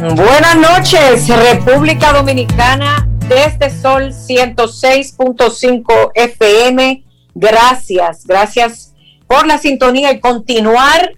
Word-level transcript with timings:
Buenas 0.00 0.56
noches, 0.56 1.28
República 1.28 2.14
Dominicana, 2.14 3.06
desde 3.28 3.68
Sol 3.68 4.12
106.5 4.14 6.12
FM. 6.14 7.04
Gracias, 7.34 8.26
gracias 8.26 8.94
por 9.26 9.46
la 9.46 9.58
sintonía 9.58 10.10
y 10.10 10.20
continuar 10.20 11.12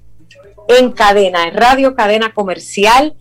en 0.67 0.91
cadena, 0.91 1.47
en 1.47 1.55
Radio 1.55 1.95
Cadena 1.95 2.35
Comercial, 2.35 3.15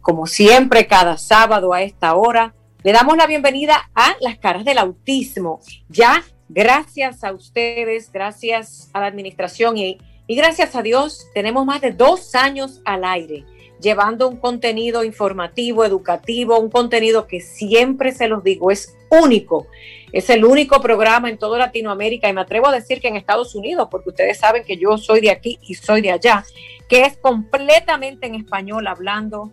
como 0.00 0.28
siempre, 0.28 0.86
cada 0.86 1.18
sábado 1.18 1.72
a 1.72 1.82
esta 1.82 2.14
hora. 2.14 2.54
Le 2.84 2.92
damos 2.92 3.16
la 3.16 3.26
bienvenida 3.26 3.90
a 3.96 4.14
Las 4.20 4.38
Caras 4.38 4.64
del 4.64 4.78
Autismo. 4.78 5.58
Ya, 5.88 6.22
gracias 6.48 7.24
a 7.24 7.32
ustedes, 7.32 8.12
gracias 8.12 8.90
a 8.92 9.00
la 9.00 9.06
administración 9.06 9.76
y, 9.76 9.98
y 10.28 10.36
gracias 10.36 10.76
a 10.76 10.82
Dios, 10.82 11.26
tenemos 11.34 11.66
más 11.66 11.80
de 11.80 11.90
dos 11.90 12.36
años 12.36 12.80
al 12.84 13.04
aire 13.04 13.44
llevando 13.84 14.28
un 14.28 14.38
contenido 14.38 15.04
informativo, 15.04 15.84
educativo, 15.84 16.58
un 16.58 16.70
contenido 16.70 17.28
que 17.28 17.40
siempre 17.40 18.10
se 18.10 18.26
los 18.26 18.42
digo, 18.42 18.72
es 18.72 18.96
único. 19.10 19.68
Es 20.10 20.30
el 20.30 20.44
único 20.44 20.80
programa 20.80 21.28
en 21.28 21.38
toda 21.38 21.58
Latinoamérica 21.58 22.28
y 22.28 22.32
me 22.32 22.40
atrevo 22.40 22.68
a 22.68 22.72
decir 22.72 23.00
que 23.00 23.08
en 23.08 23.16
Estados 23.16 23.54
Unidos, 23.54 23.88
porque 23.90 24.08
ustedes 24.08 24.38
saben 24.38 24.64
que 24.64 24.78
yo 24.78 24.96
soy 24.96 25.20
de 25.20 25.30
aquí 25.30 25.58
y 25.62 25.74
soy 25.74 26.00
de 26.00 26.10
allá, 26.10 26.44
que 26.88 27.02
es 27.02 27.16
completamente 27.18 28.26
en 28.26 28.34
español, 28.34 28.86
hablando 28.86 29.52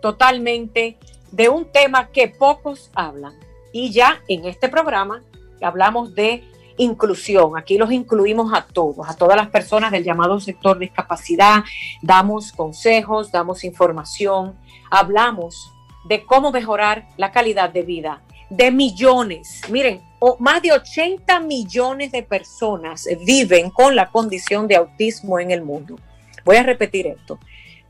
totalmente 0.00 0.96
de 1.32 1.48
un 1.48 1.64
tema 1.64 2.08
que 2.10 2.28
pocos 2.28 2.90
hablan. 2.94 3.34
Y 3.72 3.90
ya 3.90 4.22
en 4.28 4.44
este 4.44 4.68
programa 4.68 5.22
hablamos 5.60 6.14
de 6.14 6.44
inclusión. 6.76 7.56
Aquí 7.56 7.78
los 7.78 7.92
incluimos 7.92 8.52
a 8.52 8.66
todos, 8.66 9.08
a 9.08 9.16
todas 9.16 9.36
las 9.36 9.48
personas 9.48 9.92
del 9.92 10.04
llamado 10.04 10.40
sector 10.40 10.78
discapacidad. 10.78 11.64
Damos 12.02 12.52
consejos, 12.52 13.30
damos 13.30 13.64
información, 13.64 14.54
hablamos 14.90 15.72
de 16.04 16.24
cómo 16.24 16.52
mejorar 16.52 17.08
la 17.16 17.32
calidad 17.32 17.70
de 17.70 17.82
vida 17.82 18.22
de 18.50 18.70
millones. 18.70 19.62
Miren, 19.70 20.02
más 20.38 20.62
de 20.62 20.72
80 20.72 21.40
millones 21.40 22.12
de 22.12 22.22
personas 22.22 23.08
viven 23.24 23.70
con 23.70 23.96
la 23.96 24.10
condición 24.10 24.68
de 24.68 24.76
autismo 24.76 25.38
en 25.38 25.50
el 25.50 25.62
mundo. 25.62 25.96
Voy 26.44 26.56
a 26.56 26.62
repetir 26.62 27.06
esto. 27.06 27.38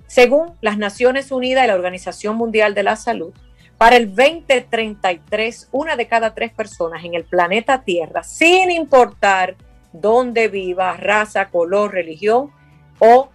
Según 0.07 0.53
las 0.61 0.79
Naciones 0.79 1.33
Unidas 1.33 1.65
y 1.65 1.69
la 1.69 1.75
Organización 1.75 2.37
Mundial 2.37 2.75
de 2.75 2.83
la 2.83 2.97
Salud, 2.97 3.33
para 3.79 3.97
el 3.97 4.15
2033, 4.15 5.69
una 5.73 5.97
de 5.97 6.07
cada 6.07 6.35
tres 6.35 6.53
personas 6.53 7.05
en 7.05 7.15
el 7.15 7.25
planeta 7.25 7.83
Tierra, 7.83 8.23
sin 8.23 8.71
importar 8.71 9.57
dónde 9.93 10.49
viva, 10.49 10.97
raza, 10.97 11.49
color, 11.51 11.93
religión 11.93 12.51
o 12.99 13.31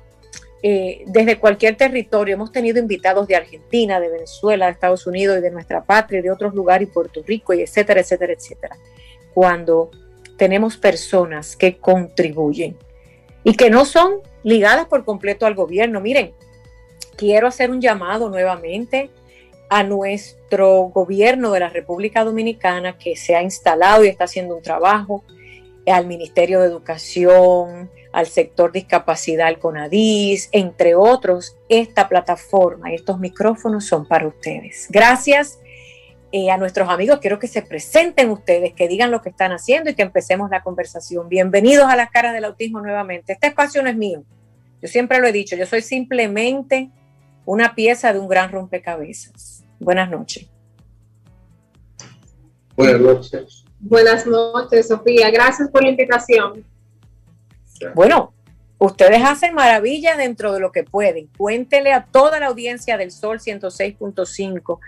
eh, 0.64 1.04
desde 1.06 1.40
cualquier 1.40 1.78
territorio 1.78 2.34
hemos 2.34 2.52
tenido 2.52 2.80
invitados 2.80 3.28
de 3.28 3.36
Argentina, 3.36 4.00
de 4.00 4.10
Venezuela, 4.10 4.66
de 4.66 4.72
Estados 4.72 5.06
Unidos 5.06 5.38
y 5.38 5.42
de 5.42 5.52
nuestra 5.52 5.84
patria, 5.84 6.22
de 6.22 6.32
otros 6.32 6.56
lugares, 6.56 6.88
y 6.90 6.92
Puerto 6.92 7.22
Rico, 7.26 7.54
y 7.54 7.62
etcétera, 7.62 8.02
etcétera, 8.02 8.34
etcétera. 8.34 8.76
Cuando 9.36 9.92
tenemos 10.36 10.78
personas 10.78 11.56
que 11.56 11.78
contribuyen 11.78 12.76
y 13.44 13.54
que 13.54 13.70
no 13.70 13.86
son 13.86 14.22
ligadas 14.44 14.88
por 14.88 15.06
completo 15.06 15.46
al 15.46 15.54
gobierno. 15.54 16.02
Miren, 16.02 16.34
quiero 17.20 17.48
hacer 17.48 17.70
un 17.70 17.82
llamado 17.82 18.30
nuevamente 18.30 19.10
a 19.68 19.84
nuestro 19.84 20.84
gobierno 20.84 21.52
de 21.52 21.60
la 21.60 21.68
República 21.68 22.24
Dominicana 22.24 22.98
que 22.98 23.18
se 23.18 23.36
ha 23.36 23.44
instalado 23.44 24.06
y 24.06 24.08
está 24.08 24.24
haciendo 24.24 24.56
un 24.56 24.64
trabajo, 24.64 25.26
al 25.86 26.08
Ministerio 26.08 26.62
de 26.62 26.68
Educación, 26.68 27.90
al 28.14 28.28
sector 28.28 28.72
discapacidad, 28.72 29.48
al 29.48 29.60
CONADIS, 29.60 30.48
entre 30.54 30.96
otros, 30.96 31.58
esta 31.68 32.08
plataforma 32.08 32.92
y 32.92 32.96
estos 32.96 33.20
micrófonos 33.20 33.86
son 33.86 34.08
para 34.08 34.28
ustedes. 34.28 34.88
Gracias 34.90 35.60
eh, 36.32 36.52
a 36.52 36.58
nuestros 36.58 36.88
amigos, 36.88 37.20
quiero 37.20 37.38
que 37.38 37.48
se 37.48 37.64
presenten 37.64 38.30
ustedes, 38.30 38.74
que 38.74 38.88
digan 38.88 39.12
lo 39.12 39.22
que 39.22 39.30
están 39.30 39.52
haciendo 39.52 39.90
y 39.90 39.96
que 39.96 40.04
empecemos 40.04 40.52
la 40.52 40.62
conversación. 40.62 41.28
Bienvenidos 41.28 41.88
a 41.90 41.98
las 41.98 42.12
caras 42.12 42.34
del 42.34 42.46
autismo 42.46 42.80
nuevamente. 42.80 43.34
Este 43.34 43.48
espacio 43.48 43.82
no 43.82 43.90
es 43.90 43.98
mío, 43.98 44.24
yo 44.82 44.88
siempre 44.88 45.20
lo 45.20 45.28
he 45.28 45.34
dicho, 45.34 45.58
yo 45.58 45.66
soy 45.66 45.82
simplemente 45.82 46.92
una 47.50 47.74
pieza 47.74 48.14
de 48.14 48.20
un 48.20 48.28
gran 48.28 48.52
rompecabezas. 48.52 49.64
Buenas 49.80 50.08
noches. 50.08 50.48
Buenas 52.76 53.02
noches. 53.02 53.66
Buenas 53.80 54.28
noches, 54.28 54.90
Sofía. 54.90 55.32
Gracias 55.32 55.68
por 55.72 55.82
la 55.82 55.90
invitación. 55.90 56.64
Bueno, 57.96 58.34
ustedes 58.78 59.24
hacen 59.26 59.56
maravillas 59.56 60.16
dentro 60.16 60.54
de 60.54 60.60
lo 60.60 60.72
que 60.72 60.84
pueden. 60.84 61.26
Cuéntele 61.40 61.92
a 61.92 62.06
toda 62.06 62.40
la 62.40 62.46
audiencia 62.46 62.98
del 62.98 63.10
Sol 63.10 63.40
106.5 63.40 64.80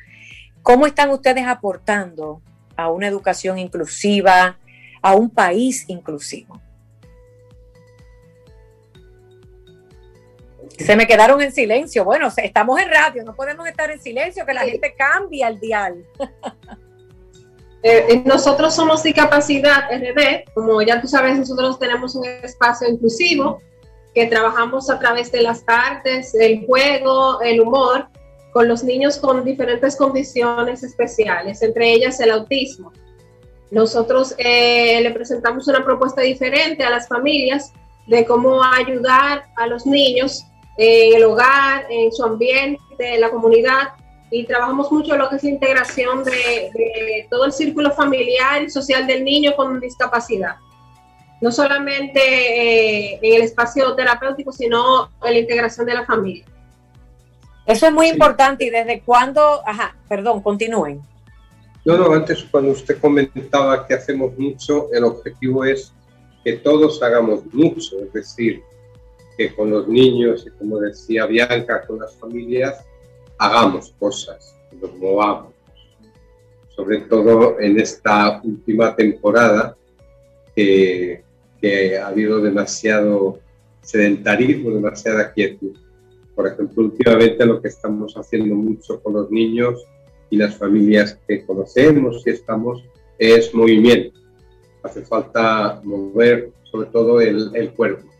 cómo 0.61 0.85
están 0.85 1.09
ustedes 1.09 1.47
aportando 1.47 2.43
a 2.77 2.91
una 2.91 3.07
educación 3.07 3.57
inclusiva, 3.57 4.59
a 5.01 5.15
un 5.15 5.31
país 5.31 5.85
inclusivo. 5.87 6.61
Se 10.85 10.95
me 10.95 11.07
quedaron 11.07 11.41
en 11.41 11.51
silencio. 11.51 12.03
Bueno, 12.03 12.29
estamos 12.35 12.79
en 12.79 12.89
radio, 12.89 13.23
no 13.23 13.35
podemos 13.35 13.67
estar 13.67 13.91
en 13.91 14.01
silencio, 14.01 14.45
que 14.45 14.53
la 14.53 14.61
gente 14.61 14.93
cambia 14.97 15.47
el 15.47 15.59
dial. 15.59 16.05
Eh, 17.83 18.05
eh, 18.09 18.21
nosotros 18.25 18.75
somos 18.75 19.01
Discapacidad 19.01 19.85
RD, 19.91 20.53
como 20.53 20.83
ya 20.83 21.01
tú 21.01 21.07
sabes, 21.07 21.35
nosotros 21.39 21.79
tenemos 21.79 22.13
un 22.13 22.25
espacio 22.25 22.87
inclusivo 22.87 23.59
que 24.13 24.27
trabajamos 24.27 24.91
a 24.91 24.99
través 24.99 25.31
de 25.31 25.41
las 25.41 25.63
artes, 25.65 26.35
el 26.35 26.63
juego, 26.67 27.41
el 27.41 27.59
humor, 27.59 28.07
con 28.53 28.67
los 28.67 28.83
niños 28.83 29.17
con 29.17 29.43
diferentes 29.43 29.95
condiciones 29.95 30.83
especiales, 30.83 31.63
entre 31.63 31.91
ellas 31.91 32.19
el 32.19 32.29
autismo. 32.29 32.91
Nosotros 33.71 34.35
eh, 34.37 35.01
le 35.01 35.09
presentamos 35.09 35.67
una 35.67 35.83
propuesta 35.83 36.21
diferente 36.21 36.83
a 36.83 36.91
las 36.91 37.07
familias 37.07 37.73
de 38.05 38.25
cómo 38.25 38.61
ayudar 38.63 39.45
a 39.55 39.65
los 39.65 39.87
niños 39.87 40.45
en 40.77 41.15
el 41.15 41.23
hogar, 41.23 41.85
en 41.89 42.11
su 42.11 42.23
ambiente, 42.23 42.81
en 42.99 43.21
la 43.21 43.29
comunidad, 43.29 43.89
y 44.31 44.45
trabajamos 44.45 44.91
mucho 44.91 45.15
lo 45.17 45.29
que 45.29 45.35
es 45.35 45.43
la 45.43 45.49
integración 45.49 46.23
de, 46.23 47.27
todo 47.29 47.45
el 47.45 47.51
círculo 47.51 47.91
familiar 47.91 48.63
y 48.63 48.69
social 48.69 49.05
del 49.05 49.25
niño 49.25 49.53
con 49.55 49.79
discapacidad. 49.79 50.55
No 51.41 51.51
solamente 51.51 52.21
eh, 52.21 53.19
en 53.21 53.35
el 53.35 53.41
espacio 53.41 53.93
terapéutico, 53.95 54.51
sino 54.53 55.09
en 55.23 55.33
la 55.33 55.39
integración 55.39 55.85
de 55.85 55.95
la 55.95 56.05
familia. 56.05 56.45
Eso 57.65 57.87
es 57.87 57.93
muy 57.93 58.07
importante 58.07 58.65
y 58.65 58.69
desde 58.69 59.01
cuándo, 59.01 59.61
ajá, 59.65 59.95
perdón, 60.07 60.41
continúen. 60.41 61.01
No, 61.83 61.97
no, 61.97 62.13
antes 62.13 62.43
cuando 62.49 62.71
usted 62.71 62.99
comentaba 62.99 63.87
que 63.87 63.95
hacemos 63.95 64.37
mucho, 64.37 64.87
el 64.93 65.03
objetivo 65.03 65.65
es 65.65 65.91
que 66.43 66.53
todos 66.53 67.01
hagamos 67.01 67.41
mucho, 67.51 67.99
es 67.99 68.13
decir, 68.13 68.61
que 69.41 69.55
con 69.55 69.71
los 69.71 69.87
niños 69.87 70.45
y 70.45 70.51
como 70.51 70.79
decía 70.79 71.25
Bianca, 71.25 71.85
con 71.87 71.99
las 71.99 72.15
familias, 72.15 72.85
hagamos 73.39 73.93
cosas, 73.97 74.55
nos 74.79 74.93
movamos. 74.97 75.53
Sobre 76.69 76.99
todo 77.01 77.59
en 77.59 77.79
esta 77.79 78.39
última 78.43 78.95
temporada 78.95 79.75
que, 80.55 81.23
ha 82.01 82.07
habido 82.07 82.39
demasiado 82.41 83.39
sedentarismo, 83.81 84.71
demasiada 84.71 85.31
quietud. 85.31 85.75
Por 86.35 86.47
ejemplo, 86.47 86.85
últimamente 86.85 87.45
lo 87.45 87.61
que 87.61 87.67
estamos 87.67 88.15
haciendo 88.15 88.55
mucho 88.55 89.01
con 89.01 89.13
los 89.13 89.29
niños 89.29 89.83
y 90.31 90.37
las 90.37 90.55
familias 90.55 91.19
que 91.27 91.45
conocemos 91.45 92.23
y 92.25 92.31
estamos 92.31 92.83
es 93.19 93.53
movimiento. 93.53 94.19
Hace 94.81 95.03
falta 95.03 95.81
mover 95.83 96.51
sobre 96.63 96.87
todo 96.89 97.21
el 97.21 97.73
cuerpo. 97.75 98.10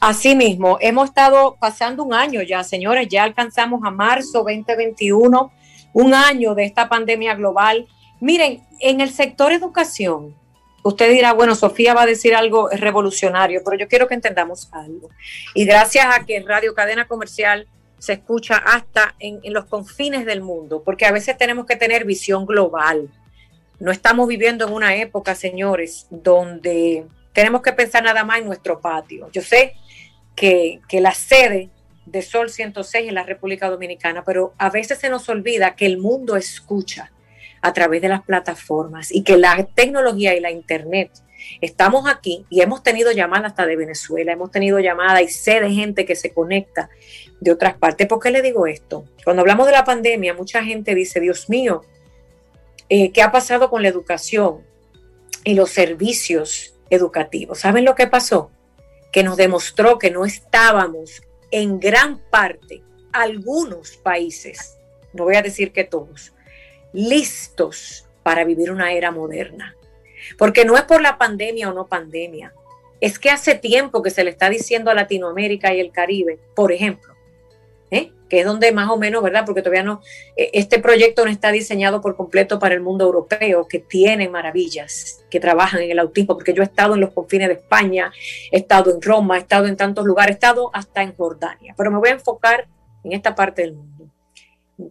Asimismo, 0.00 0.78
hemos 0.80 1.08
estado 1.08 1.56
pasando 1.58 2.04
un 2.04 2.14
año 2.14 2.40
ya, 2.42 2.62
señores, 2.62 3.08
ya 3.08 3.24
alcanzamos 3.24 3.80
a 3.84 3.90
marzo 3.90 4.44
2021, 4.44 5.52
un 5.92 6.14
año 6.14 6.54
de 6.54 6.64
esta 6.64 6.88
pandemia 6.88 7.34
global. 7.34 7.88
Miren, 8.20 8.62
en 8.78 9.00
el 9.00 9.10
sector 9.10 9.50
educación, 9.50 10.36
usted 10.84 11.10
dirá, 11.10 11.32
bueno, 11.32 11.56
Sofía 11.56 11.94
va 11.94 12.02
a 12.02 12.06
decir 12.06 12.36
algo 12.36 12.68
revolucionario, 12.68 13.62
pero 13.64 13.76
yo 13.76 13.88
quiero 13.88 14.06
que 14.06 14.14
entendamos 14.14 14.68
algo. 14.72 15.10
Y 15.52 15.64
gracias 15.64 16.06
a 16.06 16.24
que 16.24 16.38
Radio 16.46 16.74
Cadena 16.74 17.08
Comercial 17.08 17.66
se 17.98 18.12
escucha 18.12 18.56
hasta 18.56 19.16
en, 19.18 19.40
en 19.42 19.52
los 19.52 19.64
confines 19.64 20.24
del 20.24 20.42
mundo, 20.42 20.80
porque 20.84 21.06
a 21.06 21.12
veces 21.12 21.36
tenemos 21.36 21.66
que 21.66 21.74
tener 21.74 22.04
visión 22.04 22.46
global. 22.46 23.10
No 23.80 23.90
estamos 23.90 24.28
viviendo 24.28 24.64
en 24.64 24.72
una 24.72 24.94
época, 24.94 25.34
señores, 25.34 26.06
donde 26.08 27.04
tenemos 27.32 27.62
que 27.62 27.72
pensar 27.72 28.04
nada 28.04 28.22
más 28.22 28.38
en 28.38 28.46
nuestro 28.46 28.80
patio. 28.80 29.28
Yo 29.32 29.42
sé 29.42 29.74
que, 30.38 31.00
la 31.00 31.12
sede 31.12 31.68
de 32.06 32.22
Sol 32.22 32.48
106 32.50 33.08
en 33.08 33.14
la 33.14 33.24
República 33.24 33.68
Dominicana, 33.68 34.22
pero 34.24 34.54
a 34.56 34.70
veces 34.70 34.98
se 34.98 35.10
nos 35.10 35.28
olvida 35.28 35.74
que 35.74 35.86
el 35.86 35.98
mundo 35.98 36.36
escucha 36.36 37.10
a 37.60 37.72
través 37.72 38.00
de 38.00 38.08
las 38.08 38.22
plataformas 38.22 39.12
y 39.12 39.24
que 39.24 39.36
la 39.36 39.64
tecnología 39.74 40.34
y 40.36 40.40
la 40.40 40.50
internet 40.50 41.10
estamos 41.60 42.08
aquí 42.08 42.46
y 42.50 42.60
hemos 42.60 42.82
tenido 42.82 43.10
llamadas 43.10 43.50
hasta 43.50 43.66
de 43.66 43.76
Venezuela, 43.76 44.32
hemos 44.32 44.50
tenido 44.52 44.78
llamadas 44.78 45.22
y 45.22 45.28
sé 45.28 45.60
de 45.60 45.70
gente 45.70 46.06
que 46.06 46.14
se 46.14 46.32
conecta 46.32 46.88
de 47.40 47.50
otras 47.50 47.74
partes. 47.74 48.06
¿Por 48.06 48.20
qué 48.20 48.30
le 48.30 48.40
digo 48.40 48.66
esto? 48.66 49.04
Cuando 49.24 49.40
hablamos 49.40 49.66
de 49.66 49.72
la 49.72 49.84
pandemia, 49.84 50.34
mucha 50.34 50.62
gente 50.62 50.94
dice, 50.94 51.20
Dios 51.20 51.50
mío, 51.50 51.82
eh, 52.88 53.10
¿qué 53.10 53.22
ha 53.22 53.32
pasado 53.32 53.70
con 53.70 53.82
la 53.82 53.88
educación 53.88 54.62
y 55.42 55.54
los 55.54 55.70
servicios 55.70 56.74
educativos? 56.90 57.58
¿Saben 57.58 57.84
lo 57.84 57.96
que 57.96 58.06
pasó? 58.06 58.52
Que 59.12 59.22
nos 59.22 59.36
demostró 59.36 59.98
que 59.98 60.10
no 60.10 60.24
estábamos 60.24 61.22
en 61.50 61.80
gran 61.80 62.18
parte, 62.30 62.82
algunos 63.12 63.96
países, 63.96 64.78
no 65.12 65.24
voy 65.24 65.36
a 65.36 65.42
decir 65.42 65.72
que 65.72 65.84
todos, 65.84 66.32
listos 66.92 68.06
para 68.22 68.44
vivir 68.44 68.70
una 68.70 68.92
era 68.92 69.10
moderna. 69.10 69.74
Porque 70.36 70.64
no 70.64 70.76
es 70.76 70.82
por 70.82 71.00
la 71.00 71.16
pandemia 71.16 71.70
o 71.70 71.72
no 71.74 71.86
pandemia, 71.86 72.52
es 73.00 73.18
que 73.18 73.30
hace 73.30 73.54
tiempo 73.54 74.02
que 74.02 74.10
se 74.10 74.24
le 74.24 74.30
está 74.30 74.50
diciendo 74.50 74.90
a 74.90 74.94
Latinoamérica 74.94 75.72
y 75.72 75.80
el 75.80 75.92
Caribe, 75.92 76.38
por 76.54 76.72
ejemplo. 76.72 77.14
Que 78.28 78.40
es 78.40 78.46
donde 78.46 78.72
más 78.72 78.90
o 78.90 78.96
menos, 78.96 79.22
¿verdad? 79.22 79.44
Porque 79.46 79.62
todavía 79.62 79.82
no, 79.82 80.00
e, 80.36 80.50
este 80.52 80.78
proyecto 80.78 81.24
no 81.24 81.30
está 81.30 81.50
diseñado 81.50 82.00
por 82.00 82.16
completo 82.16 82.58
para 82.58 82.74
el 82.74 82.80
mundo 82.80 83.04
europeo, 83.04 83.66
que 83.66 83.78
tiene 83.78 84.28
maravillas, 84.28 85.24
que 85.30 85.40
trabajan 85.40 85.82
en 85.82 85.90
el 85.90 85.98
autismo, 85.98 86.34
porque 86.34 86.52
yo 86.52 86.62
he 86.62 86.66
estado 86.66 86.94
en 86.94 87.00
los 87.00 87.12
confines 87.12 87.48
de 87.48 87.54
España, 87.54 88.12
he 88.50 88.58
estado 88.58 88.94
en 88.94 89.00
Roma, 89.00 89.36
he 89.36 89.40
estado 89.40 89.66
en 89.66 89.76
tantos 89.76 90.04
lugares, 90.04 90.32
he 90.32 90.34
estado 90.34 90.70
hasta 90.72 91.02
en 91.02 91.14
Jordania, 91.14 91.74
pero 91.76 91.90
me 91.90 91.98
voy 91.98 92.10
a 92.10 92.12
enfocar 92.12 92.68
en 93.04 93.12
esta 93.12 93.34
parte 93.34 93.62
del 93.62 93.74
mundo. 93.74 94.10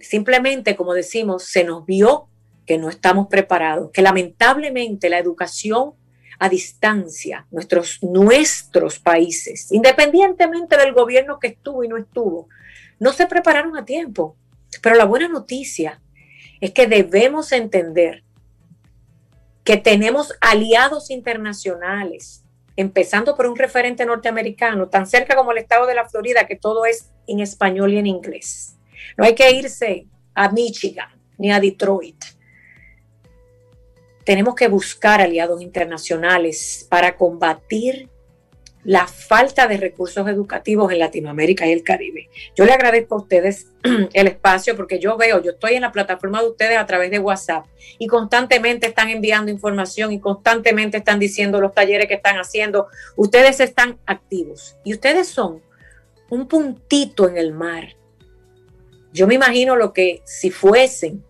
Simplemente, 0.01 0.75
como 0.75 0.93
decimos, 0.93 1.43
se 1.43 1.63
nos 1.63 1.85
vio 1.85 2.27
que 2.65 2.77
no 2.77 2.89
estamos 2.89 3.27
preparados, 3.27 3.91
que 3.91 4.01
lamentablemente 4.01 5.09
la 5.09 5.19
educación 5.19 5.93
a 6.39 6.49
distancia, 6.49 7.47
nuestros, 7.51 7.99
nuestros 8.03 8.99
países, 8.99 9.71
independientemente 9.71 10.77
del 10.77 10.93
gobierno 10.93 11.39
que 11.39 11.47
estuvo 11.47 11.83
y 11.83 11.87
no 11.87 11.97
estuvo, 11.97 12.47
no 12.99 13.13
se 13.13 13.27
prepararon 13.27 13.77
a 13.77 13.85
tiempo. 13.85 14.38
Pero 14.81 14.95
la 14.95 15.05
buena 15.05 15.27
noticia 15.27 16.01
es 16.59 16.71
que 16.71 16.88
debemos 16.88 17.51
entender 17.51 18.23
que 19.63 19.77
tenemos 19.77 20.33
aliados 20.39 21.09
internacionales, 21.11 22.45
empezando 22.75 23.35
por 23.35 23.47
un 23.47 23.55
referente 23.55 24.05
norteamericano, 24.05 24.88
tan 24.88 25.07
cerca 25.07 25.35
como 25.35 25.51
el 25.51 25.57
estado 25.57 25.85
de 25.85 25.95
la 25.95 26.07
Florida, 26.07 26.47
que 26.47 26.55
todo 26.55 26.85
es 26.85 27.11
en 27.27 27.41
español 27.41 27.94
y 27.94 27.97
en 27.97 28.07
inglés. 28.07 28.77
No 29.17 29.25
hay 29.25 29.35
que 29.35 29.51
irse 29.51 30.07
a 30.33 30.51
Michigan 30.51 31.09
ni 31.38 31.51
a 31.51 31.59
Detroit. 31.59 32.23
Tenemos 34.23 34.55
que 34.55 34.67
buscar 34.67 35.21
aliados 35.21 35.61
internacionales 35.61 36.85
para 36.89 37.15
combatir 37.15 38.09
la 38.87 39.05
falta 39.05 39.67
de 39.67 39.75
recursos 39.75 40.25
educativos 40.29 40.93
en 40.93 40.99
Latinoamérica 40.99 41.67
y 41.67 41.73
el 41.73 41.83
Caribe. 41.83 42.29
Yo 42.55 42.63
le 42.63 42.71
agradezco 42.71 43.15
a 43.15 43.17
ustedes 43.17 43.67
el 44.13 44.27
espacio 44.27 44.77
porque 44.77 44.97
yo 44.97 45.17
veo, 45.17 45.43
yo 45.43 45.51
estoy 45.51 45.73
en 45.73 45.81
la 45.81 45.91
plataforma 45.91 46.41
de 46.41 46.47
ustedes 46.47 46.77
a 46.77 46.85
través 46.85 47.11
de 47.11 47.19
WhatsApp 47.19 47.65
y 47.99 48.07
constantemente 48.07 48.87
están 48.87 49.09
enviando 49.09 49.51
información 49.51 50.13
y 50.13 50.21
constantemente 50.21 50.95
están 50.95 51.19
diciendo 51.19 51.59
los 51.59 51.73
talleres 51.73 52.07
que 52.07 52.13
están 52.13 52.37
haciendo. 52.37 52.87
Ustedes 53.17 53.59
están 53.59 53.99
activos 54.06 54.77
y 54.85 54.94
ustedes 54.94 55.27
son 55.27 55.61
un 56.29 56.47
puntito 56.47 57.27
en 57.27 57.37
el 57.37 57.51
mar. 57.51 57.89
Yo 59.11 59.27
me 59.27 59.35
imagino 59.35 59.75
lo 59.75 59.91
que 59.91 60.21
si 60.23 60.49
fuesen 60.49 61.25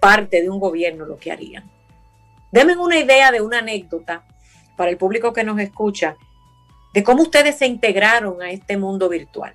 parte 0.00 0.40
de 0.40 0.48
un 0.48 0.58
gobierno 0.58 1.04
lo 1.04 1.18
que 1.18 1.30
harían. 1.30 1.70
Denme 2.52 2.74
una 2.78 2.98
idea 2.98 3.30
de 3.32 3.42
una 3.42 3.58
anécdota 3.58 4.26
para 4.78 4.90
el 4.90 4.96
público 4.96 5.34
que 5.34 5.44
nos 5.44 5.60
escucha 5.60 6.16
de 6.92 7.04
cómo 7.04 7.22
ustedes 7.22 7.56
se 7.56 7.66
integraron 7.66 8.42
a 8.42 8.50
este 8.50 8.76
mundo 8.76 9.08
virtual 9.08 9.54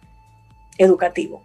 educativo. 0.77 1.43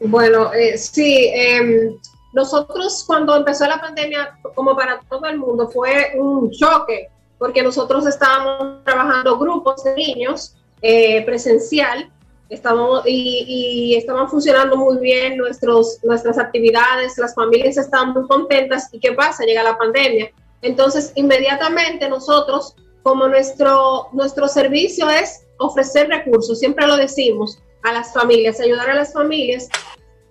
Bueno, 0.00 0.52
eh, 0.52 0.76
sí, 0.76 1.30
em, 1.32 1.96
nosotros 2.32 3.04
cuando 3.06 3.36
empezó 3.36 3.66
la 3.66 3.80
pandemia, 3.80 4.38
como 4.54 4.76
para 4.76 5.00
todo 5.08 5.26
el 5.26 5.38
mundo, 5.38 5.68
fue 5.68 6.12
un 6.16 6.50
choque, 6.50 7.08
porque 7.38 7.62
nosotros 7.62 8.06
estábamos 8.06 8.84
trabajando 8.84 9.38
grupos 9.38 9.84
de 9.84 9.94
niños 9.94 10.56
eh, 10.82 11.24
presencial, 11.24 12.10
estamos, 12.48 13.02
y, 13.06 13.94
estaban 13.96 14.28
funcionando 14.28 14.76
muy 14.76 14.98
bien 14.98 15.36
nuestros, 15.36 15.98
nuestras 16.02 16.38
actividades, 16.38 17.16
las 17.18 17.34
familias 17.34 17.76
estaban 17.76 18.12
muy 18.12 18.26
contentas, 18.26 18.88
¿y 18.92 18.98
qué 18.98 19.12
pasa? 19.12 19.44
Llega 19.44 19.62
la 19.62 19.78
pandemia. 19.78 20.30
Entonces, 20.60 21.12
inmediatamente 21.14 22.08
nosotros 22.08 22.74
como 23.04 23.28
nuestro, 23.28 24.08
nuestro 24.12 24.48
servicio 24.48 25.08
es 25.10 25.46
ofrecer 25.58 26.08
recursos, 26.08 26.58
siempre 26.58 26.86
lo 26.86 26.96
decimos, 26.96 27.60
a 27.82 27.92
las 27.92 28.14
familias, 28.14 28.58
ayudar 28.60 28.90
a 28.90 28.94
las 28.94 29.12
familias, 29.12 29.68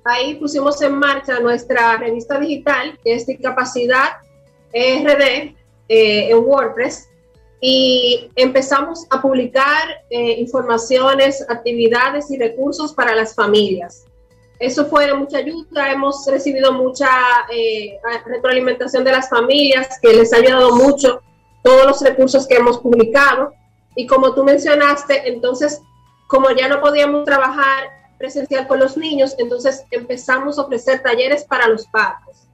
ahí 0.04 0.36
pusimos 0.36 0.82
en 0.82 0.96
marcha 0.96 1.40
nuestra 1.40 1.98
revista 1.98 2.40
digital, 2.40 3.00
que 3.04 3.14
es 3.14 3.28
Discapacidad 3.28 4.18
RD, 4.74 5.56
eh, 5.88 6.30
en 6.32 6.38
WordPress, 6.40 7.10
y 7.62 8.32
empezamos 8.36 9.06
a 9.12 9.22
publicar 9.22 10.04
eh, 10.10 10.40
informaciones, 10.40 11.46
actividades 11.48 12.32
y 12.32 12.40
recursos 12.40 12.92
para 12.94 13.16
las 13.16 13.36
familias. 13.36 14.06
Eso 14.58 14.88
fue 14.88 15.06
de 15.06 15.14
mucha 15.14 15.38
ayuda, 15.38 15.92
hemos 15.92 16.26
recibido 16.26 16.74
mucha 16.74 17.08
eh, 17.54 18.00
retroalimentación 18.26 19.04
de 19.04 19.12
las 19.12 19.30
familias, 19.30 20.00
que 20.02 20.12
les 20.12 20.34
ha 20.34 20.38
ayudado 20.38 20.76
mucho 20.76 21.22
todos 21.64 21.86
los 21.86 22.02
recursos 22.02 22.46
que 22.46 22.56
hemos 22.56 22.80
publicado. 22.80 23.54
Y 23.96 24.06
como 24.06 24.34
tú 24.34 24.44
mencionaste, 24.44 25.28
entonces, 25.30 25.82
como 26.28 26.52
ya 26.52 26.68
no 26.68 26.82
podíamos 26.82 27.26
trabajar 27.26 27.90
presencial 28.18 28.68
con 28.68 28.80
los 28.80 28.98
niños, 28.98 29.36
entonces 29.38 29.86
empezamos 29.92 30.58
a 30.58 30.64
ofrecer 30.64 31.02
talleres 31.02 31.44
para 31.46 31.68
los 31.68 31.88
padres. 31.88 32.48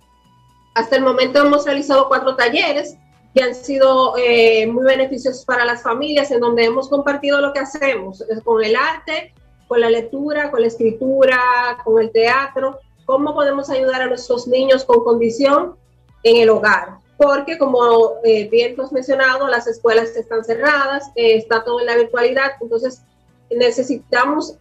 Hasta 0.76 0.96
el 0.96 1.04
momento 1.04 1.40
hemos 1.40 1.66
realizado 1.66 2.08
cuatro 2.08 2.36
talleres 2.36 2.96
que 3.34 3.44
han 3.44 3.54
sido 3.54 4.16
eh, 4.18 4.66
muy 4.68 4.84
beneficiosos 4.84 5.46
para 5.46 5.66
las 5.66 5.84
familias, 5.84 6.32
en 6.32 6.40
donde 6.40 6.66
hemos 6.66 6.90
compartido 6.90 7.42
lo 7.42 7.54
que 7.54 7.60
hacemos 7.60 8.24
con 8.44 8.64
el 8.64 8.76
arte, 8.76 9.34
con 9.68 9.82
la 9.82 9.90
lectura, 9.90 10.50
con 10.50 10.62
la 10.62 10.68
escritura, 10.68 11.78
con 11.84 12.02
el 12.02 12.12
teatro, 12.12 12.80
cómo 13.06 13.34
podemos 13.34 13.70
ayudar 13.70 14.02
a 14.02 14.08
nuestros 14.08 14.48
niños 14.48 14.84
con 14.86 15.04
condición 15.04 15.76
en 16.24 16.38
el 16.38 16.50
hogar. 16.50 16.99
Porque 17.20 17.60
como 17.60 18.16
eh, 18.24 18.50
bien 18.50 18.76
tú 18.76 18.82
has 18.82 18.92
mencionado, 18.92 19.48
las 19.48 19.68
escuelas 19.68 20.16
están 20.16 20.44
cerradas, 20.44 21.12
eh, 21.16 21.36
está 21.36 21.64
todo 21.64 21.82
en 21.82 21.86
la 21.86 21.98
virtualidad, 21.98 22.54
entonces 22.62 23.04
necesitamos 23.52 24.56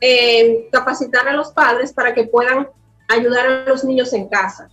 capacitar 0.72 1.28
a 1.28 1.34
los 1.34 1.52
padres 1.52 1.92
para 1.92 2.14
que 2.14 2.24
puedan 2.24 2.68
ayudar 3.06 3.46
a 3.46 3.68
los 3.68 3.84
niños 3.84 4.12
en 4.12 4.28
casa. 4.28 4.70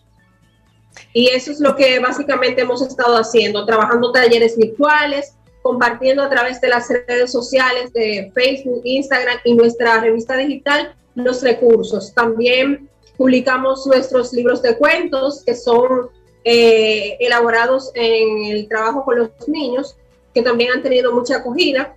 Y 1.13 1.27
eso 1.27 1.51
es 1.51 1.59
lo 1.59 1.75
que 1.75 1.99
básicamente 1.99 2.61
hemos 2.61 2.81
estado 2.81 3.17
haciendo, 3.17 3.65
trabajando 3.65 4.11
talleres 4.11 4.57
virtuales, 4.57 5.35
compartiendo 5.61 6.23
a 6.23 6.29
través 6.29 6.61
de 6.61 6.69
las 6.69 6.87
redes 6.89 7.31
sociales 7.31 7.91
de 7.93 8.31
Facebook, 8.35 8.81
Instagram 8.83 9.39
y 9.43 9.55
nuestra 9.55 9.99
revista 9.99 10.37
digital 10.37 10.95
los 11.15 11.41
recursos. 11.41 12.13
También 12.13 12.89
publicamos 13.17 13.87
nuestros 13.87 14.33
libros 14.33 14.61
de 14.61 14.77
cuentos 14.77 15.43
que 15.43 15.55
son 15.55 16.09
eh, 16.45 17.17
elaborados 17.19 17.91
en 17.95 18.45
el 18.45 18.67
trabajo 18.67 19.03
con 19.03 19.17
los 19.17 19.29
niños, 19.47 19.97
que 20.33 20.43
también 20.43 20.71
han 20.71 20.83
tenido 20.83 21.11
mucha 21.11 21.37
acogida 21.37 21.95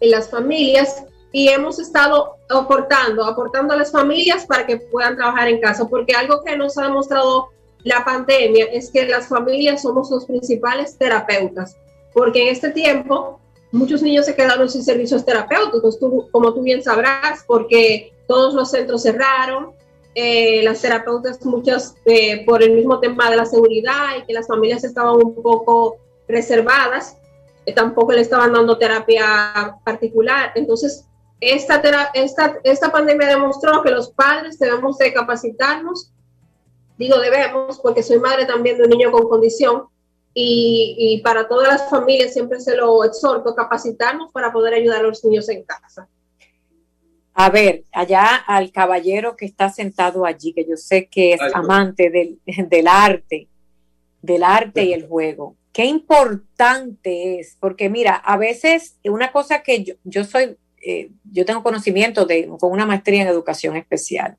en 0.00 0.10
las 0.12 0.30
familias 0.30 1.04
y 1.32 1.48
hemos 1.48 1.80
estado 1.80 2.36
aportando, 2.48 3.24
aportando 3.24 3.74
a 3.74 3.76
las 3.76 3.90
familias 3.90 4.46
para 4.46 4.66
que 4.66 4.76
puedan 4.76 5.16
trabajar 5.16 5.48
en 5.48 5.60
casa, 5.60 5.88
porque 5.88 6.14
algo 6.14 6.44
que 6.44 6.56
nos 6.56 6.78
ha 6.78 6.84
demostrado 6.84 7.48
la 7.82 8.04
pandemia 8.04 8.66
es 8.66 8.90
que 8.90 9.06
las 9.06 9.26
familias 9.26 9.82
somos 9.82 10.10
los 10.10 10.26
principales 10.26 10.96
terapeutas, 10.96 11.76
porque 12.14 12.42
en 12.42 12.48
este 12.48 12.70
tiempo 12.70 13.40
muchos 13.72 14.00
niños 14.02 14.26
se 14.26 14.36
quedaron 14.36 14.68
sin 14.68 14.84
servicios 14.84 15.24
terapéuticos, 15.24 15.98
como 16.30 16.54
tú 16.54 16.62
bien 16.62 16.84
sabrás, 16.84 17.42
porque 17.46 18.12
todos 18.28 18.54
los 18.54 18.70
centros 18.70 19.02
cerraron, 19.02 19.72
eh, 20.14 20.62
las 20.62 20.82
terapeutas 20.82 21.44
muchas 21.44 21.94
eh, 22.04 22.44
por 22.44 22.62
el 22.62 22.72
mismo 22.72 23.00
tema 23.00 23.30
de 23.30 23.36
la 23.36 23.46
seguridad 23.46 24.16
y 24.18 24.26
que 24.26 24.32
las 24.32 24.46
familias 24.46 24.84
estaban 24.84 25.16
un 25.16 25.34
poco 25.34 25.96
reservadas, 26.28 27.16
eh, 27.66 27.72
tampoco 27.72 28.12
le 28.12 28.20
estaban 28.20 28.52
dando 28.52 28.78
terapia 28.78 29.76
particular. 29.84 30.52
Entonces, 30.54 31.06
esta, 31.40 31.80
esta, 32.14 32.58
esta 32.62 32.92
pandemia 32.92 33.28
demostró 33.28 33.82
que 33.82 33.90
los 33.90 34.10
padres 34.10 34.58
debemos 34.58 34.98
de 34.98 35.12
capacitarnos 35.12 36.12
digo 37.02 37.18
debemos 37.18 37.80
porque 37.80 38.02
soy 38.02 38.18
madre 38.18 38.46
también 38.46 38.78
de 38.78 38.84
un 38.84 38.90
niño 38.90 39.10
con 39.10 39.28
condición 39.28 39.84
y, 40.34 41.20
para 41.22 41.46
todas 41.46 41.68
las 41.68 41.90
familias 41.90 42.32
siempre 42.32 42.58
se 42.58 42.74
lo 42.74 43.04
exhorto, 43.04 43.54
capacitarnos 43.54 44.32
para 44.32 44.50
poder 44.50 44.72
ayudar 44.72 45.00
a 45.00 45.08
los 45.08 45.22
niños 45.24 45.46
en 45.50 45.62
casa. 45.62 46.08
A 47.34 47.50
ver, 47.50 47.84
allá 47.92 48.36
al 48.36 48.72
caballero 48.72 49.36
que 49.36 49.46
está 49.46 49.70
sentado 49.70 50.26
allí, 50.26 50.52
que 50.52 50.66
yo 50.68 50.76
sé 50.76 51.06
que 51.06 51.34
es 51.34 51.40
amante 51.54 52.10
del, 52.10 52.38
del 52.68 52.86
arte, 52.86 53.48
del 54.20 54.42
arte 54.42 54.84
y 54.84 54.92
el 54.92 55.06
juego. 55.06 55.56
Qué 55.72 55.86
importante 55.86 57.40
es, 57.40 57.56
porque 57.58 57.88
mira, 57.88 58.14
a 58.14 58.36
veces 58.36 58.98
una 59.04 59.32
cosa 59.32 59.62
que 59.62 59.82
yo, 59.82 59.94
yo 60.04 60.24
soy, 60.24 60.56
eh, 60.84 61.10
yo 61.24 61.46
tengo 61.46 61.62
conocimiento 61.62 62.26
de, 62.26 62.46
con 62.58 62.70
una 62.70 62.84
maestría 62.84 63.22
en 63.22 63.28
educación 63.28 63.76
especial. 63.76 64.36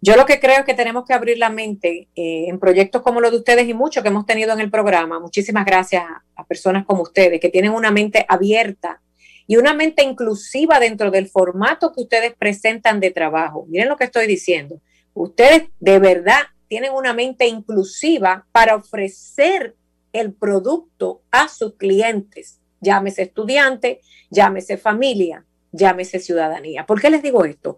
Yo 0.00 0.14
lo 0.14 0.26
que 0.26 0.38
creo 0.38 0.60
es 0.60 0.64
que 0.64 0.74
tenemos 0.74 1.04
que 1.04 1.12
abrir 1.12 1.38
la 1.38 1.50
mente 1.50 2.08
eh, 2.14 2.44
en 2.46 2.60
proyectos 2.60 3.02
como 3.02 3.20
los 3.20 3.32
de 3.32 3.38
ustedes 3.38 3.68
y 3.68 3.74
muchos 3.74 4.02
que 4.02 4.10
hemos 4.10 4.26
tenido 4.26 4.52
en 4.52 4.60
el 4.60 4.70
programa. 4.70 5.18
Muchísimas 5.18 5.64
gracias 5.64 6.04
a, 6.36 6.44
personas 6.44 6.86
como 6.86 7.02
ustedes 7.02 7.40
que 7.40 7.48
tienen 7.48 7.72
una 7.72 7.90
mente 7.90 8.24
abierta 8.28 9.00
y 9.48 9.56
una 9.56 9.74
mente 9.74 10.04
inclusiva 10.04 10.78
dentro 10.78 11.10
del 11.10 11.28
formato 11.28 11.92
que 11.92 12.02
ustedes 12.02 12.34
presentan 12.38 13.00
de 13.00 13.10
trabajo. 13.10 13.66
Miren 13.68 13.88
lo 13.88 13.96
que 13.96 14.04
estoy 14.04 14.28
diciendo. 14.28 14.80
Ustedes 15.14 15.70
de 15.80 15.98
verdad 15.98 16.42
tienen 16.68 16.92
una 16.92 17.14
mente 17.14 17.48
inclusiva 17.48 18.46
para 18.52 18.76
ofrecer 18.76 19.74
el 20.12 20.32
producto 20.32 21.22
a 21.32 21.48
sus 21.48 21.74
clientes, 21.74 22.60
llámese 22.80 23.22
estudiante, 23.22 24.00
llámese 24.30 24.76
familia 24.76 25.44
llámese 25.72 26.18
ciudadanía. 26.18 26.86
¿Por 26.86 27.00
qué 27.00 27.10
les 27.10 27.22
digo 27.22 27.44
esto? 27.44 27.76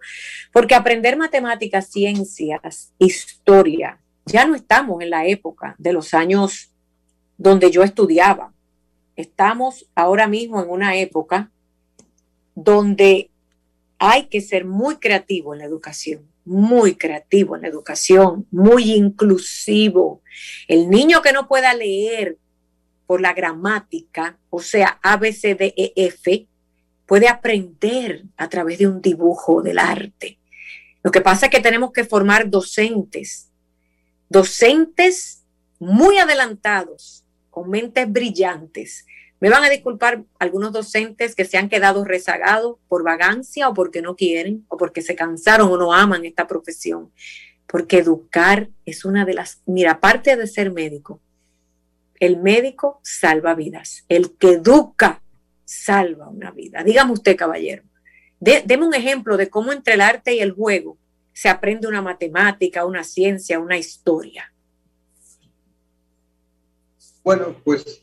Porque 0.52 0.74
aprender 0.74 1.16
matemáticas, 1.16 1.90
ciencias, 1.90 2.92
historia, 2.98 4.00
ya 4.26 4.46
no 4.46 4.54
estamos 4.54 5.02
en 5.02 5.10
la 5.10 5.26
época 5.26 5.74
de 5.78 5.92
los 5.92 6.14
años 6.14 6.72
donde 7.36 7.70
yo 7.70 7.82
estudiaba. 7.82 8.52
Estamos 9.16 9.88
ahora 9.94 10.26
mismo 10.26 10.62
en 10.62 10.70
una 10.70 10.96
época 10.96 11.50
donde 12.54 13.30
hay 13.98 14.26
que 14.26 14.40
ser 14.40 14.64
muy 14.64 14.96
creativo 14.96 15.52
en 15.52 15.60
la 15.60 15.66
educación, 15.66 16.26
muy 16.44 16.94
creativo 16.94 17.54
en 17.54 17.62
la 17.62 17.68
educación, 17.68 18.46
muy 18.50 18.92
inclusivo. 18.92 20.22
El 20.68 20.88
niño 20.88 21.22
que 21.22 21.32
no 21.32 21.46
pueda 21.48 21.74
leer 21.74 22.38
por 23.06 23.20
la 23.20 23.34
gramática, 23.34 24.38
o 24.50 24.60
sea, 24.60 24.98
A, 25.02 25.16
B, 25.16 25.32
C, 25.32 25.54
D, 25.54 25.74
E, 25.76 25.92
F, 25.96 26.46
puede 27.06 27.28
aprender 27.28 28.24
a 28.36 28.48
través 28.48 28.78
de 28.78 28.86
un 28.86 29.02
dibujo 29.02 29.62
del 29.62 29.78
arte. 29.78 30.38
Lo 31.02 31.10
que 31.10 31.20
pasa 31.20 31.46
es 31.46 31.52
que 31.52 31.60
tenemos 31.60 31.92
que 31.92 32.04
formar 32.04 32.48
docentes, 32.48 33.50
docentes 34.28 35.42
muy 35.78 36.18
adelantados, 36.18 37.24
con 37.50 37.68
mentes 37.68 38.10
brillantes. 38.10 39.06
Me 39.40 39.48
van 39.48 39.64
a 39.64 39.70
disculpar 39.70 40.22
algunos 40.38 40.72
docentes 40.72 41.34
que 41.34 41.46
se 41.46 41.56
han 41.56 41.70
quedado 41.70 42.04
rezagados 42.04 42.76
por 42.88 43.02
vagancia 43.02 43.68
o 43.70 43.74
porque 43.74 44.02
no 44.02 44.14
quieren 44.14 44.66
o 44.68 44.76
porque 44.76 45.00
se 45.00 45.16
cansaron 45.16 45.72
o 45.72 45.78
no 45.78 45.94
aman 45.94 46.26
esta 46.26 46.46
profesión. 46.46 47.10
Porque 47.66 47.98
educar 47.98 48.68
es 48.84 49.04
una 49.06 49.24
de 49.24 49.34
las, 49.34 49.62
mira, 49.64 49.92
aparte 49.92 50.36
de 50.36 50.46
ser 50.46 50.70
médico, 50.70 51.20
el 52.18 52.36
médico 52.36 53.00
salva 53.02 53.54
vidas. 53.54 54.04
El 54.08 54.36
que 54.36 54.52
educa 54.52 55.22
salva 55.64 56.28
una 56.28 56.50
vida. 56.50 56.84
Dígame 56.84 57.12
usted, 57.12 57.34
caballero. 57.34 57.84
deme 58.38 58.86
un 58.86 58.94
ejemplo 58.94 59.38
de 59.38 59.48
cómo 59.48 59.72
entre 59.72 59.94
el 59.94 60.02
arte 60.02 60.34
y 60.34 60.40
el 60.40 60.52
juego 60.52 60.98
se 61.32 61.48
aprende 61.48 61.88
una 61.88 62.02
matemática, 62.02 62.84
una 62.84 63.04
ciencia, 63.04 63.58
una 63.58 63.78
historia. 63.78 64.52
Bueno, 67.22 67.56
pues 67.64 68.02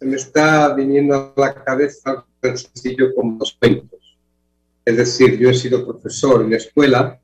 se 0.00 0.06
me 0.06 0.16
está 0.16 0.72
viniendo 0.72 1.34
a 1.36 1.40
la 1.40 1.54
cabeza 1.54 2.10
algo 2.10 2.26
tan 2.40 2.56
sencillo 2.56 3.14
como 3.14 3.38
los 3.38 3.52
cuentos. 3.52 4.16
Es 4.82 4.96
decir, 4.96 5.38
yo 5.38 5.50
he 5.50 5.54
sido 5.54 5.86
profesor 5.86 6.42
en 6.42 6.50
la 6.50 6.56
escuela 6.56 7.20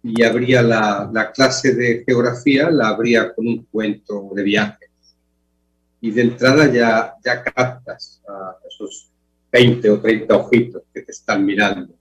y 0.00 0.22
habría 0.22 0.62
la, 0.62 1.10
la 1.12 1.32
clase 1.32 1.74
de 1.74 2.04
geografía, 2.06 2.70
la 2.70 2.88
habría 2.88 3.34
con 3.34 3.48
un 3.48 3.64
cuento 3.64 4.30
de 4.32 4.42
viaje 4.44 4.86
y 6.00 6.12
de 6.12 6.22
entrada 6.22 6.72
ya, 6.72 7.14
ya 7.24 7.42
captas 7.42 8.22
a 8.28 8.58
esos 8.68 9.10
20 9.50 9.90
o 9.90 10.00
30 10.00 10.36
ojitos 10.36 10.82
que 10.92 11.02
te 11.02 11.10
están 11.10 11.44
mirando. 11.44 11.94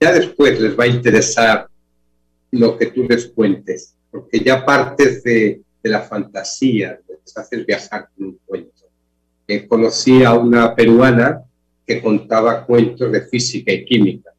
Ya 0.00 0.12
después 0.12 0.58
les 0.60 0.78
va 0.78 0.84
a 0.84 0.86
interesar 0.86 1.68
lo 2.52 2.78
que 2.78 2.86
tú 2.86 3.04
les 3.06 3.26
cuentes, 3.26 3.96
porque 4.10 4.40
ya 4.40 4.64
partes 4.64 5.22
de, 5.22 5.60
de 5.82 5.90
la 5.90 6.00
fantasía, 6.00 6.98
les 7.06 7.36
haces 7.36 7.66
viajar 7.66 8.08
con 8.16 8.28
un 8.28 8.38
cuento. 8.46 8.81
Eh, 9.46 9.66
conocí 9.66 10.22
a 10.22 10.34
una 10.34 10.74
peruana 10.74 11.42
que 11.86 12.00
contaba 12.00 12.64
cuentos 12.64 13.10
de 13.10 13.22
física 13.22 13.72
y 13.72 13.84
química. 13.84 14.32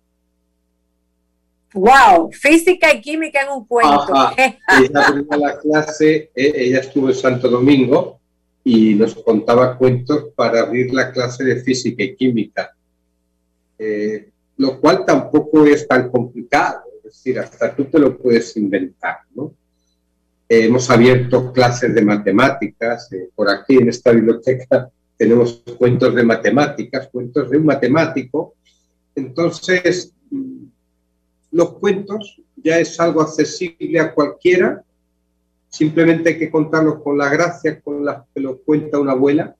¡Wow! 1.73 2.31
Física 2.31 2.93
y 2.93 3.01
química 3.01 3.41
en 3.41 3.49
un 3.49 3.65
cuento. 3.65 4.13
ella, 4.37 5.37
la 5.37 5.59
clase, 5.59 6.31
eh, 6.35 6.53
ella 6.55 6.79
estuvo 6.79 7.09
en 7.09 7.15
Santo 7.15 7.49
Domingo 7.49 8.19
y 8.63 8.93
nos 8.93 9.15
contaba 9.15 9.77
cuentos 9.77 10.29
para 10.35 10.61
abrir 10.61 10.93
la 10.93 11.11
clase 11.11 11.43
de 11.43 11.61
física 11.61 12.03
y 12.03 12.15
química, 12.15 12.73
eh, 13.77 14.29
lo 14.57 14.79
cual 14.79 15.03
tampoco 15.05 15.65
es 15.65 15.87
tan 15.87 16.09
complicado, 16.09 16.83
es 16.97 17.03
decir, 17.03 17.39
hasta 17.39 17.75
tú 17.75 17.85
te 17.85 17.99
lo 17.99 18.17
puedes 18.17 18.55
inventar, 18.55 19.17
¿no? 19.35 19.53
Eh, 20.53 20.65
hemos 20.65 20.87
abierto 20.91 21.51
clases 21.51 21.95
de 21.95 22.03
matemáticas, 22.03 23.11
eh, 23.11 23.29
por 23.33 23.49
aquí 23.49 23.77
en 23.77 23.89
esta 23.89 24.11
biblioteca 24.11 24.87
tenemos 25.17 25.63
cuentos 25.79 26.13
de 26.13 26.21
matemáticas, 26.21 27.09
cuentos 27.11 27.49
de 27.49 27.57
un 27.57 27.65
matemático, 27.65 28.53
entonces 29.15 30.13
mm, 30.29 30.65
los 31.53 31.73
cuentos 31.79 32.39
ya 32.55 32.77
es 32.77 32.99
algo 32.99 33.23
accesible 33.23 33.99
a 33.99 34.13
cualquiera 34.13 34.83
Simplemente 35.69 36.29
hay 36.29 36.37
que 36.37 36.51
contarlos 36.51 37.01
con 37.01 37.17
la 37.17 37.29
gracia 37.29 37.81
con 37.81 38.05
la 38.05 38.23
que 38.31 38.39
lo 38.39 38.59
cuenta 38.59 38.99
una 38.99 39.13
abuela. 39.13 39.55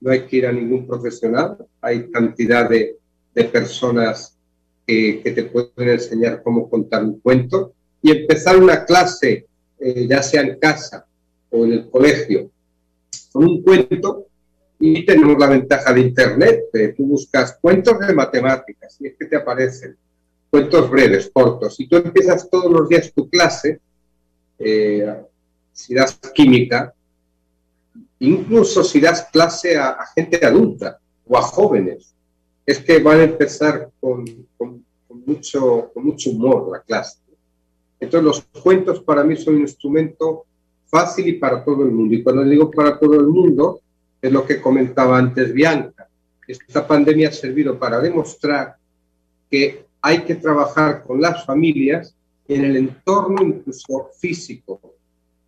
No 0.00 0.10
hay 0.10 0.26
que 0.26 0.38
ir 0.38 0.46
a 0.48 0.52
ningún 0.52 0.84
profesional. 0.84 1.56
Hay 1.80 2.10
cantidad 2.10 2.68
de, 2.68 2.96
de 3.32 3.44
personas 3.44 4.36
que, 4.84 5.20
que, 5.22 5.30
te 5.30 5.44
pueden 5.44 5.90
enseñar 5.90 6.42
cómo 6.42 6.68
contar 6.68 7.04
un 7.04 7.20
cuento. 7.20 7.72
Y 8.02 8.10
empezar 8.10 8.56
una 8.56 8.84
clase, 8.84 9.46
eh, 9.78 10.06
ya 10.08 10.22
sea 10.22 10.42
en 10.42 10.58
casa 10.58 11.06
o 11.50 11.64
en 11.64 11.72
el 11.72 11.90
colegio 11.90 12.50
con 13.32 13.44
un 13.44 13.62
cuento 13.62 14.26
y 14.80 15.04
tenemos 15.04 15.38
la 15.38 15.48
ventaja 15.48 15.92
de 15.92 16.00
Internet. 16.00 16.64
tú 16.96 17.06
buscas 17.06 17.58
cuentos 17.60 17.98
de 17.98 18.14
matemáticas 18.14 18.96
y 19.00 19.08
es 19.08 19.14
que 19.18 19.26
te 19.26 19.36
aparecen 19.36 19.96
cuentos 20.50 20.90
breves, 20.90 21.30
cortos, 21.32 21.78
y 21.78 21.88
tú 21.88 21.96
empiezas 21.96 22.48
todos 22.48 22.72
los 22.72 22.88
días 22.88 23.12
tu 23.12 23.28
clase, 23.28 23.80
eh, 24.58 25.14
si 25.72 25.94
das 25.94 26.18
química, 26.34 26.94
incluso 28.20 28.82
si 28.82 29.00
das 29.00 29.28
clase 29.30 29.76
a, 29.76 29.98
gente 30.14 30.44
adulta 30.44 30.98
o 31.26 31.36
a 31.36 31.42
jóvenes, 31.42 32.14
es 32.64 32.78
que 32.78 32.98
van 32.98 33.20
a 33.20 33.24
empezar 33.24 33.90
con, 34.00 34.24
mucho, 35.26 35.90
con 35.92 36.04
mucho 36.04 36.30
humor 36.30 36.70
la 36.72 36.82
clase. 36.82 37.18
Entonces 38.00 38.24
los 38.24 38.62
cuentos 38.62 39.00
para 39.00 39.24
mí 39.24 39.36
son 39.36 39.56
un 39.56 39.60
instrumento 39.62 40.44
fácil 40.86 41.28
y 41.28 41.32
para 41.34 41.64
todo 41.64 41.84
el 41.84 41.90
mundo. 41.90 42.14
Y 42.14 42.22
cuando 42.22 42.44
digo 42.44 42.70
para 42.70 42.98
todo 42.98 43.14
el 43.14 43.26
mundo, 43.26 43.80
es 44.20 44.32
lo 44.32 44.44
que 44.44 44.60
comentaba 44.60 45.18
antes 45.18 45.52
Bianca. 45.52 46.08
Esta 46.46 46.86
pandemia 46.86 47.28
ha 47.28 47.32
servido 47.32 47.78
para 47.78 48.00
demostrar 48.00 48.76
que 49.50 49.84
hay 50.00 50.24
que 50.24 50.36
trabajar 50.36 51.02
con 51.02 51.20
las 51.20 51.44
familias 51.44 52.14
en 52.46 52.64
el 52.64 52.76
entorno 52.76 53.42
incluso 53.42 54.10
físico. 54.18 54.80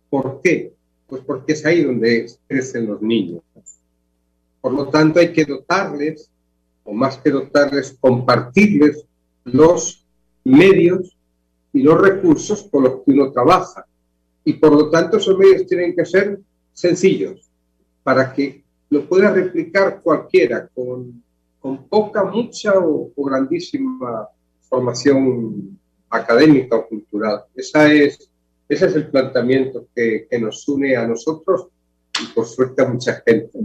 ¿Por 0.09 0.41
qué? 0.41 0.73
Pues 1.07 1.23
porque 1.25 1.53
es 1.53 1.65
ahí 1.65 1.83
donde 1.83 2.31
crecen 2.47 2.87
los 2.87 3.01
niños. 3.01 3.41
Por 4.61 4.73
lo 4.73 4.87
tanto, 4.89 5.19
hay 5.19 5.33
que 5.33 5.45
dotarles, 5.45 6.29
o 6.83 6.93
más 6.93 7.17
que 7.17 7.31
dotarles, 7.31 7.97
compartirles 7.99 9.03
los 9.43 10.05
medios 10.43 11.17
y 11.73 11.81
los 11.81 11.99
recursos 11.99 12.67
con 12.71 12.83
los 12.83 12.93
que 13.03 13.11
uno 13.11 13.31
trabaja. 13.31 13.85
Y 14.43 14.53
por 14.53 14.73
lo 14.73 14.89
tanto, 14.89 15.17
esos 15.17 15.37
medios 15.37 15.67
tienen 15.67 15.95
que 15.95 16.05
ser 16.05 16.39
sencillos 16.73 17.49
para 18.03 18.33
que 18.33 18.63
lo 18.89 19.07
pueda 19.07 19.31
replicar 19.31 20.01
cualquiera 20.01 20.67
con, 20.67 21.23
con 21.59 21.87
poca, 21.87 22.23
mucha 22.23 22.73
o, 22.77 23.11
grandísima 23.15 24.27
formación 24.61 25.79
académica 26.09 26.75
o 26.75 26.87
cultural. 26.87 27.43
Esa 27.55 27.91
es, 27.91 28.29
ese 28.67 28.85
es 28.87 28.95
el 28.95 29.07
planteamiento 29.07 29.87
que, 29.95 30.27
que 30.29 30.39
nos 30.39 30.67
une 30.67 30.95
a 30.95 31.07
nosotros 31.07 31.67
y 32.21 32.25
por 32.33 32.45
suerte 32.45 32.81
a 32.81 32.87
mucha 32.87 33.21
gente. 33.25 33.59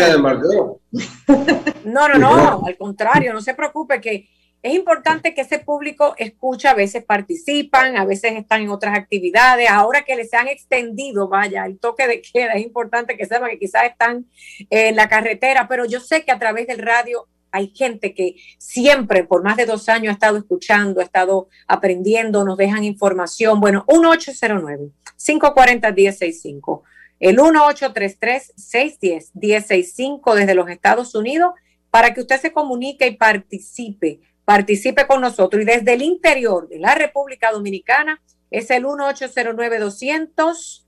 No, 1.84 2.08
no, 2.08 2.18
no, 2.18 2.62
al 2.66 2.78
contrario, 2.78 3.34
no 3.34 3.42
se 3.42 3.52
preocupe 3.54 4.00
que 4.00 4.26
es 4.66 4.74
importante 4.74 5.32
que 5.32 5.42
ese 5.42 5.60
público 5.60 6.16
escucha, 6.18 6.72
a 6.72 6.74
veces 6.74 7.04
participan, 7.04 7.96
a 7.96 8.04
veces 8.04 8.32
están 8.32 8.62
en 8.62 8.70
otras 8.70 8.98
actividades. 8.98 9.70
Ahora 9.70 10.02
que 10.02 10.16
les 10.16 10.34
han 10.34 10.48
extendido, 10.48 11.28
vaya, 11.28 11.64
el 11.66 11.78
toque 11.78 12.08
de 12.08 12.20
queda, 12.20 12.54
es 12.54 12.64
importante 12.64 13.16
que 13.16 13.26
sepan 13.26 13.50
que 13.50 13.60
quizás 13.60 13.84
están 13.84 14.26
en 14.68 14.96
la 14.96 15.08
carretera, 15.08 15.68
pero 15.68 15.84
yo 15.84 16.00
sé 16.00 16.24
que 16.24 16.32
a 16.32 16.40
través 16.40 16.66
del 16.66 16.78
radio 16.78 17.28
hay 17.52 17.72
gente 17.76 18.12
que 18.12 18.34
siempre, 18.58 19.22
por 19.22 19.44
más 19.44 19.56
de 19.56 19.66
dos 19.66 19.88
años, 19.88 20.10
ha 20.10 20.14
estado 20.14 20.36
escuchando, 20.36 21.00
ha 21.00 21.04
estado 21.04 21.46
aprendiendo, 21.68 22.44
nos 22.44 22.56
dejan 22.56 22.82
información. 22.82 23.60
Bueno, 23.60 23.84
1-809-540-1065. 23.86 26.82
El 27.20 27.38
1-833-610-1065 27.38 30.34
desde 30.34 30.56
los 30.56 30.68
Estados 30.68 31.14
Unidos 31.14 31.52
para 31.88 32.12
que 32.12 32.20
usted 32.20 32.40
se 32.40 32.52
comunique 32.52 33.06
y 33.06 33.16
participe 33.16 34.18
participe 34.46 35.06
con 35.06 35.20
nosotros. 35.20 35.60
Y 35.60 35.66
desde 35.66 35.92
el 35.92 36.00
interior 36.00 36.66
de 36.68 36.78
la 36.78 36.94
República 36.94 37.50
Dominicana 37.50 38.22
es 38.50 38.70
el 38.70 38.84
1-809-200. 38.84 40.84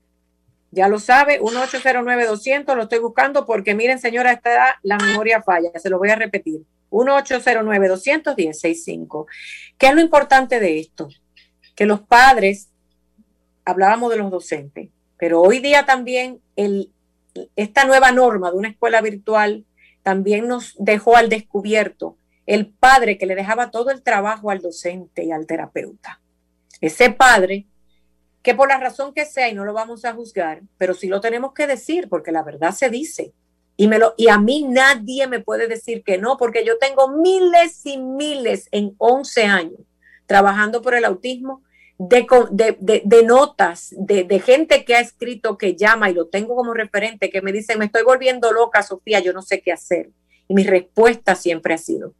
Ya 0.71 0.87
lo 0.87 0.97
sabe, 0.99 1.41
1-809-200, 1.41 2.75
lo 2.75 2.83
estoy 2.83 2.99
buscando 2.99 3.43
porque 3.45 3.73
miren, 3.75 3.99
señora, 3.99 4.31
está 4.31 4.79
la 4.81 4.97
memoria 4.97 5.41
falla, 5.41 5.71
se 5.75 5.89
lo 5.89 5.97
voy 5.99 6.09
a 6.09 6.15
repetir. 6.15 6.61
1-809-200-1065. 6.89 9.25
¿Qué 9.77 9.87
es 9.87 9.93
lo 9.93 9.99
importante 10.01 10.59
de 10.59 10.79
esto? 10.79 11.09
Que 11.75 11.85
los 11.85 12.01
padres, 12.01 12.69
hablábamos 13.65 14.09
de 14.11 14.17
los 14.17 14.31
docentes, 14.31 14.89
pero 15.17 15.41
hoy 15.41 15.59
día 15.59 15.85
también 15.85 16.39
el, 16.55 16.93
esta 17.57 17.83
nueva 17.83 18.13
norma 18.13 18.51
de 18.51 18.57
una 18.57 18.69
escuela 18.69 19.01
virtual 19.01 19.65
también 20.01 20.47
nos 20.47 20.75
dejó 20.77 21.17
al 21.17 21.27
descubierto 21.29 22.15
el 22.49 22.67
padre 22.67 23.17
que 23.17 23.25
le 23.25 23.35
dejaba 23.35 23.71
todo 23.71 23.91
el 23.91 24.01
trabajo 24.01 24.49
al 24.49 24.59
docente 24.59 25.23
y 25.23 25.31
al 25.31 25.45
terapeuta. 25.45 26.19
Ese 26.81 27.11
padre 27.11 27.67
que 28.41 28.55
por 28.55 28.69
la 28.69 28.79
razón 28.79 29.13
que 29.13 29.25
sea, 29.25 29.49
y 29.49 29.53
no 29.53 29.65
lo 29.65 29.73
vamos 29.73 30.05
a 30.05 30.13
juzgar, 30.13 30.61
pero 30.77 30.93
sí 30.93 31.07
lo 31.07 31.21
tenemos 31.21 31.53
que 31.53 31.67
decir, 31.67 32.07
porque 32.09 32.31
la 32.31 32.41
verdad 32.41 32.71
se 32.71 32.89
dice. 32.89 33.33
Y, 33.77 33.87
me 33.87 33.99
lo, 33.99 34.13
y 34.17 34.29
a 34.29 34.39
mí 34.39 34.63
nadie 34.63 35.27
me 35.27 35.39
puede 35.39 35.67
decir 35.67 36.03
que 36.03 36.17
no, 36.17 36.37
porque 36.37 36.65
yo 36.65 36.77
tengo 36.77 37.09
miles 37.09 37.85
y 37.85 37.97
miles 37.97 38.67
en 38.71 38.95
11 38.97 39.43
años 39.43 39.79
trabajando 40.25 40.81
por 40.81 40.93
el 40.93 41.05
autismo, 41.05 41.63
de, 41.97 42.25
de, 42.79 43.01
de, 43.03 43.23
notas, 43.23 43.93
de, 43.97 44.39
gente 44.39 44.85
que 44.85 44.95
ha 44.95 45.01
escrito, 45.01 45.57
que 45.57 45.75
llama 45.75 46.09
y 46.09 46.13
lo 46.13 46.27
tengo 46.27 46.55
como 46.55 46.73
referente, 46.73 47.29
que 47.29 47.41
me 47.41 47.51
dice, 47.51 47.77
me 47.77 47.85
estoy 47.85 48.03
volviendo 48.03 48.53
loca, 48.53 48.83
Sofía, 48.83 49.19
yo 49.19 49.33
no 49.33 49.41
sé 49.41 49.61
qué 49.61 49.73
hacer. 49.73 50.09
Y 50.47 50.53
mi 50.53 50.63
respuesta 50.63 51.35
siempre 51.35 51.73
ha 51.73 51.77
sido, 51.77 52.13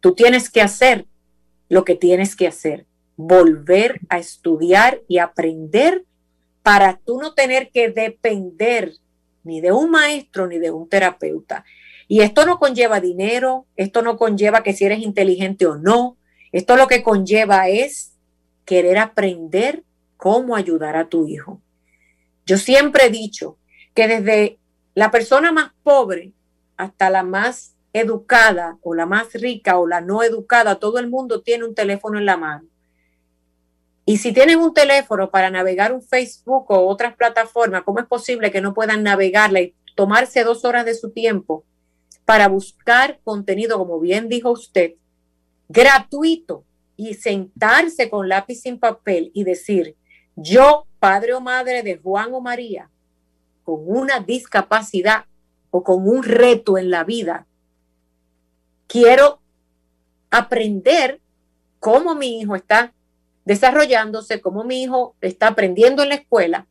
Tú 0.00 0.14
tienes 0.14 0.50
que 0.50 0.62
hacer 0.62 1.06
lo 1.68 1.84
que 1.84 1.94
tienes 1.94 2.34
que 2.34 2.48
hacer, 2.48 2.86
volver 3.16 4.00
a 4.08 4.18
estudiar 4.18 5.02
y 5.06 5.18
aprender 5.18 6.04
para 6.62 6.98
tú 6.98 7.20
no 7.20 7.34
tener 7.34 7.70
que 7.70 7.90
depender 7.90 8.94
ni 9.44 9.60
de 9.60 9.72
un 9.72 9.90
maestro 9.90 10.46
ni 10.46 10.58
de 10.58 10.70
un 10.70 10.88
terapeuta. 10.88 11.64
Y 12.08 12.22
esto 12.22 12.44
no 12.44 12.58
conlleva 12.58 13.00
dinero, 13.00 13.66
esto 13.76 14.02
no 14.02 14.16
conlleva 14.16 14.62
que 14.62 14.72
si 14.72 14.84
eres 14.84 15.00
inteligente 15.00 15.66
o 15.66 15.76
no, 15.76 16.16
esto 16.52 16.76
lo 16.76 16.88
que 16.88 17.02
conlleva 17.02 17.68
es 17.68 18.14
querer 18.64 18.98
aprender 18.98 19.84
cómo 20.16 20.56
ayudar 20.56 20.96
a 20.96 21.08
tu 21.08 21.26
hijo. 21.26 21.60
Yo 22.46 22.58
siempre 22.58 23.06
he 23.06 23.10
dicho 23.10 23.58
que 23.94 24.08
desde 24.08 24.58
la 24.94 25.10
persona 25.10 25.52
más 25.52 25.72
pobre 25.82 26.32
hasta 26.76 27.10
la 27.10 27.22
más 27.22 27.74
educada 27.92 28.78
o 28.82 28.94
la 28.94 29.06
más 29.06 29.32
rica 29.34 29.78
o 29.78 29.86
la 29.86 30.00
no 30.00 30.22
educada, 30.22 30.78
todo 30.78 30.98
el 30.98 31.08
mundo 31.08 31.42
tiene 31.42 31.64
un 31.64 31.74
teléfono 31.74 32.18
en 32.18 32.26
la 32.26 32.36
mano. 32.36 32.68
Y 34.04 34.16
si 34.16 34.32
tienen 34.32 34.58
un 34.58 34.74
teléfono 34.74 35.30
para 35.30 35.50
navegar 35.50 35.92
un 35.92 36.02
Facebook 36.02 36.66
o 36.70 36.86
otras 36.86 37.14
plataformas, 37.14 37.82
¿cómo 37.84 38.00
es 38.00 38.06
posible 38.06 38.50
que 38.50 38.60
no 38.60 38.74
puedan 38.74 39.02
navegarla 39.02 39.60
y 39.60 39.74
tomarse 39.94 40.42
dos 40.44 40.64
horas 40.64 40.84
de 40.84 40.94
su 40.94 41.10
tiempo 41.10 41.64
para 42.24 42.48
buscar 42.48 43.20
contenido, 43.24 43.78
como 43.78 44.00
bien 44.00 44.28
dijo 44.28 44.50
usted, 44.50 44.94
gratuito 45.68 46.64
y 46.96 47.14
sentarse 47.14 48.10
con 48.10 48.28
lápiz 48.28 48.62
sin 48.62 48.78
papel 48.78 49.30
y 49.34 49.44
decir, 49.44 49.96
yo, 50.36 50.86
padre 50.98 51.34
o 51.34 51.40
madre 51.40 51.82
de 51.82 51.98
Juan 51.98 52.32
o 52.34 52.40
María, 52.40 52.90
con 53.64 53.80
una 53.84 54.20
discapacidad 54.20 55.24
o 55.70 55.82
con 55.82 56.08
un 56.08 56.22
reto 56.22 56.78
en 56.78 56.90
la 56.90 57.04
vida, 57.04 57.46
quiero 58.90 59.40
aprender 60.30 61.20
cómo 61.78 62.16
mi 62.16 62.40
hijo 62.40 62.56
está 62.56 62.92
desarrollándose, 63.44 64.40
cómo 64.40 64.64
mi 64.64 64.82
hijo 64.82 65.14
está 65.20 65.46
aprendiendo 65.46 66.02
en 66.02 66.08
la 66.08 66.16
escuela, 66.16 66.66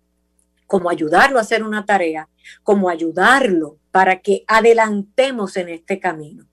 cómo 0.67 0.89
ayudarlo 0.89 1.39
a 1.39 1.43
hacer 1.43 1.63
una 1.63 1.85
tarea, 1.85 2.27
cómo 2.61 2.89
ayudarlo 2.89 3.77
para 3.91 4.19
que 4.19 4.43
adelantemos 4.47 5.55
en 5.55 5.69
este 5.69 6.01
camino. 6.01 6.45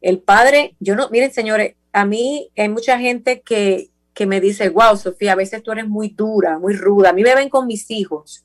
El 0.00 0.20
padre, 0.20 0.76
yo 0.78 0.94
no, 0.94 1.10
miren 1.10 1.32
señores, 1.32 1.74
a 1.92 2.04
mí 2.04 2.52
hay 2.56 2.68
mucha 2.68 2.96
gente 2.96 3.42
que, 3.42 3.90
que 4.14 4.24
me 4.24 4.40
dice, 4.40 4.68
wow, 4.68 4.96
Sofía, 4.96 5.32
a 5.32 5.36
veces 5.36 5.64
tú 5.64 5.72
eres 5.72 5.88
muy 5.88 6.10
dura, 6.10 6.60
muy 6.60 6.74
ruda. 6.74 7.10
A 7.10 7.12
mí 7.12 7.24
me 7.24 7.34
ven 7.34 7.48
con 7.48 7.66
mis 7.66 7.90
hijos 7.90 8.44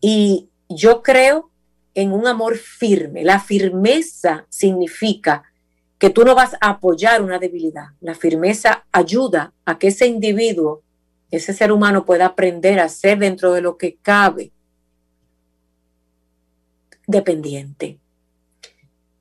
y 0.00 0.48
yo 0.68 1.00
creo 1.00 1.52
en 1.98 2.12
un 2.12 2.28
amor 2.28 2.56
firme. 2.56 3.24
La 3.24 3.40
firmeza 3.40 4.46
significa 4.48 5.42
que 5.98 6.10
tú 6.10 6.24
no 6.24 6.36
vas 6.36 6.54
a 6.60 6.68
apoyar 6.68 7.20
una 7.22 7.40
debilidad. 7.40 7.86
La 8.00 8.14
firmeza 8.14 8.86
ayuda 8.92 9.52
a 9.64 9.80
que 9.80 9.88
ese 9.88 10.06
individuo, 10.06 10.84
ese 11.32 11.52
ser 11.52 11.72
humano 11.72 12.04
pueda 12.04 12.26
aprender 12.26 12.78
a 12.78 12.88
ser 12.88 13.18
dentro 13.18 13.52
de 13.52 13.62
lo 13.62 13.76
que 13.76 13.96
cabe 13.96 14.52
dependiente. 17.08 17.98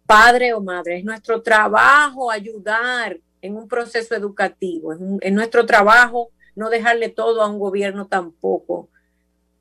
Padre 0.05 0.53
o 0.53 0.61
madre, 0.61 0.99
es 0.99 1.03
nuestro 1.03 1.41
trabajo 1.41 2.29
ayudar 2.29 3.17
en 3.41 3.55
un 3.55 3.67
proceso 3.67 4.13
educativo, 4.13 4.93
es, 4.93 5.33
nuestro 5.33 5.65
trabajo 5.65 6.29
no 6.55 6.69
dejarle 6.69 7.09
todo 7.09 7.41
a 7.41 7.49
un 7.49 7.57
gobierno 7.57 8.05
tampoco. 8.05 8.89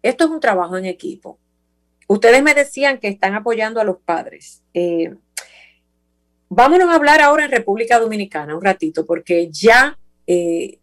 Esto 0.02 0.24
es 0.24 0.30
un 0.30 0.40
trabajo 0.40 0.76
en 0.76 0.84
equipo. 0.84 1.38
Ustedes 2.06 2.42
me 2.42 2.54
decían 2.54 2.98
que 2.98 3.08
están 3.08 3.34
apoyando 3.34 3.80
a 3.80 3.84
los 3.84 3.98
padres. 3.98 4.62
Eh, 4.74 5.14
vámonos 6.48 6.88
a 6.88 6.94
hablar 6.94 7.20
ahora 7.20 7.44
en 7.44 7.50
República 7.50 7.98
Dominicana 7.98 8.56
un 8.56 8.62
ratito, 8.62 9.04
porque 9.04 9.50
ya 9.50 9.98
eh, 10.26 10.78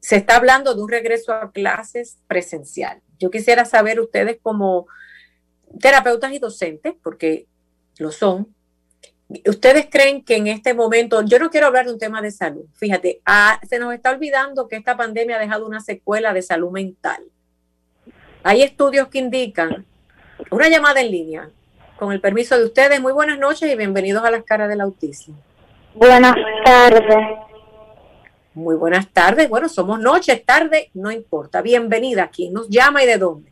se 0.00 0.16
está 0.16 0.36
hablando 0.36 0.74
de 0.74 0.82
un 0.82 0.88
regreso 0.88 1.32
a 1.32 1.52
clases 1.52 2.18
presencial. 2.26 3.00
Yo 3.18 3.30
quisiera 3.30 3.64
saber 3.64 4.00
ustedes 4.00 4.38
como 4.42 4.86
terapeutas 5.80 6.32
y 6.32 6.38
docentes, 6.38 6.94
porque 7.02 7.46
lo 7.98 8.10
son, 8.10 8.54
¿Ustedes 9.46 9.88
creen 9.90 10.22
que 10.22 10.36
en 10.36 10.46
este 10.48 10.74
momento, 10.74 11.22
yo 11.22 11.38
no 11.38 11.50
quiero 11.50 11.66
hablar 11.66 11.86
de 11.86 11.92
un 11.92 11.98
tema 11.98 12.20
de 12.20 12.30
salud, 12.30 12.66
fíjate, 12.74 13.22
ah, 13.24 13.58
se 13.68 13.78
nos 13.78 13.94
está 13.94 14.10
olvidando 14.10 14.68
que 14.68 14.76
esta 14.76 14.96
pandemia 14.96 15.36
ha 15.36 15.40
dejado 15.40 15.66
una 15.66 15.80
secuela 15.80 16.34
de 16.34 16.42
salud 16.42 16.70
mental. 16.70 17.24
Hay 18.46 18.60
estudios 18.60 19.08
que 19.08 19.20
indican, 19.20 19.86
una 20.50 20.68
llamada 20.68 21.00
en 21.00 21.10
línea, 21.10 21.48
con 21.98 22.12
el 22.12 22.20
permiso 22.20 22.58
de 22.58 22.66
ustedes, 22.66 23.00
muy 23.00 23.14
buenas 23.14 23.38
noches 23.38 23.72
y 23.72 23.74
bienvenidos 23.74 24.22
a 24.22 24.30
las 24.30 24.44
caras 24.44 24.68
del 24.68 24.82
autismo. 24.82 25.34
Buenas 25.94 26.34
tardes. 26.62 27.38
Muy 28.52 28.76
buenas 28.76 29.08
tardes, 29.08 29.48
bueno, 29.48 29.70
somos 29.70 29.98
noches, 29.98 30.44
tarde, 30.44 30.90
no 30.92 31.10
importa. 31.10 31.62
Bienvenida, 31.62 32.28
¿quién 32.28 32.52
nos 32.52 32.68
llama 32.68 33.02
y 33.02 33.06
de 33.06 33.16
dónde? 33.16 33.50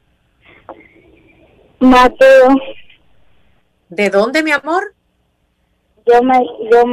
Mateo. 1.80 2.50
¿De 3.88 4.10
dónde, 4.10 4.42
mi 4.42 4.50
amor? 4.50 4.94
Yo 6.04 6.22
me, 6.22 6.38
yo 6.70 6.84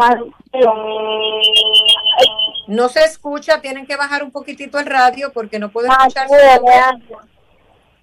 No 2.69 2.87
se 2.87 3.03
escucha, 3.03 3.59
tienen 3.59 3.85
que 3.85 3.97
bajar 3.97 4.23
un 4.23 4.31
poquitito 4.31 4.79
el 4.79 4.85
radio 4.85 5.33
porque 5.33 5.59
no 5.59 5.69
puedo 5.69 5.89
escuchar. 5.89 6.29
Mateo 6.29 7.19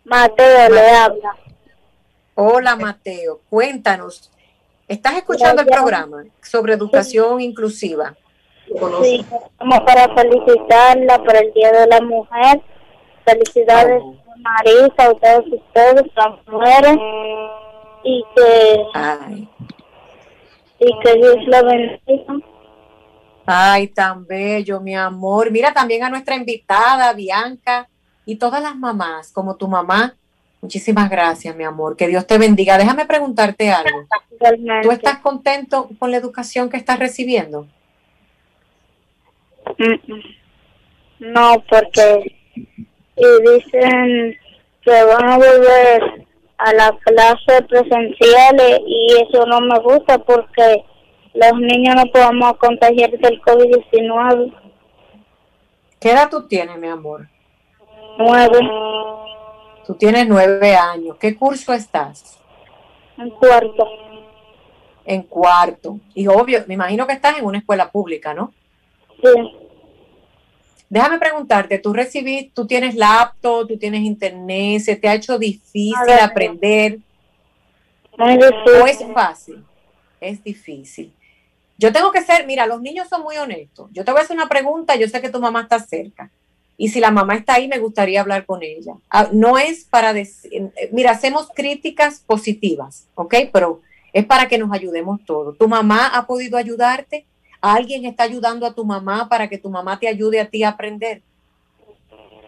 le 0.07 0.91
habla. 0.91 1.37
Hola 2.35 2.77
Mateo, 2.77 3.41
cuéntanos. 3.49 4.31
¿Estás 4.89 5.17
escuchando 5.17 5.63
el 5.63 5.69
programa 5.69 6.25
sobre 6.43 6.75
educación 6.75 7.41
inclusiva? 7.41 8.15
Sí, 9.03 9.25
como 9.59 9.85
para 9.85 10.15
felicitarla 10.15 11.19
por 11.19 11.37
el 11.37 11.53
Día 11.53 11.73
de 11.73 11.87
la 11.87 12.01
Mujer. 12.01 12.61
Felicidades 13.25 14.03
Marisa, 14.39 15.11
a 15.11 15.15
todos 15.15 15.45
ustedes, 15.53 16.05
las 16.15 16.47
mujeres. 16.47 16.97
Y 18.05 18.25
que... 18.35 18.85
Ay 18.95 19.49
y 20.79 20.99
que 21.01 21.15
Dios 21.15 21.37
la 21.47 21.63
bendiga. 21.63 22.35
Ay, 23.47 23.89
tan 23.89 24.27
bello, 24.27 24.81
mi 24.81 24.95
amor. 24.95 25.51
Mira 25.51 25.73
también 25.73 26.03
a 26.03 26.11
nuestra 26.11 26.35
invitada, 26.35 27.13
Bianca, 27.13 27.89
y 28.27 28.37
todas 28.37 28.61
las 28.61 28.77
mamás, 28.77 29.33
como 29.33 29.57
tu 29.57 29.69
mamá. 29.69 30.17
Muchísimas 30.61 31.09
gracias, 31.09 31.55
mi 31.57 31.65
amor. 31.65 31.97
Que 31.97 32.09
Dios 32.09 32.27
te 32.27 32.39
bendiga. 32.39 32.77
Déjame 32.77 33.07
preguntarte 33.07 33.71
algo. 33.71 34.07
¿Tú 34.83 34.91
estás 34.91 35.19
contento 35.21 35.89
con 35.99 36.11
la 36.11 36.17
educación 36.17 36.69
que 36.69 36.77
estás 36.77 36.99
recibiendo? 36.99 37.69
No, 41.21 41.65
porque 41.71 42.37
y 43.17 43.51
dicen 43.51 44.37
que 44.83 45.05
van 45.05 45.29
a 45.29 45.37
volver 45.39 46.27
a 46.59 46.73
la 46.75 46.99
clase 47.05 47.63
presenciales 47.69 48.81
y 48.87 49.15
eso 49.23 49.47
no 49.47 49.61
me 49.61 49.79
gusta 49.81 50.19
porque 50.19 50.85
los 51.35 51.61
niños 51.61 51.95
no 51.97 52.05
podemos 52.13 52.57
contagiar 52.59 53.11
del 53.11 53.41
COVID-19. 53.41 54.55
¿Qué 56.01 56.11
edad 56.11 56.29
tú 56.31 56.47
tienes, 56.47 56.79
mi 56.79 56.89
amor? 56.89 57.29
Nueve. 58.19 58.59
Tú 59.87 59.95
tienes 59.95 60.27
nueve 60.27 60.75
años. 60.75 61.17
¿Qué 61.19 61.37
curso 61.37 61.73
estás? 61.73 62.39
En 63.17 63.31
cuarto. 63.31 63.89
En 65.05 65.23
cuarto. 65.23 66.01
Y 66.15 66.27
obvio, 66.27 66.65
me 66.67 66.75
imagino 66.75 67.07
que 67.07 67.13
estás 67.13 67.39
en 67.39 67.45
una 67.45 67.59
escuela 67.59 67.91
pública, 67.91 68.35
¿no? 68.35 68.53
Sí. 69.23 69.31
Déjame 70.89 71.19
preguntarte, 71.19 71.79
tú 71.79 71.93
recibís, 71.93 72.53
tú 72.55 72.67
tienes 72.67 72.95
laptop, 72.95 73.67
tú 73.67 73.77
tienes 73.77 74.03
internet, 74.03 74.81
¿se 74.81 74.95
te 74.95 75.09
ha 75.09 75.15
hecho 75.15 75.37
difícil 75.37 75.95
aprender? 76.23 76.99
¿O 78.19 78.87
es 78.87 79.05
fácil? 79.13 79.65
Es 80.21 80.43
difícil. 80.45 81.13
Yo 81.77 81.93
tengo 81.93 82.13
que 82.13 82.23
ser, 82.23 82.47
mira, 82.47 82.67
los 82.67 82.81
niños 82.81 83.09
son 83.09 83.23
muy 83.23 83.37
honestos. 83.37 83.91
Yo 83.93 84.05
te 84.05 84.13
voy 84.13 84.21
a 84.21 84.25
hacer 84.25 84.37
una 84.37 84.49
pregunta, 84.49 84.95
yo 84.95 85.09
sé 85.09 85.21
que 85.21 85.29
tu 85.29 85.41
mamá 85.41 85.63
está 85.63 85.81
cerca. 85.81 86.31
Y 86.79 86.89
si 86.89 87.01
la 87.01 87.11
mamá 87.11 87.37
está 87.37 87.55
ahí, 87.55 87.69
me 87.69 87.79
gustaría 87.79 88.21
hablar 88.21 88.45
con 88.45 88.63
ella. 88.63 88.95
Ah, 89.09 89.29
no 89.33 89.57
es 89.57 89.85
para 89.85 90.13
decir, 90.13 90.71
mira, 90.93 91.13
hacemos 91.13 91.49
críticas 91.55 92.21
positivas, 92.21 93.09
¿ok? 93.15 93.35
Pero 93.53 93.81
es 94.13 94.27
para 94.27 94.47
que 94.49 94.59
nos 94.59 94.73
ayudemos 94.73 95.25
todos. 95.25 95.57
¿Tu 95.57 95.69
mamá 95.69 96.07
ha 96.09 96.27
podido 96.27 96.59
ayudarte? 96.59 97.25
¿Alguien 97.61 98.05
está 98.05 98.25
ayudando 98.25 98.67
a 98.67 98.75
tu 98.75 98.85
mamá 98.85 99.29
para 99.29 99.49
que 99.49 99.59
tu 99.59 99.71
mamá 99.71 99.99
te 99.99 100.09
ayude 100.09 100.41
a 100.41 100.49
ti 100.49 100.63
a 100.63 100.71
aprender? 100.71 101.23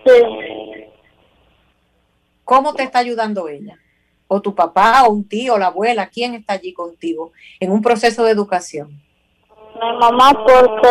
Sí. 0.05 0.13
¿Cómo 2.45 2.75
te 2.75 2.83
está 2.83 3.01
ayudando 3.01 3.49
ella? 3.49 3.79
¿O 4.27 4.41
tu 4.41 4.55
papá, 4.55 5.05
o 5.07 5.13
un 5.13 5.27
tío, 5.27 5.59
la 5.59 5.67
abuela? 5.67 6.09
¿Quién 6.09 6.35
está 6.35 6.55
allí 6.55 6.73
contigo 6.73 7.33
en 7.61 7.73
un 7.73 7.81
proceso 7.81 8.25
de 8.25 8.33
educación? 8.33 9.03
Mi 9.75 9.99
mamá 9.99 10.33
porque 10.33 10.89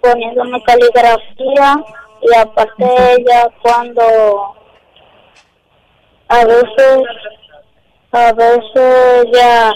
poniéndome 0.00 0.62
caligrafía 0.62 1.84
y 2.22 2.36
aparte 2.36 2.84
ella 3.14 3.48
cuando 3.62 4.54
a 6.28 6.44
veces 6.44 7.02
a 8.12 8.32
veces 8.32 9.24
ella 9.24 9.72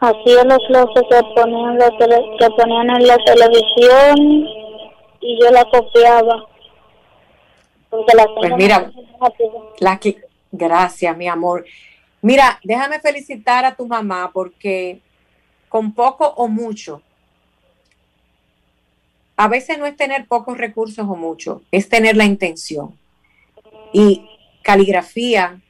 hacía 0.00 0.44
las 0.44 0.58
clases 0.68 1.02
que 1.10 1.20
ponían, 1.34 1.78
la 1.78 1.90
que 1.90 2.50
ponían 2.56 2.90
en 2.90 3.06
la 3.06 3.16
televisión 3.18 4.16
y 5.20 5.40
yo 5.40 5.50
la 5.50 5.64
copiaba. 5.64 6.46
pues 7.90 8.56
mira, 8.56 8.90
la 9.78 9.98
que, 9.98 10.16
gracias, 10.50 11.16
mi 11.16 11.28
amor. 11.28 11.64
Mira, 12.22 12.58
déjame 12.64 13.00
felicitar 13.00 13.64
a 13.64 13.76
tu 13.76 13.86
mamá 13.86 14.30
porque 14.32 15.00
con 15.68 15.92
poco 15.92 16.26
o 16.36 16.48
mucho, 16.48 17.02
a 19.36 19.48
veces 19.48 19.78
no 19.78 19.86
es 19.86 19.96
tener 19.96 20.26
pocos 20.26 20.58
recursos 20.58 21.06
o 21.08 21.16
mucho, 21.16 21.62
es 21.70 21.88
tener 21.88 22.16
la 22.16 22.24
intención. 22.24 22.94
Y 23.92 24.28
caligrafía, 24.62 25.60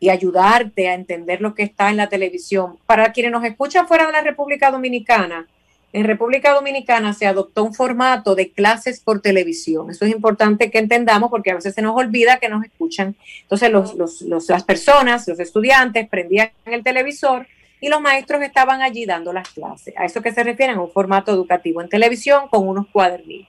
y 0.00 0.10
ayudarte 0.10 0.88
a 0.88 0.94
entender 0.94 1.40
lo 1.40 1.54
que 1.54 1.64
está 1.64 1.90
en 1.90 1.96
la 1.96 2.08
televisión. 2.08 2.78
Para 2.86 3.12
quienes 3.12 3.32
nos 3.32 3.44
escuchan 3.44 3.88
fuera 3.88 4.06
de 4.06 4.12
la 4.12 4.22
República 4.22 4.70
Dominicana, 4.70 5.48
en 5.92 6.04
República 6.04 6.52
Dominicana 6.52 7.14
se 7.14 7.26
adoptó 7.26 7.64
un 7.64 7.74
formato 7.74 8.34
de 8.34 8.50
clases 8.50 9.00
por 9.00 9.20
televisión. 9.20 9.90
Eso 9.90 10.04
es 10.04 10.12
importante 10.12 10.70
que 10.70 10.78
entendamos 10.78 11.30
porque 11.30 11.50
a 11.50 11.54
veces 11.54 11.74
se 11.74 11.82
nos 11.82 11.96
olvida 11.96 12.38
que 12.38 12.48
nos 12.48 12.64
escuchan. 12.64 13.16
Entonces 13.42 13.72
las 13.72 14.64
personas, 14.64 15.26
los 15.26 15.40
estudiantes 15.40 16.08
prendían 16.08 16.50
el 16.66 16.82
televisor 16.84 17.46
y 17.80 17.88
los 17.88 18.00
maestros 18.00 18.42
estaban 18.42 18.82
allí 18.82 19.06
dando 19.06 19.32
las 19.32 19.48
clases. 19.50 19.94
A 19.96 20.04
eso 20.04 20.22
que 20.22 20.32
se 20.32 20.42
refiere 20.42 20.72
a 20.72 20.80
un 20.80 20.90
formato 20.90 21.32
educativo 21.32 21.80
en 21.80 21.88
televisión 21.88 22.48
con 22.48 22.66
unos 22.66 22.86
cuadernillos. 22.88 23.48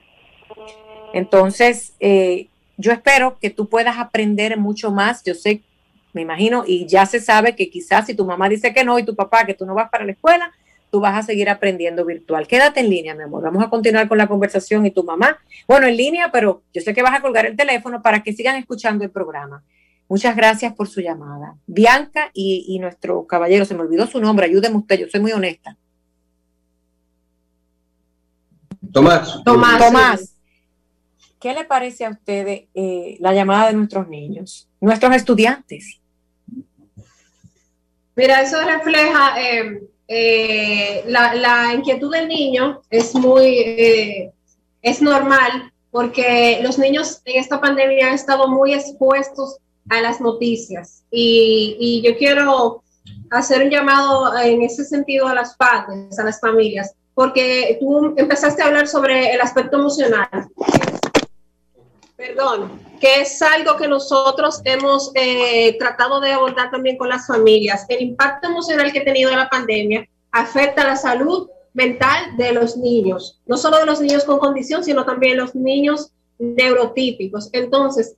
Entonces, 1.13 1.93
eh, 1.99 2.47
yo 2.77 2.91
espero 2.91 3.37
que 3.39 3.49
tú 3.49 3.67
puedas 3.67 3.97
aprender 3.97 4.57
mucho 4.57 4.91
más. 4.91 5.23
Yo 5.23 5.33
sé 5.33 5.61
me 6.13 6.21
imagino, 6.21 6.63
y 6.65 6.87
ya 6.87 7.05
se 7.05 7.19
sabe 7.19 7.55
que 7.55 7.69
quizás 7.69 8.05
si 8.07 8.15
tu 8.15 8.25
mamá 8.25 8.49
dice 8.49 8.73
que 8.73 8.83
no 8.83 8.97
y 8.97 9.03
tu 9.03 9.15
papá 9.15 9.45
que 9.45 9.53
tú 9.53 9.65
no 9.65 9.75
vas 9.75 9.89
para 9.89 10.05
la 10.05 10.13
escuela, 10.13 10.51
tú 10.91 10.99
vas 10.99 11.15
a 11.15 11.21
seguir 11.21 11.49
aprendiendo 11.49 12.03
virtual. 12.03 12.47
Quédate 12.47 12.79
en 12.79 12.89
línea, 12.89 13.13
mi 13.13 13.23
amor. 13.23 13.43
Vamos 13.43 13.63
a 13.63 13.69
continuar 13.69 14.07
con 14.07 14.17
la 14.17 14.27
conversación 14.27 14.85
y 14.85 14.91
tu 14.91 15.03
mamá. 15.03 15.37
Bueno, 15.67 15.85
en 15.85 15.95
línea, 15.95 16.31
pero 16.31 16.63
yo 16.73 16.81
sé 16.81 16.95
que 16.95 17.03
vas 17.03 17.13
a 17.13 17.21
colgar 17.21 17.45
el 17.45 17.55
teléfono 17.55 18.01
para 18.01 18.23
que 18.23 18.33
sigan 18.33 18.55
escuchando 18.55 19.03
el 19.03 19.11
programa. 19.11 19.63
Muchas 20.09 20.35
gracias 20.35 20.73
por 20.73 20.89
su 20.89 21.01
llamada. 21.01 21.55
Bianca 21.67 22.31
y, 22.33 22.65
y 22.67 22.79
nuestro 22.79 23.25
caballero, 23.27 23.63
se 23.63 23.75
me 23.75 23.81
olvidó 23.81 24.07
su 24.07 24.19
nombre, 24.19 24.47
ayúdeme 24.47 24.75
usted, 24.75 24.99
yo 24.99 25.07
soy 25.07 25.21
muy 25.21 25.31
honesta. 25.31 25.77
Tomás. 28.91 29.43
Tomás. 29.43 29.79
Tomás. 29.79 30.35
¿Qué 31.39 31.53
le 31.53 31.63
parece 31.63 32.05
a 32.05 32.09
usted 32.09 32.65
eh, 32.73 33.17
la 33.19 33.33
llamada 33.33 33.67
de 33.67 33.73
nuestros 33.73 34.07
niños, 34.09 34.67
nuestros 34.81 35.15
estudiantes? 35.15 36.01
Mira, 38.15 38.41
eso 38.41 38.57
refleja 38.65 39.41
eh, 39.41 39.81
eh, 40.07 41.03
la, 41.07 41.73
inquietud 41.73 42.11
del 42.11 42.27
niño, 42.27 42.81
es 42.89 43.15
muy, 43.15 44.29
es 44.81 45.01
normal, 45.01 45.71
porque 45.91 46.59
los 46.61 46.77
niños 46.77 47.21
en 47.23 47.39
esta 47.39 47.61
pandemia 47.61 48.07
han 48.07 48.15
estado 48.15 48.49
muy 48.49 48.73
expuestos 48.73 49.59
a 49.89 50.01
las 50.01 50.21
noticias 50.21 51.03
y, 51.11 51.75
y 51.79 52.01
yo 52.01 52.17
quiero 52.17 52.83
hacer 53.31 53.63
un 53.63 53.69
llamado 53.69 54.37
en 54.37 54.61
ese 54.61 54.85
sentido 54.85 55.27
a 55.27 55.33
las 55.33 55.55
padres, 55.55 56.17
a 56.17 56.23
las 56.23 56.39
familias 56.39 56.95
porque 57.19 57.75
tú 57.81 58.13
empezaste 58.15 58.63
a 58.63 58.67
hablar 58.67 58.87
sobre 58.87 59.33
el 59.33 59.41
aspecto 59.41 59.75
emocional. 59.75 60.29
Perdón, 62.15 62.79
que 63.01 63.19
es 63.19 63.41
algo 63.41 63.75
que 63.75 63.89
nosotros 63.89 64.61
hemos 64.63 65.11
eh, 65.15 65.77
tratado 65.77 66.21
de 66.21 66.31
abordar 66.31 66.71
también 66.71 66.97
con 66.97 67.09
las 67.09 67.27
familias. 67.27 67.85
El 67.89 68.03
impacto 68.03 68.47
emocional 68.47 68.93
que 68.93 68.99
ha 68.99 69.03
tenido 69.03 69.35
la 69.35 69.49
pandemia 69.49 70.07
afecta 70.31 70.87
la 70.87 70.95
salud 70.95 71.49
mental 71.73 72.37
de 72.37 72.53
los 72.53 72.77
niños, 72.77 73.41
no 73.45 73.57
solo 73.57 73.79
de 73.79 73.85
los 73.85 73.99
niños 73.99 74.23
con 74.23 74.39
condición, 74.39 74.85
sino 74.85 75.03
también 75.03 75.35
los 75.35 75.53
niños 75.55 76.13
neurotípicos. 76.37 77.49
Entonces, 77.51 78.15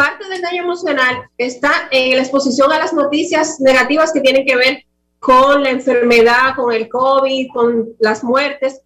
parte 0.00 0.26
del 0.30 0.40
daño 0.40 0.62
emocional 0.62 1.28
está 1.36 1.88
en 1.90 2.16
la 2.16 2.22
exposición 2.22 2.72
a 2.72 2.78
las 2.78 2.94
noticias 2.94 3.60
negativas 3.60 4.14
que 4.14 4.22
tienen 4.22 4.46
que 4.46 4.56
ver 4.56 4.84
con 5.18 5.62
la 5.62 5.68
enfermedad, 5.68 6.54
con 6.56 6.72
el 6.72 6.88
COVID, 6.88 7.48
con 7.52 7.90
las 7.98 8.24
muertes. 8.24 8.80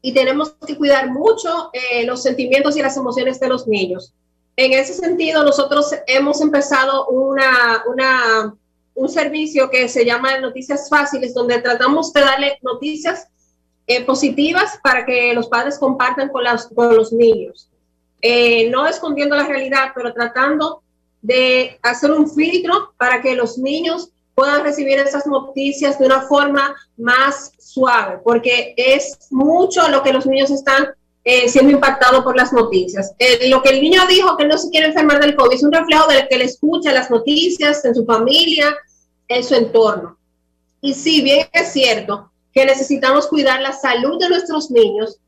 Y 0.00 0.12
tenemos 0.12 0.56
que 0.66 0.76
cuidar 0.76 1.12
mucho 1.12 1.70
eh, 1.72 2.04
los 2.04 2.24
sentimientos 2.24 2.76
y 2.76 2.82
las 2.82 2.96
emociones 2.96 3.38
de 3.38 3.46
los 3.46 3.68
niños. 3.68 4.14
En 4.56 4.72
ese 4.72 4.94
sentido, 4.94 5.44
nosotros 5.44 5.94
hemos 6.08 6.40
empezado 6.40 7.06
una, 7.06 7.84
una, 7.86 8.52
un 8.96 9.08
servicio 9.08 9.70
que 9.70 9.88
se 9.88 10.04
llama 10.04 10.40
Noticias 10.40 10.88
Fáciles, 10.88 11.34
donde 11.34 11.60
tratamos 11.60 12.12
de 12.12 12.20
darle 12.20 12.58
noticias 12.62 13.28
eh, 13.86 14.04
positivas 14.04 14.80
para 14.82 15.06
que 15.06 15.34
los 15.34 15.46
padres 15.46 15.78
compartan 15.78 16.30
con, 16.30 16.42
las, 16.42 16.66
con 16.66 16.96
los 16.96 17.12
niños. 17.12 17.68
Eh, 18.22 18.70
no 18.70 18.86
escondiendo 18.86 19.34
la 19.34 19.46
realidad, 19.46 19.88
pero 19.94 20.12
tratando 20.12 20.82
de 21.20 21.78
hacer 21.82 22.12
un 22.12 22.30
filtro 22.30 22.94
para 22.96 23.20
que 23.20 23.34
los 23.34 23.58
niños 23.58 24.10
puedan 24.34 24.62
recibir 24.62 24.98
esas 24.98 25.26
noticias 25.26 25.98
de 25.98 26.06
una 26.06 26.22
forma 26.22 26.74
más 26.96 27.52
suave, 27.58 28.18
porque 28.24 28.74
es 28.76 29.18
mucho 29.30 29.88
lo 29.88 30.02
que 30.02 30.12
los 30.12 30.24
niños 30.24 30.50
están 30.50 30.88
eh, 31.24 31.48
siendo 31.48 31.72
impactados 31.72 32.24
por 32.24 32.36
las 32.36 32.52
noticias. 32.52 33.12
lo 33.48 33.62
que 33.62 33.70
el 33.70 33.82
niño 33.82 34.00
dijo 34.08 34.36
que 34.36 34.46
no 34.46 34.56
se 34.56 34.70
quiere 34.70 34.88
enfermar 34.88 35.20
del 35.20 35.36
COVID 35.36 35.54
es 35.54 35.62
un 35.62 35.72
reflejo 35.72 36.08
de 36.08 36.26
que 36.28 36.38
le 36.38 36.44
escucha 36.44 36.92
las 36.92 37.10
noticias 37.10 37.84
en 37.84 37.94
su 37.94 38.04
familia, 38.04 38.74
en 39.28 39.44
su 39.44 39.54
entorno. 39.54 40.16
Y 40.80 40.94
si 40.94 41.22
bien 41.22 41.46
es 41.52 41.72
cierto 41.72 42.30
que 42.52 42.64
necesitamos 42.64 43.28
cuidar 43.28 43.60
la 43.60 43.72
salud 43.72 44.18
de 44.18 44.28
nuestros 44.28 44.70
niños, 44.70 45.18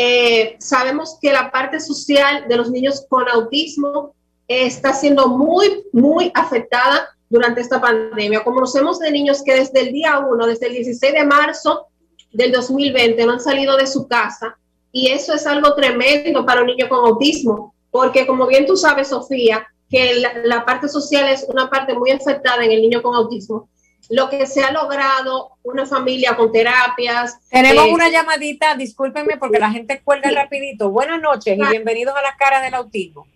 eh, 0.00 0.54
sabemos 0.60 1.18
que 1.20 1.32
la 1.32 1.50
parte 1.50 1.80
social 1.80 2.44
de 2.48 2.56
los 2.56 2.70
niños 2.70 3.04
con 3.08 3.28
autismo 3.28 4.14
está 4.46 4.92
siendo 4.92 5.26
muy, 5.26 5.82
muy 5.92 6.30
afectada 6.36 7.08
durante 7.28 7.62
esta 7.62 7.80
pandemia. 7.80 8.44
Conocemos 8.44 9.00
de 9.00 9.10
niños 9.10 9.42
que 9.42 9.56
desde 9.56 9.80
el 9.80 9.92
día 9.92 10.20
1, 10.20 10.46
desde 10.46 10.68
el 10.68 10.74
16 10.74 11.12
de 11.12 11.24
marzo 11.24 11.88
del 12.30 12.52
2020, 12.52 13.26
no 13.26 13.32
han 13.32 13.40
salido 13.40 13.76
de 13.76 13.88
su 13.88 14.06
casa 14.06 14.56
y 14.92 15.08
eso 15.08 15.34
es 15.34 15.44
algo 15.48 15.74
tremendo 15.74 16.46
para 16.46 16.60
un 16.60 16.68
niño 16.68 16.88
con 16.88 17.04
autismo, 17.04 17.74
porque 17.90 18.24
como 18.24 18.46
bien 18.46 18.66
tú 18.66 18.76
sabes, 18.76 19.08
Sofía, 19.08 19.66
que 19.90 20.22
la 20.44 20.64
parte 20.64 20.88
social 20.88 21.28
es 21.28 21.44
una 21.48 21.68
parte 21.68 21.92
muy 21.94 22.12
afectada 22.12 22.64
en 22.64 22.70
el 22.70 22.82
niño 22.82 23.02
con 23.02 23.16
autismo 23.16 23.68
lo 24.08 24.28
que 24.30 24.46
se 24.46 24.62
ha 24.62 24.72
logrado, 24.72 25.50
una 25.62 25.86
familia 25.86 26.36
con 26.36 26.50
terapias. 26.50 27.38
Tenemos 27.50 27.86
eh, 27.86 27.92
una 27.92 28.08
llamadita, 28.08 28.74
discúlpenme 28.74 29.36
porque 29.36 29.58
la 29.58 29.70
gente 29.70 30.00
cuelga 30.02 30.30
rapidito. 30.30 30.90
Buenas 30.90 31.20
noches 31.20 31.58
y 31.58 31.70
bienvenidos 31.70 32.14
a 32.16 32.22
la 32.22 32.34
cara 32.38 32.62
del 32.62 32.74
autismo. 32.74 33.26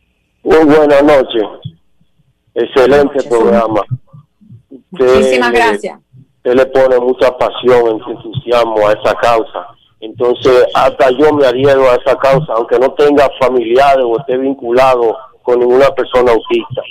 Muy 0.42 0.64
buenas 0.64 1.02
noches. 1.02 1.42
Excelente 2.54 3.22
programa. 3.28 3.82
Muchísimas 4.90 5.52
gracias. 5.52 5.98
Usted 6.36 6.54
le 6.54 6.66
pone 6.66 6.98
mucha 6.98 7.30
pasión, 7.38 8.00
entusiasmo 8.08 8.88
a 8.88 8.92
esa 8.92 9.14
causa. 9.14 9.66
Entonces, 10.00 10.66
hasta 10.74 11.10
yo 11.10 11.32
me 11.32 11.46
adhiero 11.46 11.88
a 11.88 11.94
esa 11.94 12.16
causa, 12.16 12.54
aunque 12.54 12.78
no 12.78 12.92
tenga 12.94 13.28
familiares 13.38 14.04
o 14.04 14.18
esté 14.18 14.36
vinculado 14.36 15.16
con 15.42 15.60
ninguna 15.60 15.88
persona 15.90 16.32
autista. 16.32 16.82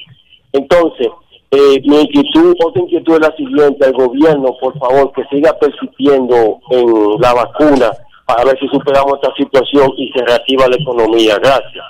Entonces, 0.53 1.07
eh, 1.51 1.81
mi 1.85 2.01
inquietud, 2.01 2.55
otra 2.63 2.81
inquietud 2.81 3.15
es 3.15 3.19
la 3.19 3.35
siguiente, 3.35 3.85
el 3.85 3.91
gobierno, 3.91 4.55
por 4.59 4.77
favor, 4.79 5.11
que 5.11 5.23
siga 5.29 5.53
persistiendo 5.59 6.59
en 6.69 7.19
la 7.19 7.33
vacuna 7.33 7.91
para 8.25 8.45
ver 8.45 8.57
si 8.57 8.67
superamos 8.69 9.15
esta 9.15 9.35
situación 9.35 9.91
y 9.97 10.09
se 10.13 10.23
reactiva 10.23 10.69
la 10.69 10.77
economía. 10.77 11.37
Gracias. 11.37 11.85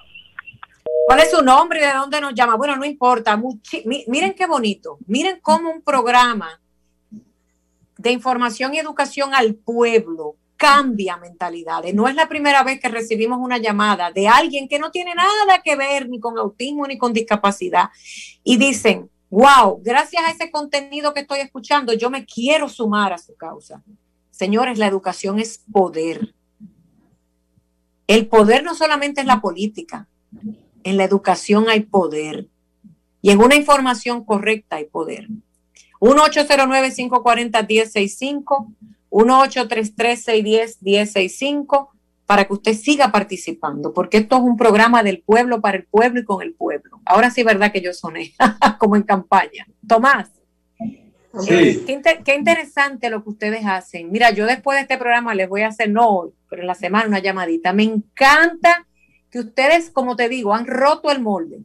¿Cuál 1.06 1.20
es 1.20 1.30
su 1.30 1.44
nombre 1.44 1.80
y 1.80 1.86
de 1.86 1.94
dónde 1.94 2.20
nos 2.22 2.34
llama? 2.34 2.56
Bueno, 2.56 2.76
no 2.76 2.86
importa. 2.86 3.40
miren 4.08 4.34
qué 4.34 4.48
bonito. 4.48 4.98
Miren 5.06 5.40
cómo 5.44 5.70
un 5.70 5.84
programa 5.84 6.60
de 8.00 8.12
información 8.12 8.74
y 8.74 8.80
educación 8.80 9.36
al 9.36 9.54
pueblo 9.54 10.38
cambia 10.58 11.18
mentalidades. 11.18 11.94
No 11.94 12.08
es 12.08 12.16
la 12.16 12.28
primera 12.28 12.64
vez 12.64 12.80
que 12.80 12.90
recibimos 12.90 13.38
una 13.40 13.60
llamada 13.60 14.12
de 14.12 14.28
alguien 14.28 14.68
que 14.68 14.80
no 14.80 14.90
tiene 14.90 15.14
nada 15.14 15.62
que 15.64 15.76
ver 15.76 16.10
ni 16.10 16.20
con 16.20 16.40
autismo 16.40 16.88
ni 16.88 16.98
con 16.98 17.14
discapacidad 17.14 17.90
y 18.44 18.58
dicen, 18.58 19.11
wow, 19.32 19.82
gracias 19.82 20.24
a 20.24 20.30
ese 20.30 20.52
contenido 20.52 21.12
que 21.14 21.22
estoy 21.22 21.40
escuchando, 21.40 21.94
yo 21.94 22.12
me 22.12 22.26
quiero 22.26 22.70
sumar 22.70 23.14
a 23.14 23.18
su 23.18 23.36
causa. 23.36 23.82
Señores, 24.30 24.78
la 24.78 24.86
educación 24.88 25.40
es 25.40 25.64
poder. 25.72 26.36
El 28.08 28.28
poder 28.28 28.64
no 28.64 28.76
solamente 28.76 29.22
es 29.22 29.28
la 29.28 29.40
política, 29.40 30.10
en 30.84 30.98
la 30.98 31.06
educación 31.06 31.70
hay 31.70 31.80
poder. 31.82 32.50
Y 33.22 33.30
en 33.32 33.40
una 33.40 33.56
información 33.56 34.26
correcta 34.26 34.76
hay 34.76 34.84
poder. 34.86 35.30
1-809-540-1065, 36.02 38.76
1-833-610-1065 39.12 41.88
para 42.26 42.46
que 42.46 42.54
usted 42.54 42.74
siga 42.74 43.12
participando, 43.12 43.94
porque 43.94 44.18
esto 44.18 44.38
es 44.38 44.42
un 44.42 44.58
programa 44.58 45.04
del 45.04 45.22
pueblo 45.22 45.60
para 45.62 45.78
el 45.78 45.86
pueblo 45.86 46.22
y 46.22 46.26
con 46.26 46.42
el 46.42 46.54
pueblo. 46.54 47.02
Ahora 47.06 47.30
sí, 47.30 47.44
verdad 47.44 47.72
que 47.72 47.82
yo 47.82 47.94
soné, 47.94 48.34
como 48.80 48.96
en 48.96 49.04
campaña. 49.04 49.68
Tomás. 49.88 50.30
Eh, 51.48 51.84
qué, 51.86 52.36
interesante 52.36 53.10
lo 53.10 53.24
que 53.24 53.30
ustedes 53.30 53.66
hacen. 53.66 54.12
Mira, 54.12 54.32
yo 54.32 54.46
después 54.46 54.78
de 54.78 54.82
este 54.82 54.98
programa 54.98 55.34
les 55.34 55.48
voy 55.48 55.62
a 55.62 55.68
hacer, 55.68 55.90
no 55.90 56.10
hoy, 56.10 56.32
pero 56.50 56.62
en 56.62 56.68
la 56.68 56.76
semana 56.76 57.08
una 57.08 57.20
llamadita. 57.20 57.74
Me 57.74 57.84
encanta 57.84 58.86
que 59.30 59.40
ustedes, 59.40 59.90
como 59.90 60.16
te 60.16 60.28
digo, 60.28 60.54
han 60.54 60.68
roto 60.68 61.10
el 61.12 61.22
molde 61.22 61.64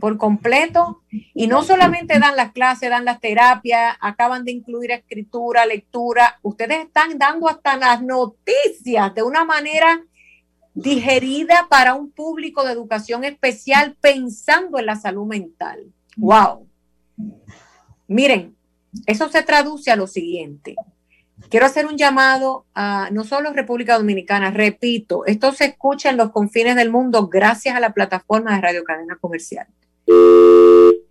por 0.00 0.18
completo 0.18 1.02
y 1.10 1.46
no 1.46 1.62
solamente 1.62 2.18
dan 2.18 2.36
las 2.36 2.52
clases, 2.52 2.90
dan 2.90 3.04
las 3.04 3.20
terapias, 3.20 3.96
acaban 4.00 4.44
de 4.44 4.52
incluir 4.52 4.90
escritura, 4.90 5.66
lectura, 5.66 6.38
ustedes 6.42 6.86
están 6.86 7.18
dando 7.18 7.48
hasta 7.48 7.76
las 7.76 8.02
noticias 8.02 9.14
de 9.14 9.22
una 9.22 9.44
manera 9.44 10.02
digerida 10.74 11.66
para 11.70 11.94
un 11.94 12.10
público 12.10 12.64
de 12.64 12.72
educación 12.72 13.24
especial 13.24 13.96
pensando 14.00 14.78
en 14.78 14.86
la 14.86 14.96
salud 14.96 15.26
mental. 15.26 15.92
¡Wow! 16.16 16.68
Miren, 18.08 18.56
eso 19.06 19.28
se 19.28 19.42
traduce 19.42 19.90
a 19.90 19.96
lo 19.96 20.06
siguiente. 20.06 20.76
Quiero 21.48 21.66
hacer 21.66 21.86
un 21.86 21.96
llamado 21.96 22.64
a 22.74 23.08
no 23.12 23.24
solo 23.24 23.52
República 23.52 23.96
Dominicana, 23.96 24.50
repito, 24.50 25.24
esto 25.26 25.52
se 25.52 25.66
escucha 25.66 26.10
en 26.10 26.16
los 26.16 26.30
confines 26.30 26.76
del 26.76 26.90
mundo 26.90 27.28
gracias 27.28 27.76
a 27.76 27.80
la 27.80 27.92
plataforma 27.92 28.54
de 28.54 28.60
Radio 28.60 28.84
Cadena 28.84 29.16
Comercial. 29.20 29.66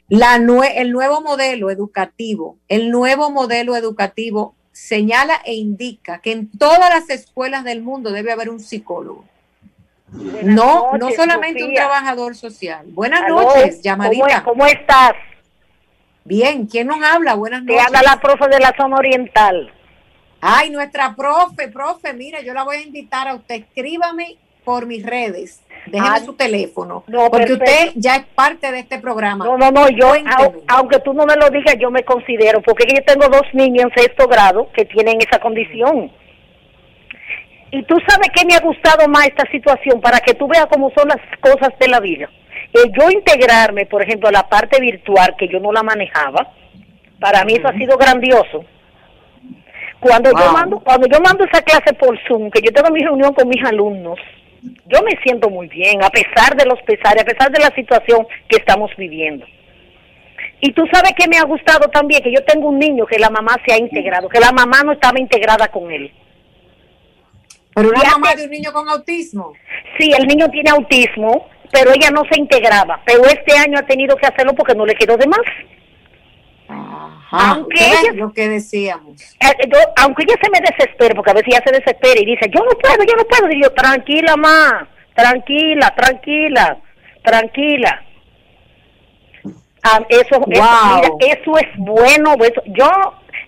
La 0.07 0.35
el 0.35 0.91
nuevo 0.91 1.21
modelo 1.21 1.69
educativo, 1.69 2.57
el 2.67 2.91
nuevo 2.91 3.31
modelo 3.31 3.75
educativo 3.75 4.55
señala 4.71 5.41
e 5.45 5.55
indica 5.55 6.19
que 6.19 6.33
en 6.33 6.51
todas 6.51 6.89
las 6.89 7.09
escuelas 7.09 7.63
del 7.63 7.81
mundo 7.81 8.11
debe 8.11 8.31
haber 8.31 8.49
un 8.49 8.59
psicólogo. 8.59 9.25
no, 10.11 10.91
no 10.97 11.11
solamente 11.11 11.63
un 11.63 11.73
trabajador 11.73 12.35
social. 12.35 12.85
Buenas 12.89 13.27
noches, 13.27 13.81
llamadita. 13.81 14.43
¿Cómo, 14.43 14.65
estás? 14.67 15.13
Bien, 16.25 16.67
¿quién 16.67 16.87
nos 16.87 17.01
habla? 17.01 17.35
Buenas 17.35 17.63
noches. 17.63 17.77
Te 17.77 17.81
habla 17.81 18.01
la 18.03 18.19
profe 18.19 18.47
de 18.49 18.59
la 18.59 18.75
zona 18.77 18.97
oriental. 18.97 19.71
Ay, 20.47 20.69
nuestra 20.69 21.15
profe, 21.15 21.69
profe, 21.69 22.13
mira, 22.13 22.39
yo 22.41 22.53
la 22.53 22.63
voy 22.63 22.77
a 22.77 22.81
invitar 22.81 23.27
a 23.27 23.33
usted. 23.33 23.55
Escríbame 23.55 24.37
por 24.63 24.85
mis 24.85 25.03
redes. 25.03 25.59
Déjeme 25.87 26.17
ah, 26.17 26.19
su 26.19 26.33
teléfono. 26.33 27.03
porque 27.31 27.53
usted 27.53 27.91
ya 27.95 28.17
es 28.17 28.25
parte 28.35 28.71
de 28.71 28.79
este 28.79 28.99
programa. 28.99 29.43
No, 29.43 29.57
no, 29.57 29.71
no, 29.71 29.89
yo, 29.89 30.13
aunque 30.67 30.99
tú 30.99 31.13
no 31.13 31.25
me 31.25 31.35
lo 31.35 31.49
digas, 31.49 31.75
yo 31.79 31.89
me 31.89 32.03
considero, 32.03 32.61
porque 32.61 32.85
yo 32.87 33.03
tengo 33.03 33.27
dos 33.27 33.43
niños 33.53 33.85
en 33.85 34.03
sexto 34.03 34.27
grado 34.27 34.69
que 34.71 34.85
tienen 34.85 35.17
esa 35.19 35.39
condición. 35.39 36.11
Y 37.71 37.83
tú 37.83 37.95
sabes 38.07 38.29
que 38.29 38.45
me 38.45 38.53
ha 38.53 38.59
gustado 38.59 39.07
más 39.07 39.27
esta 39.27 39.49
situación 39.49 39.99
para 39.99 40.19
que 40.19 40.35
tú 40.35 40.47
veas 40.47 40.67
cómo 40.67 40.91
son 40.95 41.07
las 41.07 41.21
cosas 41.39 41.69
de 41.79 41.87
la 41.87 41.99
vida. 41.99 42.29
yo 42.73 43.09
integrarme, 43.09 43.87
por 43.87 44.03
ejemplo, 44.03 44.29
a 44.29 44.31
la 44.31 44.47
parte 44.47 44.79
virtual 44.79 45.35
que 45.37 45.47
yo 45.47 45.59
no 45.59 45.71
la 45.71 45.81
manejaba, 45.81 46.51
para 47.19 47.43
mí 47.45 47.55
eso 47.55 47.67
ha 47.67 47.73
sido 47.73 47.97
grandioso 47.97 48.65
cuando 50.05 50.31
yo 50.31 50.51
mando, 50.51 50.79
cuando 50.79 51.07
yo 51.07 51.19
mando 51.19 51.43
esa 51.45 51.61
clase 51.63 51.93
por 51.93 52.17
Zoom, 52.27 52.51
que 52.51 52.61
yo 52.61 52.71
tengo 52.71 52.91
mi 52.91 53.01
reunión 53.01 53.33
con 53.33 53.47
mis 53.47 53.63
alumnos, 53.63 54.19
yo 54.85 55.01
me 55.01 55.19
siento 55.23 55.49
muy 55.49 55.67
bien, 55.67 56.03
a 56.03 56.09
pesar 56.09 56.55
de 56.55 56.65
los 56.65 56.79
pesares, 56.83 57.23
a 57.23 57.25
pesar 57.25 57.51
de 57.51 57.59
la 57.59 57.73
situación 57.73 58.27
que 58.47 58.57
estamos 58.57 58.91
viviendo. 58.97 59.45
Y 60.61 60.71
tú 60.73 60.83
sabes 60.91 61.13
que 61.17 61.27
me 61.27 61.37
ha 61.37 61.43
gustado 61.43 61.89
también, 61.89 62.21
que 62.23 62.31
yo 62.31 62.43
tengo 62.45 62.69
un 62.69 62.79
niño 62.79 63.05
que 63.05 63.17
la 63.17 63.29
mamá 63.29 63.57
se 63.65 63.73
ha 63.73 63.77
integrado, 63.77 64.29
que 64.29 64.39
la 64.39 64.51
mamá 64.51 64.83
no 64.83 64.93
estaba 64.93 65.19
integrada 65.19 65.67
con 65.69 65.91
él. 65.91 66.11
Pero 67.73 67.89
una 67.89 68.11
mamá 68.11 68.35
de 68.35 68.45
un 68.45 68.51
niño 68.51 68.71
con 68.71 68.87
autismo. 68.87 69.53
Sí, 69.97 70.11
el 70.17 70.27
niño 70.27 70.49
tiene 70.49 70.69
autismo, 70.69 71.49
pero 71.71 71.91
ella 71.91 72.09
no 72.11 72.23
se 72.31 72.39
integraba. 72.39 73.01
Pero 73.05 73.25
este 73.25 73.57
año 73.57 73.79
ha 73.79 73.85
tenido 73.85 74.15
que 74.15 74.27
hacerlo 74.27 74.53
porque 74.53 74.75
no 74.75 74.85
le 74.85 74.95
quedó 74.95 75.17
de 75.17 75.27
más. 75.27 75.41
Aunque 76.67 77.77
ella, 77.79 78.13
lo 78.13 78.33
que 78.33 78.49
decíamos. 78.49 79.21
Eh, 79.21 79.47
eh, 79.59 79.69
aunque 79.97 80.23
ella 80.23 80.35
se 80.41 80.49
me 80.49 80.59
desespera, 80.59 81.15
porque 81.15 81.31
a 81.31 81.33
veces 81.33 81.49
ella 81.49 81.63
se 81.65 81.71
desespera 81.71 82.19
y 82.19 82.25
dice, 82.25 82.49
yo 82.49 82.63
no 82.63 82.71
puedo, 82.71 83.03
yo 83.03 83.15
no 83.15 83.25
puedo. 83.25 83.51
Y 83.51 83.61
yo, 83.61 83.71
tranquila, 83.71 84.35
ma, 84.35 84.87
tranquila, 85.13 85.93
tranquila, 85.95 86.77
tranquila. 87.23 88.01
Ah, 89.83 89.99
eso, 90.09 90.41
eso, 90.49 91.17
eso 91.19 91.57
es 91.57 91.67
bueno. 91.77 92.35
yo, 92.67 92.89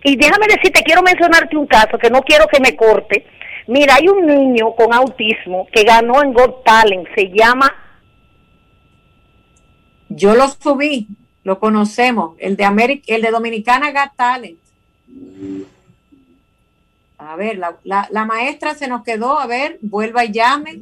y 0.03 0.15
déjame 0.15 0.45
decirte, 0.47 0.83
quiero 0.83 1.01
mencionarte 1.01 1.57
un 1.57 1.65
caso 1.65 1.97
que 1.97 2.09
no 2.09 2.21
quiero 2.21 2.45
que 2.47 2.59
me 2.59 2.75
corte 2.75 3.25
Mira, 3.67 3.95
hay 3.95 4.07
un 4.07 4.25
niño 4.25 4.73
con 4.75 4.93
autismo 4.93 5.67
que 5.71 5.83
ganó 5.83 6.23
en 6.23 6.33
Got 6.33 6.63
Talent, 6.63 7.07
se 7.13 7.29
llama... 7.29 7.69
Yo 10.09 10.33
lo 10.35 10.47
subí, 10.47 11.09
lo 11.47 11.59
conocemos, 11.59 12.35
el 12.39 12.57
de 12.57 12.65
América, 12.65 13.05
el 13.07 13.21
de 13.21 13.31
Dominicana 13.31 13.93
Got 13.93 14.17
Talent. 14.17 14.59
A 17.17 17.37
ver, 17.37 17.57
la, 17.57 17.77
la, 17.85 18.25
maestra 18.25 18.75
se 18.75 18.89
nos 18.89 19.01
quedó, 19.01 19.39
a 19.39 19.47
ver, 19.47 19.79
vuelva 19.81 20.25
y 20.25 20.33
llame. 20.33 20.81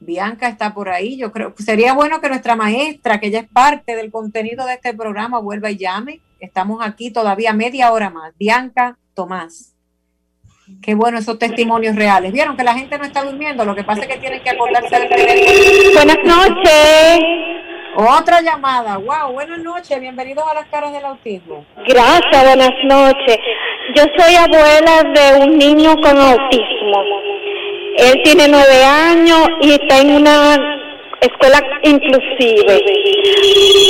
Bianca 0.00 0.48
está 0.48 0.72
por 0.72 0.88
ahí, 0.88 1.18
yo 1.18 1.30
creo 1.30 1.54
que 1.54 1.62
sería 1.62 1.92
bueno 1.92 2.22
que 2.22 2.30
nuestra 2.30 2.56
maestra, 2.56 3.20
que 3.20 3.26
ella 3.26 3.40
es 3.40 3.48
parte 3.48 3.94
del 3.94 4.10
contenido 4.10 4.64
de 4.64 4.72
este 4.72 4.94
programa, 4.94 5.38
vuelva 5.38 5.70
y 5.70 5.76
llame. 5.76 6.22
Estamos 6.40 6.80
aquí 6.82 7.10
todavía 7.10 7.52
media 7.52 7.92
hora 7.92 8.08
más. 8.08 8.32
Bianca 8.38 8.96
Tomás. 9.12 9.74
Qué 10.80 10.94
bueno 10.94 11.18
esos 11.18 11.38
testimonios 11.38 11.96
reales. 11.96 12.32
Vieron 12.32 12.56
que 12.56 12.64
la 12.64 12.72
gente 12.72 12.96
no 12.96 13.04
está 13.04 13.22
durmiendo, 13.22 13.66
lo 13.66 13.74
que 13.74 13.84
pasa 13.84 14.00
es 14.00 14.08
que 14.08 14.16
tienen 14.16 14.42
que 14.42 14.48
acordarse 14.48 15.00
del 15.00 15.08
teléfono. 15.10 15.92
Buenas 15.92 16.24
noches. 16.24 17.55
Otra 17.98 18.42
llamada. 18.42 18.98
Wow, 18.98 19.32
buenas 19.32 19.58
noches. 19.60 19.98
Bienvenidos 19.98 20.44
a 20.50 20.52
las 20.52 20.66
caras 20.66 20.92
del 20.92 21.02
autismo. 21.02 21.64
Gracias, 21.88 22.44
buenas 22.44 22.70
noches. 22.84 23.38
Yo 23.94 24.02
soy 24.18 24.34
abuela 24.34 25.02
de 25.14 25.46
un 25.46 25.56
niño 25.56 25.96
con 26.02 26.18
autismo. 26.18 27.02
Él 27.96 28.20
tiene 28.22 28.48
nueve 28.48 28.84
años 28.84 29.48
y 29.62 29.72
está 29.72 30.00
en 30.00 30.10
una 30.10 30.85
escuela 31.26 31.60
inclusive. 31.82 32.82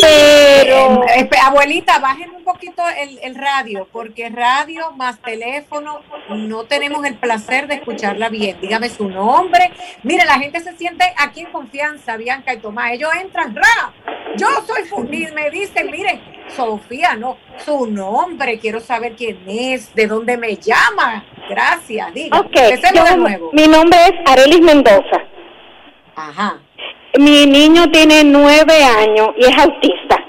Pero... 0.00 1.02
Eh, 1.16 1.28
abuelita, 1.42 1.98
bajen 1.98 2.30
un 2.30 2.44
poquito 2.44 2.82
el, 3.00 3.18
el, 3.22 3.34
radio, 3.34 3.88
porque 3.92 4.28
radio 4.28 4.92
más 4.92 5.20
teléfono 5.20 6.00
no 6.28 6.64
tenemos 6.64 7.04
el 7.04 7.14
placer 7.14 7.68
de 7.68 7.76
escucharla 7.76 8.28
bien. 8.28 8.58
Dígame 8.60 8.88
su 8.88 9.08
nombre. 9.08 9.72
Mire, 10.02 10.24
la 10.24 10.38
gente 10.38 10.60
se 10.60 10.76
siente 10.76 11.04
aquí 11.16 11.40
en 11.40 11.52
confianza, 11.52 12.16
Bianca 12.16 12.54
y 12.54 12.58
Tomás. 12.58 12.92
Ellos 12.92 13.10
entran, 13.20 13.54
ra. 13.54 13.92
Yo 14.36 14.48
soy 14.66 14.84
Fundil, 14.84 15.32
me 15.32 15.50
dicen, 15.50 15.90
mire, 15.90 16.20
Sofía, 16.48 17.14
no, 17.14 17.38
su 17.64 17.86
nombre, 17.86 18.58
quiero 18.58 18.80
saber 18.80 19.14
quién 19.16 19.38
es, 19.46 19.94
de 19.94 20.06
dónde 20.06 20.36
me 20.36 20.56
llama. 20.56 21.24
Gracias, 21.48 22.12
diga. 22.14 22.42
Mi 23.52 23.66
nombre 23.68 23.98
es 24.06 24.12
Arelis 24.30 24.60
Mendoza. 24.60 25.22
Ajá. 26.14 26.60
Mi 27.18 27.46
niño 27.46 27.90
tiene 27.90 28.24
nueve 28.24 28.74
años 28.84 29.30
y 29.36 29.44
es 29.44 29.58
autista. 29.58 30.22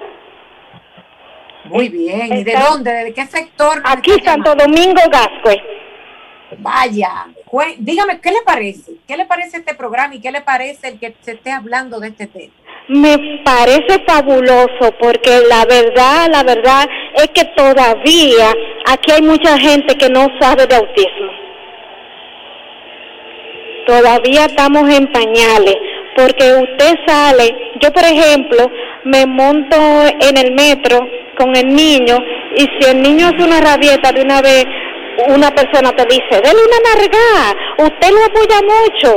Muy 1.66 1.90
bien. 1.90 2.38
¿Y 2.38 2.44
de 2.44 2.54
dónde? 2.54 2.92
¿De 2.92 3.14
qué 3.14 3.26
sector? 3.26 3.82
Aquí, 3.84 4.12
Santo 4.24 4.56
Domingo 4.56 5.02
Gascue. 5.12 5.62
Vaya. 6.60 7.28
Dígame, 7.78 8.20
¿qué 8.22 8.32
le 8.32 8.42
parece? 8.46 8.94
¿Qué 9.08 9.18
le 9.18 9.26
parece 9.26 9.58
este 9.58 9.74
programa 9.74 10.16
y 10.16 10.22
qué 10.22 10.32
le 10.32 10.42
parece 10.42 10.88
el 10.90 11.00
que 11.00 11.16
se 11.22 11.34
esté 11.34 11.52
hablando 11.52 12.00
de 12.00 12.10
este 12.10 12.28
tema? 12.28 12.54
Me 12.88 13.18
parece 13.44 14.02
fabuloso 14.08 14.94
porque 15.00 15.42
la 15.50 15.66
verdad, 15.66 16.30
la 16.32 16.44
verdad 16.44 16.88
es 17.16 17.28
que 17.30 17.44
todavía 17.56 18.54
aquí 18.86 19.12
hay 19.12 19.22
mucha 19.22 19.58
gente 19.58 19.98
que 19.98 20.10
no 20.10 20.28
sabe 20.40 20.66
de 20.68 20.76
autismo. 20.76 21.32
Todavía 23.88 24.46
estamos 24.46 24.90
en 24.90 25.12
pañales 25.12 25.76
porque 26.18 26.52
usted 26.52 26.96
sale, 27.06 27.56
yo 27.80 27.94
por 27.94 28.04
ejemplo 28.04 28.72
me 29.04 29.28
monto 29.28 29.78
en 30.20 30.36
el 30.36 30.52
metro 30.56 31.08
con 31.38 31.56
el 31.56 31.68
niño 31.68 32.18
y 32.56 32.62
si 32.62 32.90
el 32.90 33.04
niño 33.04 33.28
hace 33.28 33.44
una 33.44 33.62
rabieta 33.62 34.12
de 34.12 34.24
una 34.24 34.42
vez, 34.42 34.66
una 35.28 35.52
persona 35.52 35.92
te 35.96 36.06
dice, 36.06 36.42
dele 36.42 36.60
una 36.66 36.90
larga, 36.90 37.60
usted 37.78 38.10
lo 38.10 38.26
apoya 38.26 38.62
mucho 38.64 39.16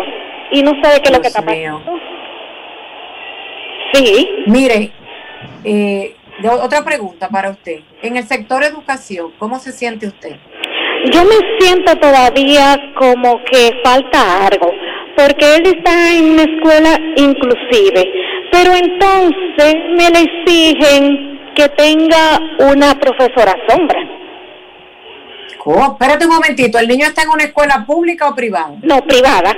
y 0.51 0.63
no 0.63 0.73
sabe 0.83 1.01
qué 1.01 1.09
es 1.09 1.13
lo 1.13 1.23
que 1.23 1.29
está 1.29 1.41
pasando. 1.41 1.99
Sí. 3.95 4.29
Mire, 4.47 4.93
eh, 5.65 6.15
otra 6.63 6.85
pregunta 6.85 7.31
para 7.31 7.51
usted. 7.51 7.81
En 8.03 8.19
el 8.19 8.25
sector 8.25 8.63
educación, 8.63 9.33
¿cómo 9.39 9.59
se 9.59 9.73
siente 9.73 10.07
usted? 10.07 10.37
Yo 11.13 11.25
me 11.25 11.59
siento 11.59 11.97
todavía 11.97 12.77
como 12.95 13.43
que 13.45 13.81
falta 13.83 14.47
algo 14.47 14.71
porque 15.21 15.57
él 15.57 15.67
está 15.67 16.13
en 16.15 16.31
una 16.31 16.43
escuela 16.43 16.99
inclusive, 17.17 18.11
pero 18.51 18.73
entonces 18.73 19.75
me 19.97 20.11
le 20.11 20.21
exigen 20.23 21.41
que 21.55 21.69
tenga 21.71 22.41
una 22.59 22.99
profesora 22.99 23.55
sombra. 23.69 24.01
¿Cómo? 25.59 25.93
Espérate 25.93 26.25
un 26.25 26.33
momentito, 26.33 26.79
¿el 26.79 26.89
niño 26.89 27.07
está 27.07 27.23
en 27.23 27.31
una 27.31 27.45
escuela 27.45 27.85
pública 27.87 28.29
o 28.29 28.35
privada? 28.35 28.75
No, 28.83 29.03
privada. 29.03 29.55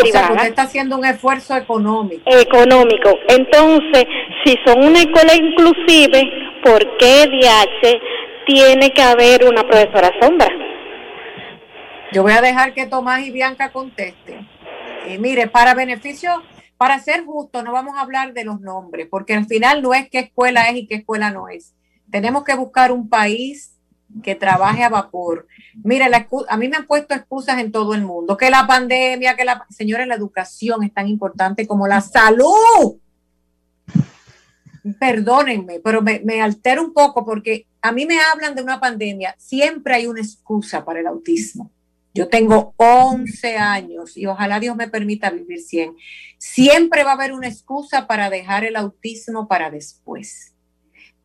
O 0.00 0.06
sea, 0.06 0.30
usted 0.30 0.48
está 0.48 0.62
haciendo 0.62 0.96
un 0.96 1.04
esfuerzo 1.04 1.56
económico. 1.56 2.22
Económico. 2.26 3.10
Entonces, 3.28 4.04
si 4.44 4.56
son 4.64 4.84
una 4.84 5.00
escuela 5.00 5.34
inclusive, 5.34 6.22
¿por 6.64 6.96
qué 6.98 7.26
DH 7.26 8.00
tiene 8.46 8.90
que 8.90 9.02
haber 9.02 9.44
una 9.44 9.62
profesora 9.62 10.10
sombra? 10.20 10.48
Yo 12.10 12.22
voy 12.22 12.32
a 12.32 12.40
dejar 12.40 12.72
que 12.72 12.86
Tomás 12.86 13.20
y 13.20 13.30
Bianca 13.30 13.70
contesten. 13.70 14.48
Y 15.06 15.18
mire, 15.18 15.46
para 15.46 15.74
beneficio, 15.74 16.30
para 16.78 16.98
ser 17.00 17.24
justo, 17.24 17.62
no 17.62 17.72
vamos 17.72 17.98
a 17.98 18.00
hablar 18.00 18.32
de 18.32 18.44
los 18.44 18.60
nombres, 18.60 19.08
porque 19.10 19.34
al 19.34 19.46
final 19.46 19.82
no 19.82 19.92
es 19.92 20.08
qué 20.08 20.20
escuela 20.20 20.68
es 20.70 20.76
y 20.76 20.86
qué 20.86 20.96
escuela 20.96 21.30
no 21.30 21.48
es. 21.48 21.74
Tenemos 22.10 22.44
que 22.44 22.54
buscar 22.54 22.92
un 22.92 23.10
país 23.10 23.74
que 24.22 24.34
trabaje 24.34 24.84
a 24.84 24.88
vapor. 24.88 25.46
Mire, 25.84 26.06
a 26.06 26.56
mí 26.56 26.68
me 26.68 26.76
han 26.78 26.86
puesto 26.86 27.14
excusas 27.14 27.58
en 27.58 27.72
todo 27.72 27.92
el 27.92 28.02
mundo, 28.02 28.38
que 28.38 28.48
la 28.48 28.66
pandemia, 28.66 29.36
que 29.36 29.44
la... 29.44 29.66
Señores, 29.68 30.06
la 30.06 30.14
educación 30.14 30.82
es 30.84 30.94
tan 30.94 31.08
importante 31.08 31.66
como 31.66 31.86
la 31.86 32.00
salud. 32.00 32.96
Perdónenme, 34.98 35.80
pero 35.84 36.00
me, 36.00 36.20
me 36.24 36.40
altero 36.40 36.82
un 36.82 36.94
poco 36.94 37.22
porque 37.26 37.66
a 37.82 37.92
mí 37.92 38.06
me 38.06 38.18
hablan 38.18 38.54
de 38.54 38.62
una 38.62 38.80
pandemia. 38.80 39.34
Siempre 39.36 39.94
hay 39.94 40.06
una 40.06 40.22
excusa 40.22 40.86
para 40.86 41.00
el 41.00 41.06
autismo 41.06 41.70
yo 42.18 42.26
tengo 42.26 42.74
11 42.78 43.56
años 43.58 44.16
y 44.16 44.26
ojalá 44.26 44.58
Dios 44.58 44.74
me 44.74 44.88
permita 44.88 45.30
vivir 45.30 45.60
100. 45.60 45.94
Siempre 46.36 47.04
va 47.04 47.12
a 47.12 47.14
haber 47.14 47.32
una 47.32 47.46
excusa 47.46 48.08
para 48.08 48.28
dejar 48.28 48.64
el 48.64 48.74
autismo 48.74 49.46
para 49.46 49.70
después. 49.70 50.52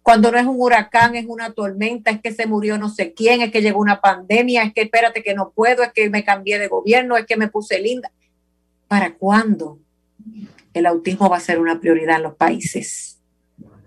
Cuando 0.04 0.32
no 0.32 0.38
es 0.38 0.46
un 0.46 0.62
huracán, 0.62 1.16
es 1.16 1.26
una 1.28 1.52
tormenta, 1.52 2.12
es 2.12 2.22
que 2.22 2.32
se 2.32 2.46
murió 2.46 2.78
no 2.78 2.90
sé 2.90 3.12
quién, 3.12 3.42
es 3.42 3.52
que 3.52 3.64
llegó 3.64 3.80
una 3.80 4.02
pandemia, 4.02 4.62
es 4.62 4.72
que 4.72 4.82
espérate 4.82 5.24
que 5.24 5.34
no 5.34 5.50
puedo, 5.50 5.82
es 5.82 5.92
que 5.94 6.12
me 6.12 6.24
cambié 6.24 6.60
de 6.60 6.68
gobierno, 6.68 7.18
es 7.18 7.26
que 7.26 7.38
me 7.38 7.48
puse 7.48 7.80
linda. 7.80 8.12
¿Para 8.88 9.16
cuándo 9.16 9.80
el 10.76 10.86
autismo 10.86 11.28
va 11.28 11.38
a 11.38 11.40
ser 11.40 11.58
una 11.58 11.80
prioridad 11.80 12.18
en 12.18 12.24
los 12.24 12.36
países? 12.36 13.20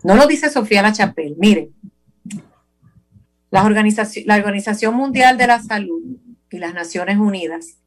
No 0.03 0.17
lo 0.17 0.27
dice 0.27 0.51
Sofía 0.51 0.83
La 0.83 0.93
Chapelle. 0.93 1.37
Mire, 1.39 1.71
la 3.53 3.63
Organización, 3.63 4.25
la 4.27 4.35
Organización 4.35 4.97
Mundial 4.97 5.39
de 5.39 5.47
la 5.47 5.63
Salud 5.63 6.26
y 6.51 6.59
las 6.59 6.75
Naciones 6.75 7.19
Unidas 7.19 7.79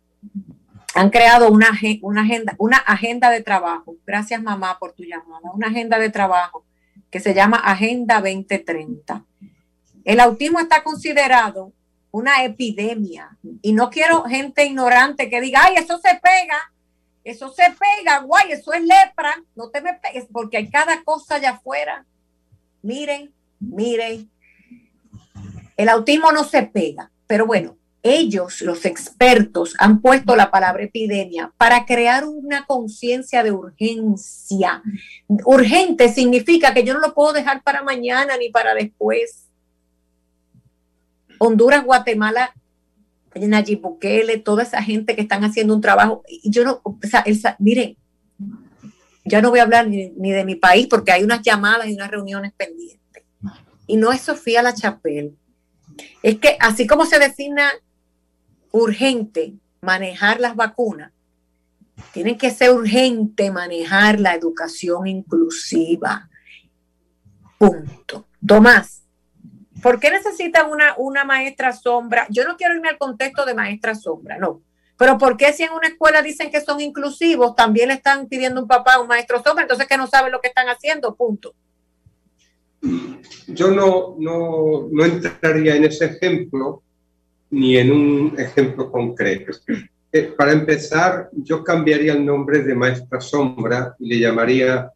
han 0.96 1.10
creado 1.10 1.50
una, 1.50 1.70
una, 2.02 2.22
agenda, 2.22 2.56
una 2.58 2.78
agenda 2.78 3.30
de 3.30 3.42
trabajo. 3.42 3.96
Gracias, 4.06 4.42
mamá, 4.42 4.78
por 4.80 4.94
tu 4.94 5.04
llamada. 5.04 5.52
Una 5.54 5.68
agenda 5.68 6.00
de 6.00 6.10
trabajo 6.10 6.66
que 7.10 7.20
se 7.20 7.34
llama 7.34 7.58
Agenda 7.58 8.16
2030. 8.16 9.24
El 10.04 10.20
autismo 10.20 10.60
está 10.60 10.84
considerado 10.84 11.74
una 12.12 12.44
epidemia 12.44 13.38
y 13.62 13.74
no 13.74 13.90
quiero 13.90 14.24
gente 14.24 14.66
ignorante 14.66 15.30
que 15.30 15.42
diga, 15.42 15.62
ay, 15.64 15.76
eso 15.76 16.00
se 16.00 16.20
pega, 16.22 16.72
eso 17.24 17.52
se 17.54 17.64
pega, 17.64 18.20
guay, 18.20 18.52
eso 18.52 18.74
es 18.74 18.82
lepra, 18.82 19.44
no 19.56 19.70
te 19.70 19.82
me 19.82 19.94
pegues 19.94 20.26
porque 20.32 20.58
hay 20.58 20.70
cada 20.70 21.04
cosa 21.04 21.36
allá 21.36 21.52
afuera. 21.52 22.06
Miren, 22.82 23.32
miren, 23.60 24.30
el 25.78 25.90
autismo 25.90 26.32
no 26.32 26.44
se 26.44 26.64
pega, 26.64 27.12
pero 27.28 27.46
bueno, 27.46 27.78
ellos, 28.02 28.62
los 28.62 28.86
expertos, 28.86 29.76
han 29.78 30.02
puesto 30.02 30.36
la 30.36 30.52
palabra 30.52 30.84
epidemia 30.84 31.54
para 31.58 31.86
crear 31.86 32.26
una 32.26 32.66
conciencia 32.66 33.44
de 33.44 33.52
urgencia. 33.52 34.82
Urgente 35.46 36.10
significa 36.10 36.74
que 36.74 36.84
yo 36.84 36.94
no 36.94 37.00
lo 37.00 37.14
puedo 37.14 37.34
dejar 37.34 37.62
para 37.64 37.84
mañana 37.84 38.38
ni 38.38 38.50
para 38.50 38.74
después. 38.74 39.48
Honduras, 41.40 41.84
Guatemala 41.84 42.54
Nayib 43.36 43.82
Bukele, 43.82 44.38
toda 44.38 44.64
esa 44.64 44.82
gente 44.82 45.16
que 45.16 45.22
están 45.22 45.44
haciendo 45.44 45.74
un 45.74 45.82
trabajo. 45.82 46.24
Yo 46.44 46.64
no, 46.64 46.82
o 46.84 46.98
sea, 47.04 47.24
miren, 47.60 47.98
ya 49.26 49.42
no 49.42 49.50
voy 49.50 49.60
a 49.60 49.64
hablar 49.64 49.88
ni, 49.88 50.10
de 50.10 50.46
mi 50.46 50.56
país 50.56 50.88
porque 50.88 51.12
hay 51.12 51.24
unas 51.24 51.42
llamadas 51.42 51.88
y 51.88 51.94
unas 51.94 52.10
reuniones 52.10 52.54
pendientes. 52.54 53.24
Y 53.88 53.98
no 53.98 54.12
es 54.12 54.22
Sofía 54.22 54.62
La 54.62 54.74
Chapelle. 54.74 55.34
Es 56.24 56.40
que 56.40 56.58
así 56.60 56.88
como 56.88 57.06
se 57.06 57.20
designa 57.20 57.72
urgente 58.72 59.54
manejar 59.82 60.40
las 60.40 60.56
vacunas, 60.56 61.12
tiene 62.14 62.38
que 62.38 62.52
ser 62.52 62.72
urgente 62.72 63.52
manejar 63.52 64.20
la 64.20 64.34
educación 64.34 65.08
inclusiva. 65.08 66.30
Punto. 67.58 68.26
Tomás, 68.46 69.04
¿por 69.82 70.00
qué 70.00 70.10
necesitan 70.12 70.70
una, 70.72 70.96
una 70.98 71.26
maestra 71.26 71.74
sombra? 71.74 72.26
Yo 72.30 72.46
no 72.46 72.56
quiero 72.56 72.76
irme 72.76 72.90
al 72.90 72.98
contexto 72.98 73.46
de 73.46 73.54
maestra 73.54 73.96
sombra, 73.96 74.38
no. 74.38 74.62
Pero 74.98 75.18
¿por 75.18 75.38
qué 75.38 75.54
si 75.54 75.64
en 75.64 75.72
una 75.72 75.88
escuela 75.88 76.22
dicen 76.22 76.52
que 76.52 76.62
son 76.62 76.82
inclusivos, 76.82 77.56
también 77.56 77.88
le 77.88 77.96
están 77.96 78.28
pidiendo 78.28 78.62
un 78.62 78.68
papá, 78.68 79.00
un 79.00 79.08
maestro 79.08 79.42
sombra, 79.42 79.64
entonces 79.64 79.88
que 79.88 79.98
no 79.98 80.08
saben 80.08 80.32
lo 80.32 80.42
que 80.42 80.50
están 80.50 80.68
haciendo? 80.68 81.16
Punto. 81.16 81.54
Yo 83.48 83.72
no, 83.72 84.16
no, 84.20 84.88
no 84.92 85.06
entraría 85.06 85.76
en 85.76 85.86
ese 85.86 86.06
ejemplo 86.06 86.84
ni 87.52 87.78
en 87.78 87.92
un 87.92 88.36
ejemplo 88.40 88.92
concreto. 88.92 89.52
Eh, 90.12 90.34
para 90.36 90.52
empezar, 90.52 91.30
yo 91.34 91.64
cambiaría 91.64 92.14
el 92.14 92.26
nombre 92.26 92.64
de 92.64 92.74
maestra 92.74 93.22
sombra 93.22 93.96
y 94.00 94.10
le 94.10 94.20
llamaría, 94.20 94.92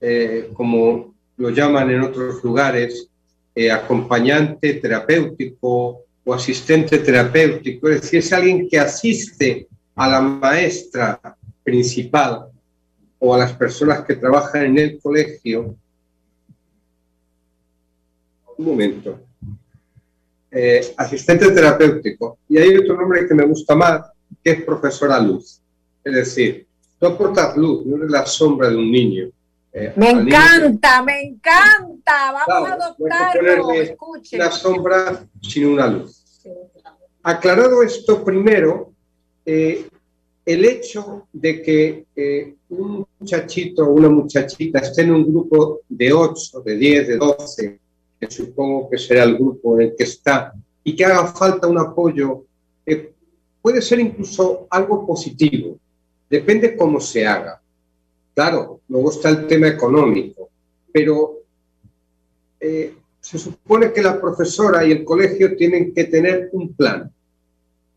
eh, 0.00 0.50
como 0.54 1.14
lo 1.36 1.50
llaman 1.50 1.90
en 1.90 2.02
otros 2.02 2.42
lugares, 2.44 3.08
eh, 3.54 3.70
acompañante 3.70 4.74
terapéutico 4.74 6.04
o 6.24 6.34
asistente 6.34 6.98
terapéutico. 6.98 7.88
Es 7.88 8.02
decir, 8.02 8.20
es 8.20 8.32
alguien 8.32 8.68
que 8.68 8.78
asiste 8.78 9.66
a 9.96 10.08
la 10.08 10.20
maestra 10.20 11.20
principal 11.64 12.46
o 13.18 13.34
a 13.34 13.38
las 13.38 13.52
personas 13.52 14.04
que 14.04 14.14
trabajan 14.14 14.64
en 14.66 14.78
el 14.78 15.00
colegio. 15.00 15.76
Un 18.56 18.64
momento. 18.64 19.20
Asistente 20.96 21.50
terapéutico. 21.50 22.38
Y 22.48 22.58
hay 22.58 22.76
otro 22.76 22.96
nombre 22.96 23.26
que 23.26 23.34
me 23.34 23.44
gusta 23.44 23.74
más, 23.74 24.10
que 24.42 24.50
es 24.50 24.62
profesora 24.62 25.18
luz. 25.18 25.60
Es 26.04 26.14
decir, 26.14 26.66
tú 26.98 27.06
aportas 27.06 27.56
luz, 27.56 27.86
no 27.86 27.96
eres 27.96 28.10
la 28.10 28.26
sombra 28.26 28.68
de 28.68 28.76
un 28.76 28.90
niño. 28.90 29.30
Eh, 29.72 29.92
me 29.96 30.10
encanta, 30.10 31.02
me 31.02 31.22
encanta. 31.22 32.44
Vamos 32.46 32.68
a 32.68 32.74
adoptarlo. 32.74 33.72
Escuche. 33.72 34.36
Una 34.36 34.50
sombra 34.50 35.26
sin 35.40 35.66
una 35.66 35.86
luz. 35.86 36.22
Aclarado 37.22 37.82
esto 37.82 38.22
primero, 38.24 38.92
eh, 39.46 39.86
el 40.44 40.64
hecho 40.64 41.28
de 41.32 41.62
que 41.62 42.04
eh, 42.14 42.54
un 42.68 43.06
muchachito 43.18 43.84
o 43.84 43.92
una 43.92 44.08
muchachita 44.08 44.80
esté 44.80 45.02
en 45.02 45.12
un 45.12 45.24
grupo 45.24 45.80
de 45.88 46.12
8, 46.12 46.60
de 46.60 46.76
10, 46.76 47.08
de 47.08 47.16
12, 47.16 47.78
supongo 48.30 48.88
que 48.90 48.98
será 48.98 49.24
el 49.24 49.36
grupo 49.36 49.80
en 49.80 49.88
el 49.88 49.96
que 49.96 50.04
está, 50.04 50.52
y 50.84 50.96
que 50.96 51.04
haga 51.04 51.26
falta 51.28 51.68
un 51.68 51.78
apoyo 51.78 52.44
puede 53.62 53.80
ser 53.80 54.00
incluso 54.00 54.66
algo 54.68 55.06
positivo, 55.06 55.78
depende 56.28 56.76
cómo 56.76 57.00
se 57.00 57.24
haga. 57.24 57.62
Claro, 58.34 58.80
luego 58.88 59.10
está 59.10 59.30
el 59.30 59.46
tema 59.46 59.68
económico, 59.68 60.50
pero 60.92 61.38
eh, 62.58 62.96
se 63.20 63.38
supone 63.38 63.92
que 63.92 64.02
la 64.02 64.20
profesora 64.20 64.84
y 64.84 64.90
el 64.90 65.04
colegio 65.04 65.56
tienen 65.56 65.94
que 65.94 66.04
tener 66.04 66.50
un 66.52 66.74
plan, 66.74 67.10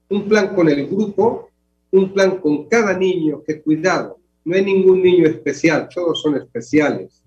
un 0.10 0.28
plan 0.28 0.54
con 0.54 0.70
el 0.70 0.86
grupo, 0.88 1.50
un 1.92 2.14
plan 2.14 2.38
con 2.38 2.68
cada 2.68 2.96
niño, 2.96 3.42
que 3.44 3.62
cuidado, 3.62 4.20
no 4.44 4.56
hay 4.56 4.64
ningún 4.64 5.02
niño 5.02 5.28
especial, 5.28 5.90
todos 5.94 6.22
son 6.22 6.36
especiales. 6.36 7.24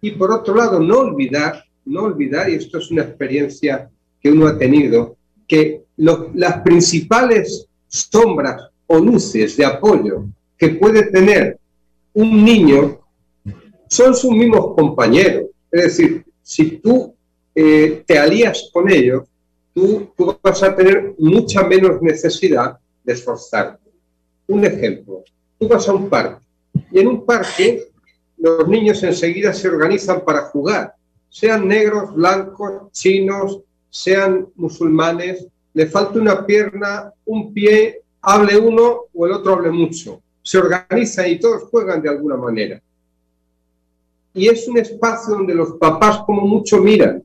Y 0.00 0.10
por 0.12 0.32
otro 0.32 0.56
lado, 0.56 0.80
no 0.80 0.98
olvidar, 0.98 1.62
no 1.84 2.02
olvidar, 2.02 2.48
y 2.48 2.54
esto 2.54 2.78
es 2.78 2.90
una 2.90 3.02
experiencia 3.02 3.90
que 4.20 4.30
uno 4.30 4.46
ha 4.46 4.58
tenido, 4.58 5.16
que 5.46 5.82
las 5.96 6.62
principales 6.62 7.66
sombras 7.88 8.68
o 8.86 8.98
luces 8.98 9.56
de 9.56 9.64
apoyo 9.64 10.26
que 10.56 10.70
puede 10.70 11.10
tener 11.10 11.58
un 12.14 12.44
niño 12.44 13.00
son 13.88 14.14
sus 14.14 14.30
mismos 14.30 14.74
compañeros. 14.74 15.46
Es 15.70 15.82
decir, 15.84 16.24
si 16.42 16.78
tú 16.78 17.14
eh, 17.54 18.02
te 18.06 18.18
alías 18.18 18.70
con 18.72 18.90
ellos, 18.90 19.24
tú, 19.74 20.10
tú 20.16 20.38
vas 20.42 20.62
a 20.62 20.74
tener 20.74 21.14
mucha 21.18 21.62
menos 21.64 22.00
necesidad 22.00 22.78
de 23.04 23.12
esforzarte. 23.12 23.90
Un 24.46 24.64
ejemplo, 24.64 25.24
tú 25.58 25.68
vas 25.68 25.88
a 25.88 25.92
un 25.92 26.08
parque 26.08 26.42
y 26.90 27.00
en 27.00 27.08
un 27.08 27.26
parque 27.26 27.88
los 28.38 28.66
niños 28.66 29.02
enseguida 29.02 29.52
se 29.52 29.68
organizan 29.68 30.24
para 30.24 30.42
jugar, 30.42 30.94
sean 31.32 31.66
negros, 31.66 32.14
blancos, 32.14 32.92
chinos, 32.92 33.60
sean 33.88 34.48
musulmanes, 34.54 35.46
le 35.72 35.86
falta 35.86 36.18
una 36.18 36.44
pierna, 36.44 37.10
un 37.24 37.54
pie, 37.54 38.02
hable 38.20 38.58
uno 38.58 39.04
o 39.14 39.26
el 39.26 39.32
otro 39.32 39.54
hable 39.54 39.70
mucho. 39.70 40.20
Se 40.42 40.58
organiza 40.58 41.26
y 41.26 41.40
todos 41.40 41.70
juegan 41.70 42.02
de 42.02 42.10
alguna 42.10 42.36
manera. 42.36 42.82
Y 44.34 44.48
es 44.48 44.68
un 44.68 44.76
espacio 44.76 45.34
donde 45.34 45.54
los 45.54 45.72
papás 45.78 46.18
como 46.26 46.42
mucho 46.46 46.78
miran. 46.82 47.24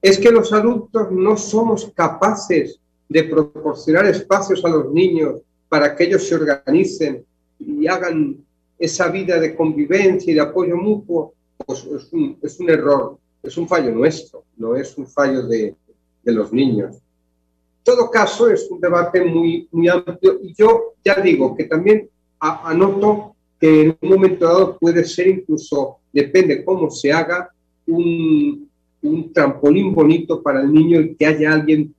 Es 0.00 0.18
que 0.18 0.30
los 0.30 0.50
adultos 0.54 1.12
no 1.12 1.36
somos 1.36 1.92
capaces 1.94 2.80
de 3.06 3.24
proporcionar 3.24 4.06
espacios 4.06 4.64
a 4.64 4.70
los 4.70 4.90
niños 4.90 5.42
para 5.68 5.94
que 5.94 6.04
ellos 6.04 6.26
se 6.26 6.36
organicen 6.36 7.22
y 7.58 7.86
hagan 7.86 8.38
esa 8.78 9.08
vida 9.08 9.38
de 9.38 9.54
convivencia 9.54 10.32
y 10.32 10.34
de 10.34 10.40
apoyo 10.40 10.76
mutuo, 10.76 11.34
pues 11.66 11.84
es 11.84 12.12
un, 12.12 12.38
es 12.42 12.60
un 12.60 12.70
error, 12.70 13.18
es 13.42 13.56
un 13.56 13.68
fallo 13.68 13.90
nuestro, 13.90 14.44
no 14.56 14.76
es 14.76 14.96
un 14.96 15.06
fallo 15.06 15.42
de, 15.46 15.74
de 16.22 16.32
los 16.32 16.52
niños. 16.52 16.96
En 16.96 17.84
todo 17.84 18.10
caso, 18.10 18.48
es 18.48 18.70
un 18.70 18.80
debate 18.80 19.24
muy, 19.24 19.68
muy 19.72 19.88
amplio 19.88 20.38
y 20.42 20.54
yo 20.54 20.94
ya 21.04 21.16
digo 21.16 21.56
que 21.56 21.64
también 21.64 22.08
anoto 22.38 23.34
que 23.60 23.82
en 23.82 23.98
un 24.00 24.08
momento 24.08 24.44
dado 24.46 24.78
puede 24.78 25.04
ser 25.04 25.28
incluso, 25.28 25.98
depende 26.12 26.64
cómo 26.64 26.90
se 26.90 27.12
haga, 27.12 27.50
un, 27.86 28.68
un 29.02 29.32
trampolín 29.32 29.92
bonito 29.94 30.42
para 30.42 30.60
el 30.62 30.72
niño 30.72 31.00
y 31.00 31.14
que 31.14 31.26
haya 31.26 31.52
alguien 31.52 31.94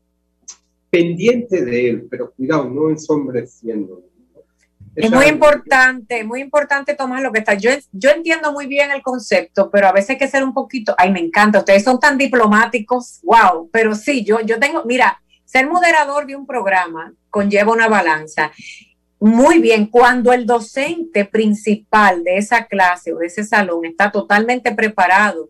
pendiente 0.90 1.64
de 1.64 1.90
él, 1.90 2.08
pero 2.10 2.32
cuidado, 2.32 2.70
no 2.70 2.90
ensombreciéndolo. 2.90 4.13
Es 4.96 5.12
muy 5.12 5.26
importante, 5.26 6.24
muy 6.24 6.42
importante 6.42 6.94
tomar 6.94 7.22
lo 7.22 7.32
que 7.32 7.40
está. 7.40 7.56
Yo, 7.56 7.72
yo 7.92 8.12
entiendo 8.12 8.52
muy 8.52 8.68
bien 8.68 8.92
el 8.92 9.02
concepto, 9.02 9.72
pero 9.72 9.88
a 9.88 9.92
veces 9.92 10.12
hay 10.12 10.18
que 10.18 10.28
ser 10.28 10.44
un 10.44 10.54
poquito, 10.54 10.94
ay, 10.98 11.12
me 11.12 11.20
encanta, 11.20 11.60
ustedes 11.60 11.84
son 11.84 12.00
tan 12.00 12.18
diplomáticos, 12.18 13.20
wow, 13.24 13.70
pero 13.72 13.96
sí, 13.96 14.24
yo, 14.24 14.42
yo 14.42 14.60
tengo, 14.60 14.84
mira, 14.86 15.20
ser 15.46 15.68
moderador 15.68 16.28
de 16.28 16.36
un 16.36 16.46
programa 16.46 17.14
conlleva 17.30 17.72
una 17.72 17.88
balanza. 17.88 18.52
Muy 19.20 19.60
bien, 19.60 19.88
cuando 19.88 20.34
el 20.34 20.46
docente 20.46 21.26
principal 21.26 22.24
de 22.24 22.38
esa 22.38 22.66
clase 22.66 23.14
o 23.14 23.20
de 23.20 23.28
ese 23.28 23.44
salón 23.44 23.86
está 23.86 24.12
totalmente 24.12 24.74
preparado 24.74 25.50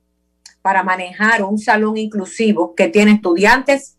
para 0.61 0.83
manejar 0.83 1.43
un 1.43 1.57
salón 1.57 1.97
inclusivo 1.97 2.75
que 2.75 2.87
tiene 2.87 3.13
estudiantes, 3.13 3.97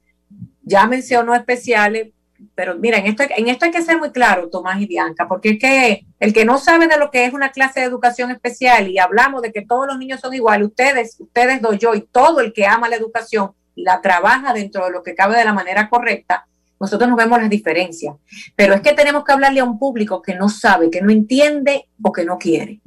ya 0.62 0.86
mencionó 0.86 1.34
especiales, 1.34 2.12
pero 2.54 2.76
mira, 2.76 2.98
en 2.98 3.06
esto, 3.06 3.24
en 3.36 3.48
esto 3.48 3.64
hay 3.64 3.70
que 3.70 3.82
ser 3.82 3.98
muy 3.98 4.10
claro, 4.10 4.48
Tomás 4.48 4.80
y 4.80 4.86
Bianca, 4.86 5.26
porque 5.28 5.50
es 5.50 5.58
que 5.58 6.06
el 6.20 6.32
que 6.32 6.44
no 6.44 6.58
sabe 6.58 6.86
de 6.86 6.98
lo 6.98 7.10
que 7.10 7.24
es 7.24 7.32
una 7.32 7.50
clase 7.50 7.80
de 7.80 7.86
educación 7.86 8.30
especial 8.30 8.88
y 8.88 8.98
hablamos 8.98 9.42
de 9.42 9.52
que 9.52 9.62
todos 9.62 9.86
los 9.86 9.98
niños 9.98 10.20
son 10.20 10.34
iguales, 10.34 10.68
ustedes, 10.68 11.16
ustedes 11.18 11.60
doy 11.62 11.78
yo 11.78 11.94
y 11.94 12.02
todo 12.02 12.40
el 12.40 12.52
que 12.52 12.66
ama 12.66 12.88
la 12.88 12.96
educación 12.96 13.52
y 13.74 13.82
la 13.82 14.00
trabaja 14.00 14.52
dentro 14.52 14.84
de 14.84 14.92
lo 14.92 15.02
que 15.02 15.14
cabe 15.14 15.36
de 15.36 15.44
la 15.44 15.52
manera 15.52 15.88
correcta, 15.88 16.46
nosotros 16.78 17.08
nos 17.08 17.18
vemos 17.18 17.40
las 17.40 17.50
diferencias. 17.50 18.16
Pero 18.56 18.74
es 18.74 18.80
que 18.80 18.92
tenemos 18.92 19.24
que 19.24 19.32
hablarle 19.32 19.60
a 19.60 19.64
un 19.64 19.78
público 19.78 20.20
que 20.20 20.34
no 20.34 20.48
sabe, 20.48 20.90
que 20.90 21.00
no 21.00 21.10
entiende 21.10 21.88
o 22.02 22.12
que 22.12 22.24
no 22.24 22.38
quiere, 22.38 22.80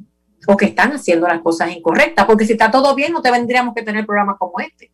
o 0.47 0.55
que 0.55 0.65
están 0.65 0.93
haciendo 0.93 1.27
las 1.27 1.41
cosas 1.41 1.75
incorrectas, 1.75 2.25
porque 2.25 2.45
si 2.45 2.53
está 2.53 2.69
todo 2.69 2.93
bien 2.95 3.13
no 3.13 3.21
te 3.21 3.31
vendríamos 3.31 3.73
que 3.73 3.81
tener 3.81 4.05
programas 4.05 4.37
como 4.37 4.59
este. 4.59 4.91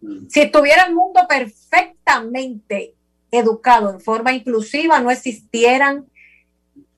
Mm. 0.00 0.28
Si 0.28 0.40
estuviera 0.40 0.84
el 0.84 0.94
mundo 0.94 1.26
perfectamente 1.28 2.94
educado 3.30 3.90
en 3.90 4.00
forma 4.00 4.32
inclusiva, 4.32 5.00
no 5.00 5.10
existieran 5.10 6.06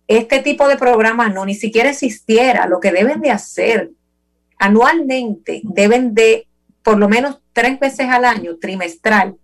este 0.07 0.41
tipo 0.41 0.67
de 0.69 0.77
programas, 0.77 1.33
no, 1.33 1.45
ni 1.45 1.55
siquiera 1.55 1.91
existiera. 1.91 2.67
Lo 2.67 2.81
que 2.81 2.93
deben 2.93 3.21
de 3.21 3.31
hacer 3.31 3.91
anualmente, 4.59 5.61
deben 5.65 6.15
de, 6.15 6.47
por 6.83 6.99
lo 6.99 7.09
menos 7.09 7.41
tres 7.53 7.79
veces 7.79 8.09
al 8.09 8.25
año, 8.25 8.57
trimestral, 8.59 9.37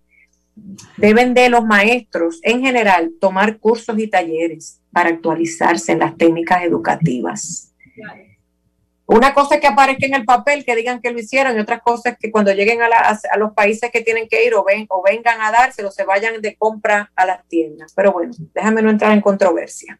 deben 0.97 1.33
de 1.33 1.49
los 1.49 1.65
maestros 1.65 2.39
en 2.43 2.61
general 2.61 3.11
tomar 3.19 3.59
cursos 3.59 3.97
y 3.99 4.07
talleres 4.07 4.81
para 4.91 5.09
actualizarse 5.09 5.91
en 5.91 5.99
las 5.99 6.17
técnicas 6.17 6.63
educativas. 6.63 7.73
Una 9.07 9.33
cosa 9.33 9.55
es 9.55 9.61
que 9.61 9.67
aparezca 9.67 10.05
en 10.05 10.15
el 10.15 10.25
papel, 10.25 10.65
que 10.65 10.75
digan 10.75 10.99
que 11.01 11.11
lo 11.11 11.19
hicieron, 11.19 11.55
y 11.55 11.59
otra 11.59 11.79
cosa 11.79 12.09
es 12.09 12.17
que 12.19 12.29
cuando 12.29 12.51
lleguen 12.51 12.81
a, 12.81 12.87
a 12.87 13.37
los 13.37 13.53
países 13.53 13.89
que 13.89 14.01
tienen 14.01 14.27
que 14.27 14.45
ir 14.45 14.53
o, 14.53 14.65
ven, 14.65 14.85
o 14.89 15.01
vengan 15.01 15.39
a 15.41 15.49
dárselo, 15.49 15.91
se 15.91 16.03
vayan 16.03 16.41
de 16.41 16.57
compra 16.57 17.09
a 17.15 17.25
las 17.25 17.47
tiendas. 17.47 17.93
Pero 17.95 18.11
bueno, 18.11 18.33
déjame 18.53 18.81
no 18.81 18.89
entrar 18.89 19.13
en 19.13 19.21
controversia. 19.21 19.97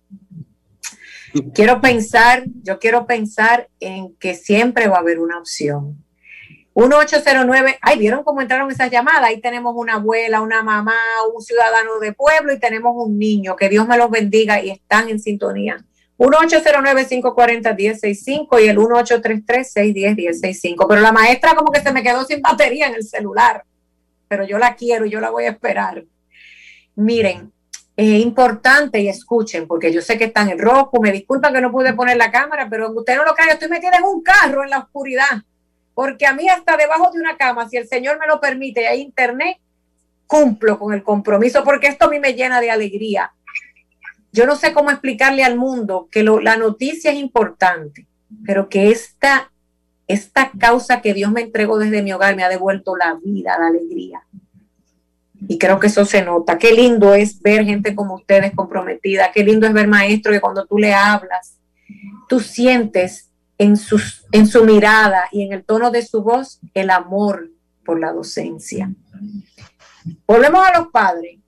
Quiero 1.54 1.80
pensar, 1.80 2.44
yo 2.64 2.80
quiero 2.80 3.08
pensar 3.08 3.70
en 3.80 4.14
que 4.16 4.36
siempre 4.36 4.90
va 4.90 4.98
a 4.98 5.00
haber 5.00 5.20
una 5.20 5.40
opción. 5.40 6.04
1809, 6.76 7.80
ay, 7.82 7.98
¿vieron 7.98 8.24
cómo 8.24 8.42
entraron 8.42 8.70
esas 8.70 8.92
llamadas? 8.92 9.24
Ahí 9.24 9.42
tenemos 9.42 9.74
una 9.76 9.96
abuela, 9.96 10.42
una 10.42 10.62
mamá, 10.64 11.00
un 11.34 11.42
ciudadano 11.42 12.00
de 12.00 12.14
pueblo 12.14 12.54
y 12.54 12.60
tenemos 12.60 12.94
un 12.96 13.18
niño. 13.18 13.56
Que 13.56 13.70
Dios 13.70 13.88
me 13.88 13.98
los 13.98 14.12
bendiga 14.12 14.62
y 14.62 14.70
están 14.70 15.10
en 15.10 15.20
sintonía. 15.20 15.84
1809-540-1065 16.18 18.64
y 18.64 18.68
el 18.68 18.78
1833-610-1065. 18.78 20.86
Pero 20.88 21.02
la 21.02 21.12
maestra 21.12 21.56
como 21.56 21.72
que 21.72 21.82
se 21.82 21.92
me 21.92 22.04
quedó 22.04 22.24
sin 22.26 22.42
batería 22.42 22.88
en 22.88 22.96
el 22.96 23.04
celular. 23.04 23.64
Pero 24.28 24.46
yo 24.46 24.58
la 24.58 24.76
quiero 24.76 25.06
y 25.06 25.10
yo 25.10 25.20
la 25.20 25.30
voy 25.30 25.44
a 25.46 25.52
esperar. 25.52 26.04
Miren, 26.96 27.52
es 27.96 28.22
importante 28.22 29.00
y 29.00 29.10
escuchen, 29.10 29.68
porque 29.68 29.94
yo 29.94 30.02
sé 30.02 30.18
que 30.18 30.26
están 30.26 30.50
en 30.50 30.60
rojo. 30.60 31.00
Me 31.02 31.12
disculpan 31.12 31.54
que 31.54 31.62
no 31.62 31.72
pude 31.72 31.94
poner 31.94 32.18
la 32.18 32.32
cámara, 32.32 32.68
pero 32.70 32.92
usted 32.92 33.16
no 33.16 33.26
lo 33.26 33.36
cree, 33.36 33.54
estoy 33.54 33.70
metida 33.70 33.98
en 33.98 34.04
un 34.04 34.22
carro 34.22 34.64
en 34.64 34.72
la 34.72 34.80
oscuridad 34.80 35.44
porque 35.98 36.28
a 36.28 36.34
mí 36.34 36.48
hasta 36.48 36.78
debajo 36.78 37.10
de 37.12 37.20
una 37.20 37.38
cama, 37.38 37.68
si 37.68 37.76
el 37.76 37.88
Señor 37.88 38.20
me 38.20 38.28
lo 38.28 38.40
permite 38.40 38.88
hay 38.88 39.02
internet, 39.02 39.58
cumplo 40.28 40.78
con 40.78 40.94
el 40.94 41.02
compromiso, 41.02 41.64
porque 41.64 41.88
esto 41.88 42.06
a 42.06 42.10
mí 42.10 42.20
me 42.20 42.36
llena 42.36 42.62
de 42.62 42.70
alegría. 42.70 43.34
Yo 44.38 44.46
no 44.46 44.56
sé 44.56 44.72
cómo 44.72 44.92
explicarle 44.92 45.44
al 45.44 45.58
mundo 45.58 46.10
que 46.12 46.22
la 46.22 46.58
noticia 46.58 47.12
es 47.12 47.18
importante, 47.18 48.06
pero 48.46 48.70
que 48.70 48.92
esta, 48.92 49.52
esta 50.08 50.52
causa 50.52 51.02
que 51.02 51.16
Dios 51.16 51.32
me 51.32 51.42
entregó 51.42 51.80
desde 51.80 52.04
mi 52.04 52.14
hogar 52.14 52.36
me 52.36 52.44
ha 52.44 52.50
devuelto 52.50 52.96
la 52.96 53.16
vida, 53.16 53.58
la 53.58 53.66
alegría. 53.66 54.28
Y 55.48 55.58
creo 55.58 55.80
que 55.80 55.88
eso 55.88 56.06
se 56.06 56.22
nota. 56.22 56.60
Qué 56.60 56.72
lindo 56.72 57.16
es 57.16 57.42
ver 57.42 57.66
gente 57.66 57.96
como 57.96 58.14
ustedes 58.14 58.52
comprometida. 58.54 59.32
Qué 59.32 59.44
lindo 59.44 59.66
es 59.66 59.74
ver 59.74 59.88
maestro 59.88 60.32
que 60.32 60.40
cuando 60.40 60.68
tú 60.68 60.78
le 60.78 60.94
hablas, 60.94 61.58
tú 62.30 62.40
sientes 62.40 63.32
en, 63.58 63.76
sus, 63.76 64.24
en 64.32 64.46
su 64.46 64.66
mirada 64.66 65.30
y 65.32 65.42
en 65.48 65.54
el 65.54 65.64
tono 65.64 65.90
de 65.90 66.06
su 66.06 66.22
voz 66.22 66.60
el 66.76 66.92
amor 66.92 67.50
por 67.84 68.00
la 68.00 68.12
docencia. 68.12 68.94
Volvemos 70.28 70.64
a 70.64 70.78
los 70.78 70.90
padres. 70.90 71.40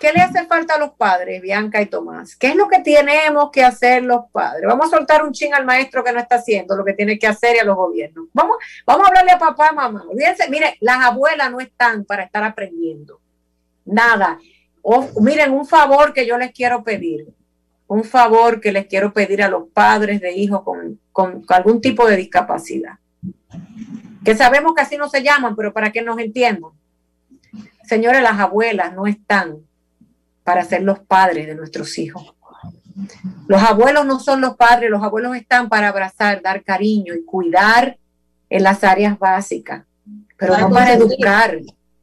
¿Qué 0.00 0.12
le 0.12 0.20
hace 0.20 0.46
falta 0.46 0.76
a 0.76 0.78
los 0.78 0.92
padres, 0.92 1.42
Bianca 1.42 1.82
y 1.82 1.86
Tomás? 1.86 2.34
¿Qué 2.34 2.48
es 2.48 2.56
lo 2.56 2.68
que 2.68 2.80
tenemos 2.80 3.50
que 3.50 3.62
hacer 3.62 4.02
los 4.02 4.30
padres? 4.32 4.64
Vamos 4.66 4.86
a 4.86 4.96
soltar 4.96 5.22
un 5.22 5.32
ching 5.32 5.52
al 5.52 5.66
maestro 5.66 6.02
que 6.02 6.10
no 6.12 6.18
está 6.18 6.36
haciendo 6.36 6.74
lo 6.74 6.84
que 6.84 6.94
tiene 6.94 7.18
que 7.18 7.26
hacer 7.26 7.56
y 7.56 7.58
a 7.58 7.64
los 7.64 7.76
gobiernos. 7.76 8.28
Vamos, 8.32 8.56
vamos 8.86 9.04
a 9.04 9.08
hablarle 9.08 9.32
a 9.32 9.38
papá, 9.38 9.72
mamá. 9.72 10.04
Olvídense, 10.08 10.48
mire, 10.48 10.78
las 10.80 11.04
abuelas 11.04 11.50
no 11.50 11.60
están 11.60 12.06
para 12.06 12.22
estar 12.22 12.42
aprendiendo. 12.42 13.20
Nada. 13.84 14.38
miren, 15.20 15.52
un 15.52 15.66
favor 15.66 16.14
que 16.14 16.26
yo 16.26 16.38
les 16.38 16.52
quiero 16.52 16.82
pedir 16.82 17.26
un 17.90 18.04
favor 18.04 18.60
que 18.60 18.70
les 18.70 18.86
quiero 18.86 19.12
pedir 19.12 19.42
a 19.42 19.48
los 19.48 19.68
padres 19.70 20.20
de 20.20 20.32
hijos 20.32 20.62
con, 20.62 21.44
algún 21.48 21.80
tipo 21.80 22.06
de 22.06 22.16
discapacidad. 22.16 23.00
Que 24.24 24.36
sabemos 24.36 24.76
que 24.76 24.82
así 24.82 24.96
no 24.96 25.08
se 25.08 25.24
llaman, 25.24 25.56
pero 25.56 25.72
para 25.72 25.90
que 25.90 26.00
nos 26.00 26.16
entiendan. 26.20 26.70
Señores, 27.82 28.22
las 28.22 28.38
abuelas 28.38 28.94
no 28.94 29.08
están 29.08 29.66
para 30.44 30.64
ser 30.64 30.82
los 30.82 31.00
padres 31.00 31.46
de 31.46 31.54
nuestros 31.54 31.98
hijos. 31.98 32.34
Los 33.46 33.62
abuelos 33.62 34.04
no 34.06 34.20
son 34.20 34.40
los 34.40 34.56
padres, 34.56 34.90
los 34.90 35.02
abuelos 35.02 35.36
están 35.36 35.68
para 35.68 35.88
abrazar, 35.88 36.42
dar 36.42 36.62
cariño 36.62 37.14
y 37.14 37.24
cuidar 37.24 37.98
en 38.48 38.62
las 38.62 38.82
áreas 38.84 39.18
básicas, 39.18 39.84
pero 40.36 40.58
no 40.58 40.70
para 40.70 40.94
educar 40.94 41.58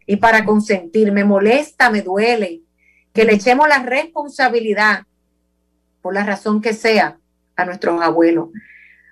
y 0.05 0.15
para 0.15 0.45
consentir. 0.45 1.11
Me 1.11 1.23
molesta, 1.23 1.89
me 1.89 2.01
duele 2.01 2.61
que 3.13 3.25
le 3.25 3.33
echemos 3.33 3.67
la 3.67 3.83
responsabilidad 3.83 5.03
por 6.01 6.13
la 6.13 6.23
razón 6.23 6.61
que 6.61 6.73
sea, 6.73 7.17
a 7.55 7.65
nuestros 7.65 8.01
abuelos. 8.01 8.49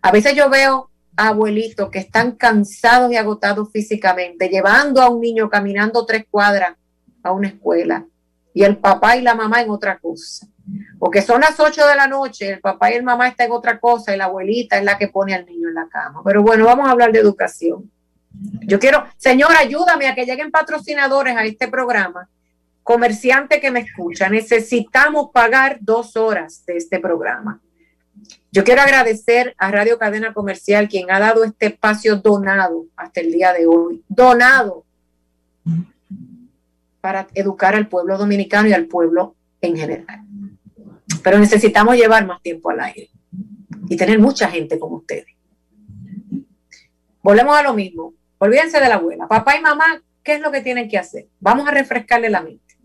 A 0.01 0.11
veces 0.11 0.35
yo 0.35 0.49
veo 0.49 0.91
abuelitos 1.17 1.89
que 1.89 1.99
están 1.99 2.33
cansados 2.33 3.11
y 3.11 3.17
agotados 3.17 3.71
físicamente, 3.71 4.49
llevando 4.49 5.01
a 5.01 5.09
un 5.09 5.19
niño 5.19 5.49
caminando 5.49 6.05
tres 6.05 6.25
cuadras 6.29 6.75
a 7.23 7.31
una 7.31 7.47
escuela 7.47 8.05
y 8.55 8.63
el 8.63 8.77
papá 8.77 9.17
y 9.17 9.21
la 9.21 9.35
mamá 9.35 9.61
en 9.61 9.69
otra 9.69 9.99
cosa. 9.99 10.47
Porque 10.97 11.21
son 11.21 11.41
las 11.41 11.59
ocho 11.59 11.85
de 11.85 11.95
la 11.95 12.07
noche, 12.07 12.49
el 12.49 12.61
papá 12.61 12.89
y 12.89 12.95
el 12.95 13.03
mamá 13.03 13.27
están 13.27 13.47
en 13.47 13.51
otra 13.51 13.79
cosa 13.79 14.15
y 14.15 14.17
la 14.17 14.25
abuelita 14.25 14.77
es 14.77 14.83
la 14.85 14.97
que 14.97 15.09
pone 15.09 15.35
al 15.35 15.45
niño 15.45 15.67
en 15.67 15.75
la 15.75 15.87
cama. 15.89 16.21
Pero 16.23 16.41
bueno, 16.41 16.65
vamos 16.65 16.87
a 16.87 16.91
hablar 16.91 17.11
de 17.11 17.19
educación. 17.19 17.91
Yo 18.65 18.79
quiero, 18.79 19.05
señor, 19.17 19.51
ayúdame 19.55 20.07
a 20.07 20.15
que 20.15 20.25
lleguen 20.25 20.51
patrocinadores 20.51 21.35
a 21.35 21.43
este 21.43 21.67
programa 21.67 22.29
comerciante 22.81 23.59
que 23.59 23.71
me 23.71 23.79
escucha, 23.79 24.29
necesitamos 24.29 25.31
pagar 25.33 25.79
dos 25.81 26.15
horas 26.15 26.63
de 26.65 26.77
este 26.77 26.99
programa. 26.99 27.59
Yo 28.51 28.63
quiero 28.63 28.83
agradecer 28.83 29.55
a 29.57 29.71
Radio 29.71 29.97
Cadena 29.97 30.33
Comercial, 30.33 30.87
quien 30.87 31.11
ha 31.11 31.19
dado 31.19 31.43
este 31.43 31.65
espacio 31.65 32.17
donado 32.17 32.85
hasta 32.95 33.21
el 33.21 33.31
día 33.31 33.51
de 33.53 33.67
hoy, 33.67 34.03
donado 34.07 34.85
para 37.05 37.27
educar 37.35 37.75
al 37.75 37.87
pueblo 37.87 38.17
dominicano 38.17 38.67
y 38.67 38.73
al 38.73 38.87
pueblo 38.87 39.35
en 39.61 39.77
general. 39.77 40.21
Pero 41.23 41.37
necesitamos 41.37 41.95
llevar 41.95 42.25
más 42.25 42.41
tiempo 42.41 42.71
al 42.71 42.79
aire 42.79 43.11
y 43.87 43.95
tener 43.95 44.17
mucha 44.17 44.47
gente 44.47 44.79
como 44.79 44.95
ustedes. 44.95 45.27
Volvemos 47.21 47.55
a 47.55 47.61
lo 47.61 47.75
mismo. 47.75 48.15
Olvídense 48.39 48.79
de 48.79 48.89
la 48.89 48.95
abuela. 48.95 49.27
Papá 49.27 49.55
y 49.55 49.61
mamá, 49.61 50.01
¿qué 50.23 50.33
es 50.33 50.41
lo 50.41 50.51
que 50.51 50.61
tienen 50.61 50.89
que 50.89 50.97
hacer? 50.97 51.27
Vamos 51.39 51.67
a 51.67 51.71
refrescarle 51.71 52.27
la 52.27 52.41
mente. 52.41 52.75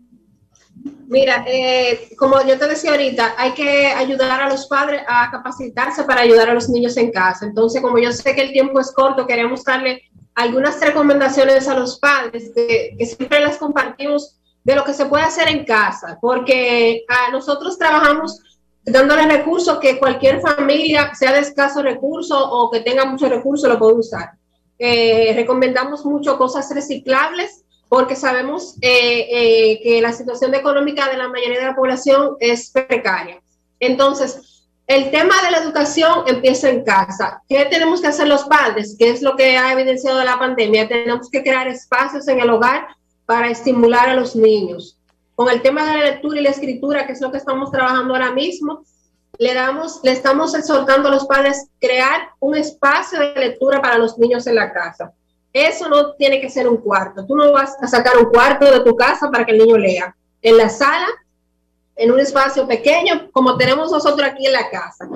Mira, 1.07 1.43
eh, 1.47 2.11
como 2.15 2.45
yo 2.45 2.59
te 2.59 2.67
decía 2.67 2.91
ahorita, 2.91 3.33
hay 3.39 3.53
que 3.53 3.87
ayudar 3.87 4.39
a 4.39 4.49
los 4.49 4.67
padres 4.67 5.01
a 5.07 5.31
capacitarse 5.31 6.03
para 6.03 6.21
ayudar 6.21 6.47
a 6.47 6.53
los 6.53 6.69
niños 6.69 6.95
en 6.97 7.11
casa. 7.11 7.47
Entonces, 7.47 7.81
como 7.81 7.97
yo 7.97 8.11
sé 8.11 8.35
que 8.35 8.43
el 8.43 8.51
tiempo 8.51 8.79
es 8.79 8.91
corto, 8.91 9.25
queremos 9.25 9.63
darle 9.63 10.03
algunas 10.35 10.79
recomendaciones 10.79 11.67
a 11.67 11.77
los 11.77 11.99
padres 11.99 12.51
que, 12.55 12.95
siempre 13.05 13.39
las 13.39 13.57
compartimos 13.57 14.37
de 14.63 14.75
lo 14.75 14.83
que 14.83 14.93
se 14.93 15.05
puede 15.05 15.23
hacer 15.23 15.49
en 15.49 15.65
casa, 15.65 16.17
porque 16.21 17.03
a 17.07 17.31
nosotros 17.31 17.77
trabajamos 17.77 18.39
dándole 18.85 19.25
recursos 19.27 19.79
que 19.79 19.99
cualquier 19.99 20.41
familia, 20.41 21.13
sea 21.13 21.33
de 21.33 21.39
escaso 21.39 21.81
recurso 21.81 22.37
o 22.37 22.71
que 22.71 22.81
tenga 22.81 23.05
mucho 23.05 23.27
recurso, 23.27 23.67
lo 23.67 23.79
puede 23.79 23.95
usar. 23.95 24.31
Eh, 24.79 25.33
recomendamos 25.35 26.05
mucho 26.05 26.37
cosas 26.37 26.73
reciclables 26.73 27.63
porque 27.87 28.15
sabemos 28.15 28.77
eh, 28.81 29.27
eh, 29.29 29.79
que 29.83 30.01
la 30.01 30.13
situación 30.13 30.55
económica 30.55 31.09
de 31.09 31.17
la 31.17 31.27
mayoría 31.27 31.59
de 31.59 31.65
la 31.67 31.75
población 31.75 32.37
es 32.39 32.71
precaria. 32.71 33.41
Entonces, 33.79 34.50
el 34.91 35.11
tema 35.11 35.35
de 35.43 35.51
la 35.51 35.57
educación 35.57 36.23
empieza 36.27 36.69
en 36.69 36.83
casa. 36.83 37.41
¿Qué 37.47 37.65
tenemos 37.65 38.01
que 38.01 38.07
hacer 38.07 38.27
los 38.27 38.43
padres? 38.43 38.95
¿Qué 38.97 39.09
es 39.09 39.21
lo 39.21 39.35
que 39.35 39.57
ha 39.57 39.71
evidenciado 39.71 40.23
la 40.23 40.37
pandemia? 40.37 40.87
Tenemos 40.87 41.29
que 41.29 41.43
crear 41.43 41.67
espacios 41.67 42.27
en 42.27 42.39
el 42.39 42.49
hogar 42.49 42.87
para 43.25 43.49
estimular 43.49 44.09
a 44.09 44.15
los 44.15 44.35
niños. 44.35 44.97
Con 45.35 45.49
el 45.49 45.61
tema 45.61 45.85
de 45.85 45.97
la 45.97 46.05
lectura 46.05 46.39
y 46.39 46.43
la 46.43 46.49
escritura, 46.49 47.05
que 47.05 47.13
es 47.13 47.21
lo 47.21 47.31
que 47.31 47.37
estamos 47.37 47.71
trabajando 47.71 48.13
ahora 48.13 48.31
mismo, 48.31 48.83
le, 49.37 49.53
damos, 49.53 50.01
le 50.03 50.11
estamos 50.11 50.53
exhortando 50.53 51.07
a 51.07 51.11
los 51.11 51.25
padres 51.25 51.67
crear 51.79 52.29
un 52.39 52.55
espacio 52.55 53.19
de 53.19 53.33
lectura 53.35 53.81
para 53.81 53.97
los 53.97 54.17
niños 54.17 54.45
en 54.47 54.55
la 54.55 54.73
casa 54.73 55.13
eso 55.53 55.89
no 55.89 56.13
tiene 56.13 56.39
que 56.39 56.49
ser 56.49 56.67
un 56.67 56.77
cuarto. 56.77 57.25
Tú 57.25 57.35
no 57.35 57.51
vas 57.51 57.75
a 57.81 57.87
sacar 57.87 58.17
un 58.17 58.25
cuarto 58.25 58.65
de 58.65 58.79
tu 58.81 58.95
casa 58.95 59.29
para 59.29 59.45
que 59.45 59.51
el 59.51 59.59
niño 59.59 59.77
lea. 59.77 60.15
En 60.41 60.57
la 60.57 60.69
sala, 60.69 61.07
en 62.01 62.11
un 62.11 62.19
espacio 62.19 62.67
pequeño, 62.67 63.29
como 63.31 63.57
tenemos 63.57 63.91
nosotros 63.91 64.27
aquí 64.27 64.47
en 64.47 64.53
la 64.53 64.69
casa. 64.69 65.07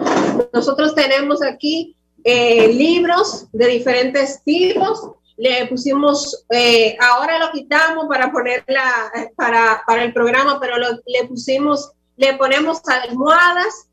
Nosotros 0.54 0.94
tenemos 0.94 1.42
aquí 1.44 1.96
eh, 2.24 2.68
libros 2.68 3.48
de 3.52 3.68
diferentes 3.68 4.44
tipos. 4.44 5.12
Le 5.38 5.66
pusimos, 5.66 6.46
eh, 6.50 6.96
ahora 7.02 7.40
lo 7.40 7.52
quitamos 7.52 8.06
para 8.08 8.32
ponerla 8.32 9.12
para, 9.36 9.82
para 9.86 10.04
el 10.04 10.14
programa, 10.14 10.60
pero 10.60 10.76
le 10.78 11.26
pusimos, 11.28 11.92
le 12.18 12.36
ponemos 12.36 12.82
almohadas 12.88 13.88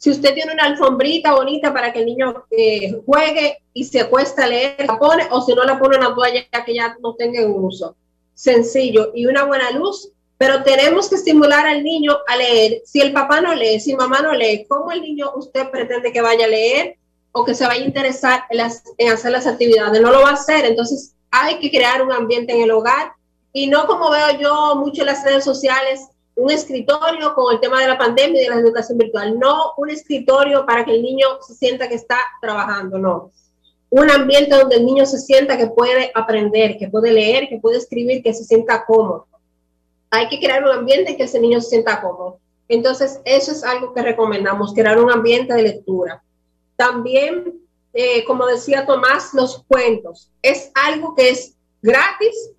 si 0.00 0.10
usted 0.10 0.32
tiene 0.32 0.54
una 0.54 0.64
alfombrita 0.64 1.34
bonita 1.34 1.74
para 1.74 1.92
que 1.92 1.98
el 1.98 2.06
niño 2.06 2.46
eh, 2.50 3.02
juegue 3.04 3.58
y 3.74 3.84
se 3.84 4.00
acuesta 4.00 4.44
a 4.44 4.46
leer, 4.46 4.86
la 4.86 4.98
pone, 4.98 5.28
o 5.30 5.42
si 5.42 5.52
no 5.52 5.62
la 5.64 5.78
pone 5.78 5.98
una 5.98 6.14
toalla 6.14 6.42
que 6.64 6.74
ya 6.74 6.96
no 7.02 7.14
tenga 7.16 7.46
uso. 7.46 7.94
Sencillo 8.32 9.10
y 9.14 9.26
una 9.26 9.44
buena 9.44 9.70
luz, 9.72 10.10
pero 10.40 10.62
tenemos 10.62 11.10
que 11.10 11.16
estimular 11.16 11.66
al 11.66 11.84
niño 11.84 12.16
a 12.26 12.34
leer. 12.34 12.80
Si 12.86 12.98
el 12.98 13.12
papá 13.12 13.42
no 13.42 13.54
lee, 13.54 13.78
si 13.78 13.94
mamá 13.94 14.22
no 14.22 14.32
lee, 14.32 14.64
¿cómo 14.66 14.90
el 14.90 15.02
niño 15.02 15.32
usted 15.36 15.68
pretende 15.70 16.12
que 16.12 16.22
vaya 16.22 16.46
a 16.46 16.48
leer 16.48 16.96
o 17.32 17.44
que 17.44 17.54
se 17.54 17.66
vaya 17.66 17.82
a 17.82 17.86
interesar 17.86 18.44
en, 18.48 18.66
en 18.96 19.12
hacer 19.12 19.32
las 19.32 19.46
actividades? 19.46 20.00
No 20.00 20.10
lo 20.10 20.22
va 20.22 20.30
a 20.30 20.32
hacer, 20.32 20.64
entonces 20.64 21.12
hay 21.30 21.58
que 21.58 21.70
crear 21.70 22.00
un 22.00 22.10
ambiente 22.10 22.54
en 22.54 22.62
el 22.62 22.70
hogar 22.70 23.12
y 23.52 23.66
no 23.66 23.86
como 23.86 24.10
veo 24.10 24.40
yo 24.40 24.76
mucho 24.76 25.02
en 25.02 25.08
las 25.08 25.22
redes 25.26 25.44
sociales 25.44 26.08
un 26.36 26.50
escritorio 26.50 27.34
con 27.34 27.52
el 27.52 27.60
tema 27.60 27.78
de 27.82 27.88
la 27.88 27.98
pandemia 27.98 28.40
y 28.40 28.44
de 28.44 28.50
la 28.54 28.62
educación 28.62 28.96
virtual, 28.96 29.38
no 29.38 29.74
un 29.76 29.90
escritorio 29.90 30.64
para 30.64 30.86
que 30.86 30.92
el 30.92 31.02
niño 31.02 31.26
se 31.46 31.54
sienta 31.54 31.86
que 31.86 31.96
está 31.96 32.16
trabajando, 32.40 32.96
no. 32.96 33.30
Un 33.90 34.10
ambiente 34.10 34.56
donde 34.56 34.76
el 34.76 34.86
niño 34.86 35.04
se 35.04 35.18
sienta 35.18 35.58
que 35.58 35.66
puede 35.66 36.10
aprender, 36.14 36.78
que 36.78 36.88
puede 36.88 37.12
leer, 37.12 37.46
que 37.50 37.58
puede 37.58 37.76
escribir, 37.76 38.22
que 38.22 38.32
se 38.32 38.44
sienta 38.44 38.86
cómodo. 38.86 39.26
Hay 40.10 40.28
que 40.28 40.38
crear 40.38 40.62
un 40.64 40.70
ambiente 40.70 41.12
en 41.12 41.16
que 41.16 41.24
ese 41.24 41.40
niño 41.40 41.60
se 41.60 41.70
sienta 41.70 42.00
cómodo. 42.00 42.38
Entonces, 42.68 43.20
eso 43.24 43.52
es 43.52 43.64
algo 43.64 43.92
que 43.92 44.02
recomendamos, 44.02 44.74
crear 44.74 44.98
un 44.98 45.10
ambiente 45.10 45.54
de 45.54 45.62
lectura. 45.62 46.22
También, 46.76 47.60
eh, 47.92 48.24
como 48.24 48.46
decía 48.46 48.86
Tomás, 48.86 49.34
los 49.34 49.64
cuentos. 49.64 50.30
Es 50.42 50.70
algo 50.74 51.14
que 51.14 51.30
es 51.30 51.54
gratis, 51.82 52.52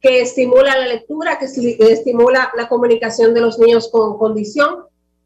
que 0.00 0.20
estimula 0.20 0.78
la 0.78 0.86
lectura, 0.86 1.38
que 1.38 1.46
estimula 1.90 2.52
la 2.56 2.68
comunicación 2.68 3.34
de 3.34 3.40
los 3.40 3.58
niños 3.58 3.88
con 3.88 4.18
condición. 4.18 4.84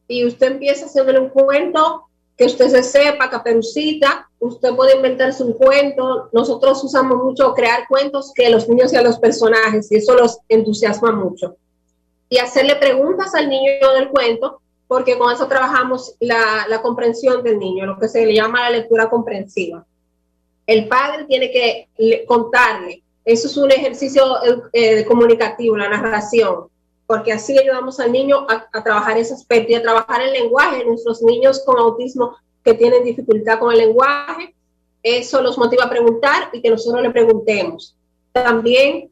Y 0.09 0.25
usted 0.25 0.53
empieza 0.53 0.87
haciéndole 0.87 1.21
un 1.21 1.29
cuento 1.29 2.07
que 2.41 2.47
usted 2.47 2.71
se 2.71 2.83
sepa, 2.83 3.29
caperucita, 3.29 4.27
usted 4.39 4.75
puede 4.75 4.97
inventarse 4.97 5.45
un 5.45 5.53
cuento. 5.53 6.31
Nosotros 6.33 6.83
usamos 6.83 7.23
mucho 7.23 7.53
crear 7.53 7.87
cuentos 7.87 8.33
que 8.35 8.49
los 8.49 8.67
niños 8.67 8.95
y 8.95 8.97
los 9.05 9.19
personajes, 9.19 9.93
y 9.93 9.97
eso 9.97 10.15
los 10.15 10.39
entusiasma 10.49 11.13
mucho. 11.13 11.57
Y 12.31 12.39
hacerle 12.39 12.77
preguntas 12.77 13.35
al 13.35 13.51
niño 13.51 13.93
del 13.95 14.09
cuento, 14.09 14.63
porque 14.89 15.19
con 15.19 15.31
eso 15.31 15.47
trabajamos 15.49 16.15
la, 16.19 16.81
comprensión 16.81 17.43
del 17.43 17.59
niño, 17.59 17.85
lo 17.85 17.99
que 17.99 18.09
se 18.09 18.25
le 18.25 18.35
llama 18.35 18.63
la 18.63 18.71
lectura 18.71 19.11
comprensiva. 19.11 19.85
El 20.67 20.89
padre 20.89 21.27
tiene 21.27 21.51
que 21.51 22.25
contarle 22.27 23.03
eso 23.25 23.47
es 23.47 23.57
un 23.57 23.71
ejercicio 23.71 24.23
eh, 24.73 25.05
comunicativo, 25.05 25.77
la 25.77 25.89
narración, 25.89 26.69
porque 27.07 27.33
así 27.33 27.59
ayudamos 27.59 28.01
al 28.01 28.13
niño 28.13 28.47
a, 28.49 28.83
trabajar 28.83 29.19
ese 29.19 29.35
aspecto 29.35 29.73
y 29.73 29.75
a 29.75 29.83
trabajar 29.83 30.23
el 30.23 30.33
lenguaje. 30.33 30.85
Nuestros 30.85 31.23
niños 31.23 31.63
con 31.65 31.79
autismo 31.79 32.37
que 32.65 32.75
tienen 32.75 33.05
dificultad 33.05 33.59
con 33.59 33.73
el 33.73 33.79
lenguaje, 33.79 34.55
eso 35.03 35.43
los 35.43 35.59
motiva 35.59 35.85
a 35.85 35.91
preguntar 35.91 36.51
y 36.53 36.63
que 36.63 36.71
nosotros 36.71 37.03
le 37.03 37.11
preguntemos. 37.11 37.97
También 38.33 39.11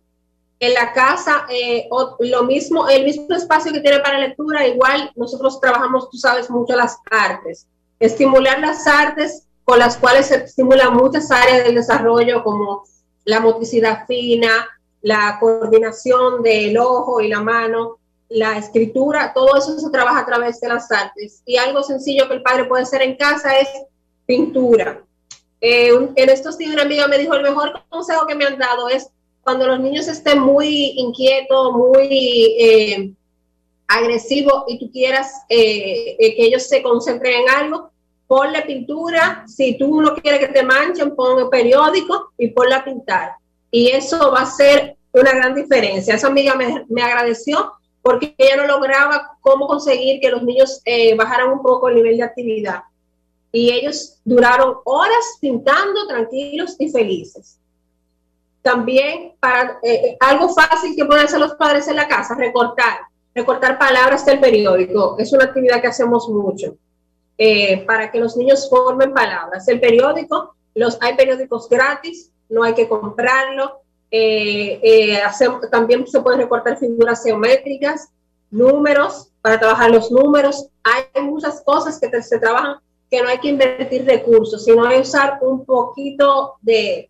en 0.60 0.74
la 0.74 0.92
casa, 0.92 1.46
eh, 1.50 1.88
lo 2.20 2.42
mismo, 2.42 2.88
el 2.88 3.04
mismo 3.04 3.34
espacio 3.34 3.72
que 3.72 3.80
tiene 3.80 4.00
para 4.00 4.18
lectura, 4.18 4.66
igual 4.66 5.12
nosotros 5.14 5.60
trabajamos, 5.60 6.10
tú 6.10 6.16
sabes, 6.16 6.50
mucho 6.50 6.74
las 6.74 6.96
artes. 7.10 7.66
Estimular 8.00 8.58
las 8.58 8.86
artes 8.86 9.44
con 9.64 9.78
las 9.78 9.96
cuales 9.96 10.26
se 10.26 10.36
estimulan 10.36 10.94
muchas 10.94 11.30
áreas 11.30 11.64
del 11.64 11.76
desarrollo 11.76 12.42
como 12.42 12.84
la 13.24 13.40
motricidad 13.40 14.06
fina, 14.06 14.66
la 15.02 15.36
coordinación 15.38 16.42
del 16.42 16.76
ojo 16.78 17.20
y 17.20 17.28
la 17.28 17.40
mano, 17.40 17.98
la 18.28 18.58
escritura, 18.58 19.32
todo 19.32 19.56
eso 19.56 19.78
se 19.78 19.90
trabaja 19.90 20.20
a 20.20 20.26
través 20.26 20.60
de 20.60 20.68
las 20.68 20.90
artes. 20.90 21.42
Y 21.46 21.56
algo 21.56 21.82
sencillo 21.82 22.26
que 22.26 22.34
el 22.34 22.42
padre 22.42 22.64
puede 22.64 22.82
hacer 22.82 23.02
en 23.02 23.16
casa 23.16 23.58
es 23.58 23.68
pintura. 24.26 25.02
Eh, 25.60 25.90
en 26.14 26.28
estos 26.28 26.58
días 26.58 26.72
una 26.72 26.82
amiga 26.82 27.06
me 27.06 27.18
dijo, 27.18 27.34
el 27.34 27.42
mejor 27.42 27.82
consejo 27.88 28.26
que 28.26 28.34
me 28.34 28.44
han 28.44 28.58
dado 28.58 28.88
es 28.88 29.10
cuando 29.48 29.66
los 29.66 29.80
niños 29.80 30.06
estén 30.08 30.40
muy 30.40 30.92
inquietos, 30.96 31.72
muy 31.72 32.54
eh, 32.60 33.14
agresivos 33.86 34.64
y 34.68 34.78
tú 34.78 34.92
quieras 34.92 35.32
eh, 35.48 36.18
que 36.18 36.44
ellos 36.44 36.64
se 36.64 36.82
concentren 36.82 37.40
en 37.40 37.48
algo, 37.48 37.90
ponle 38.26 38.60
pintura, 38.60 39.44
si 39.46 39.78
tú 39.78 40.02
no 40.02 40.14
quieres 40.16 40.40
que 40.40 40.52
te 40.52 40.62
manchen, 40.62 41.16
pon 41.16 41.38
el 41.38 41.48
periódico 41.48 42.32
y 42.36 42.48
ponla 42.48 42.76
a 42.76 42.84
pintar. 42.84 43.36
Y 43.70 43.88
eso 43.88 44.32
va 44.32 44.42
a 44.42 44.50
ser 44.50 44.98
una 45.14 45.32
gran 45.32 45.54
diferencia. 45.54 46.16
Esa 46.16 46.26
amiga 46.26 46.54
me, 46.54 47.02
agradeció 47.02 47.72
porque 48.02 48.34
ella 48.36 48.56
no 48.56 48.66
lograba 48.66 49.38
cómo 49.40 49.66
conseguir 49.66 50.20
que 50.20 50.28
los 50.28 50.42
niños 50.42 50.82
eh, 50.84 51.14
bajaran 51.14 51.48
un 51.48 51.62
poco 51.62 51.88
el 51.88 51.94
nivel 51.94 52.18
de 52.18 52.24
actividad. 52.24 52.82
Y 53.50 53.70
ellos 53.70 54.18
duraron 54.26 54.74
horas 54.84 55.38
pintando 55.40 56.06
tranquilos 56.06 56.76
y 56.78 56.90
felices. 56.90 57.58
También 58.68 59.32
para 59.40 59.78
eh, 59.82 59.94
eh, 59.94 60.16
algo 60.20 60.50
fácil 60.50 60.94
que 60.94 61.06
pueden 61.06 61.24
hacer 61.24 61.40
los 61.40 61.54
padres 61.54 61.88
en 61.88 61.96
la 61.96 62.06
casa, 62.06 62.34
recortar, 62.34 62.98
recortar 63.34 63.78
palabras 63.78 64.26
del 64.26 64.40
periódico. 64.40 65.16
Es 65.18 65.32
una 65.32 65.44
actividad 65.44 65.80
que 65.80 65.86
hacemos 65.86 66.28
mucho 66.28 66.76
eh, 67.38 67.82
para 67.86 68.10
que 68.10 68.20
los 68.20 68.36
niños 68.36 68.68
formen 68.68 69.14
palabras. 69.14 69.66
El 69.68 69.80
periódico, 69.80 70.54
los, 70.74 70.98
hay 71.00 71.14
periódicos 71.16 71.66
gratis, 71.70 72.30
no 72.50 72.62
hay 72.62 72.74
que 72.74 72.86
comprarlo. 72.86 73.80
Eh, 74.10 75.22
también 75.70 76.06
se 76.06 76.20
pueden 76.20 76.40
recortar 76.40 76.78
figuras 76.78 77.24
geométricas, 77.24 78.10
números, 78.50 79.30
para 79.40 79.58
trabajar 79.58 79.90
los 79.90 80.10
números. 80.10 80.68
Hay 80.84 81.22
muchas 81.22 81.62
cosas 81.62 81.98
que 81.98 82.22
se 82.22 82.38
trabajan 82.38 82.76
que 83.10 83.22
no 83.22 83.30
hay 83.30 83.38
que 83.38 83.48
invertir 83.48 84.04
recursos, 84.04 84.62
sino 84.62 84.84
hay 84.84 84.96
que 84.96 85.08
usar 85.08 85.38
un 85.40 85.64
poquito 85.64 86.56
de, 86.60 87.08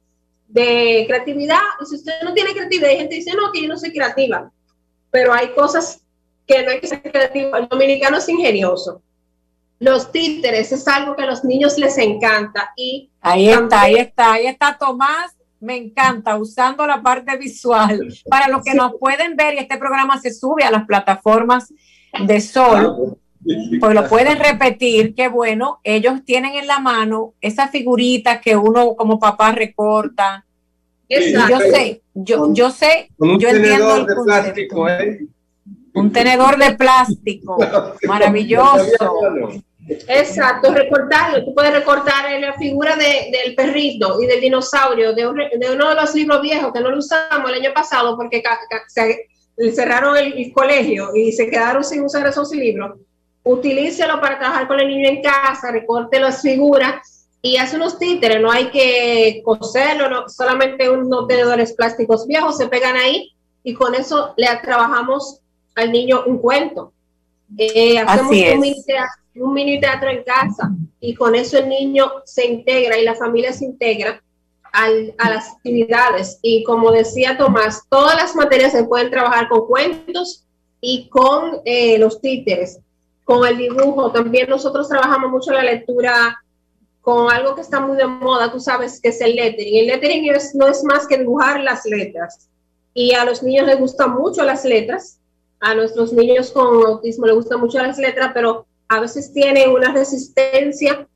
de 0.49 1.05
creatividad. 1.07 1.61
Y 1.81 1.87
si 1.87 1.97
usted 1.97 2.13
no 2.25 2.35
tiene 2.35 2.53
creatividad, 2.53 2.91
hay 2.91 2.97
gente 2.99 3.11
que 3.11 3.25
dice, 3.25 3.37
no, 3.37 3.53
que 3.53 3.63
yo 3.63 3.69
no 3.69 3.79
soy 3.79 3.93
creativa, 3.93 4.51
pero 5.11 5.33
hay 5.33 5.53
cosas 5.55 6.03
que 6.47 6.63
no 6.65 6.71
hay 6.71 6.81
que 6.81 6.89
ser 6.89 7.03
creativo. 7.03 7.57
El 7.57 7.69
dominicano 7.69 8.19
es 8.19 8.29
ingenioso 8.29 9.03
los 9.79 10.11
títeres 10.11 10.73
es 10.73 10.87
algo 10.89 11.15
que 11.15 11.23
a 11.23 11.27
los 11.27 11.45
niños 11.45 11.79
les 11.79 11.99
encanta. 11.99 12.73
Y 12.77 13.11
ahí 13.21 13.49
está, 13.49 13.83
ahí 13.83 13.95
está, 13.95 14.33
ahí 14.33 14.47
está 14.47 14.77
Tomás. 14.79 15.37
Me 15.61 15.77
encanta 15.77 16.37
usando 16.37 16.87
la 16.87 17.03
parte 17.03 17.37
visual. 17.37 18.01
Para 18.29 18.49
los 18.49 18.63
que 18.63 18.75
nos 18.75 18.93
pueden 18.99 19.37
ver, 19.37 19.55
y 19.55 19.59
este 19.59 19.77
programa 19.77 20.21
se 20.21 20.33
sube 20.33 20.65
a 20.65 20.71
las 20.71 20.87
plataformas 20.87 21.73
de 22.27 22.41
Sol, 22.41 23.19
pues 23.81 23.95
lo 23.95 24.09
pueden 24.09 24.39
repetir, 24.39 25.15
que 25.15 25.29
bueno, 25.29 25.81
ellos 25.85 26.25
tienen 26.25 26.55
en 26.55 26.67
la 26.67 26.81
mano 26.81 27.35
esa 27.41 27.69
figurita 27.69 28.41
que 28.41 28.57
uno 28.57 28.95
como 28.97 29.19
papá 29.19 29.53
recorta. 29.53 30.45
Yo 31.09 31.59
sé, 31.61 32.03
yo, 32.15 32.53
yo 32.53 32.71
sé, 32.71 33.11
yo 33.19 33.49
entiendo 33.49 33.97
el 33.97 34.07
plástico, 34.25 34.89
¿eh? 34.89 35.27
Un 35.95 36.13
tenedor 36.13 36.59
de 36.59 36.75
plástico, 36.75 37.59
maravilloso. 38.07 39.63
Exacto, 39.89 40.73
recortarlo. 40.73 41.45
Tú 41.45 41.55
puedes 41.55 41.73
recortar 41.73 42.39
la 42.41 42.53
figura 42.55 42.95
del 42.97 43.55
perrito 43.55 44.21
y 44.21 44.27
del 44.27 44.41
dinosaurio 44.41 45.15
de, 45.15 45.27
uno 45.27 45.89
de 45.89 45.95
los 45.95 46.15
libros 46.15 46.43
viejos 46.43 46.73
que 46.73 46.81
no 46.81 46.91
lo 46.91 46.99
usamos 46.99 47.51
el 47.51 47.63
año 47.63 47.73
pasado 47.75 48.17
porque 48.17 48.43
se, 48.89 49.29
cerraron 49.73 50.17
el, 50.17 50.53
colegio 50.53 51.11
y 51.15 51.33
se 51.33 51.49
quedaron 51.49 51.83
sin 51.83 52.05
usar 52.05 52.27
esos 52.27 52.51
libros. 52.53 52.99
Utilícelo 53.43 54.21
para 54.21 54.39
trabajar 54.39 54.69
con 54.69 54.81
el 54.81 54.89
niño 54.89 55.09
en 55.09 55.23
casa, 55.23 55.73
recorte 55.73 56.21
las 56.21 56.43
figuras 56.43 57.29
y 57.41 57.57
hace 57.57 57.77
unos 57.77 57.99
títeres. 57.99 58.41
No 58.41 58.51
hay 58.51 58.71
que 58.71 59.43
coserlo, 59.45 60.29
solamente 60.29 60.91
unos 60.91 61.27
tenedores 61.27 61.73
plásticos 61.73 62.27
viejos 62.27 62.57
se 62.57 62.69
pegan 62.69 62.97
ahí 62.97 63.33
y 63.63 63.75
con 63.75 63.95
eso 63.95 64.35
le 64.37 64.47
trabajamos 64.63 65.41
al 65.75 65.93
niño 65.93 66.25
un 66.27 66.39
cuento. 66.39 66.93
Eh, 67.57 67.99
hacemos 67.99 68.33
un 68.33 68.65
un 69.41 69.55
mini 69.55 69.81
teatro 69.81 70.11
en 70.11 70.23
casa 70.25 70.71
y 71.01 71.15
con 71.15 71.35
eso 71.35 71.59
el 71.59 71.69
niño 71.69 72.11
se 72.25 72.47
integra 72.47 72.99
y 72.99 73.05
la 73.05 73.15
familia 73.15 73.53
se 73.53 73.65
integra 73.65 74.23
al, 74.73 75.15
a 75.19 75.31
las 75.31 75.53
actividades. 75.53 76.39
Y 76.43 76.65
como 76.65 76.91
decía 76.91 77.39
Tomás, 77.39 77.83
todas 77.89 78.17
las 78.17 78.35
materias 78.35 78.73
se 78.73 78.85
pueden 78.85 79.11
trabajar 79.11 79.49
con 79.49 79.67
cuentos 79.67 80.45
y 80.81 81.09
con 81.09 81.61
eh, 81.65 81.99
los 81.99 82.21
títeres, 82.21 82.81
con 83.29 83.47
el 83.47 83.59
dibujo. 83.59 84.11
También 84.11 84.49
nosotros 84.49 84.89
trabajamos 84.89 85.31
mucho 85.31 85.53
la 85.53 85.63
lectura 85.63 86.43
con 87.03 87.31
algo 87.31 87.55
que 87.55 87.61
está 87.61 87.79
muy 87.79 87.99
de 87.99 88.07
moda, 88.07 88.51
tú 88.51 88.59
sabes 88.59 89.03
que 89.03 89.11
es 89.11 89.21
el 89.21 89.37
lettering. 89.37 89.81
El 89.81 89.87
lettering 89.89 90.33
no 90.55 90.67
es 90.67 90.83
más 90.83 91.07
que 91.07 91.19
dibujar 91.19 91.61
las 91.61 91.85
letras. 91.85 92.49
Y 92.95 93.13
a 93.13 93.27
los 93.27 93.43
niños 93.43 93.67
les 93.67 93.79
gustan 93.79 94.15
mucho 94.15 94.43
las 94.45 94.65
letras. 94.65 95.21
A 95.61 95.75
nuestros 95.75 96.11
niños 96.15 96.51
con 96.53 96.87
autismo 96.87 97.27
les 97.27 97.35
gustan 97.35 97.61
mucho 97.61 97.77
las 97.77 97.99
letras, 97.99 98.31
pero 98.33 98.67
a 98.89 98.99
veces 98.99 99.31
tienen 99.31 99.73
una 99.73 99.93
resistencia 99.93 101.07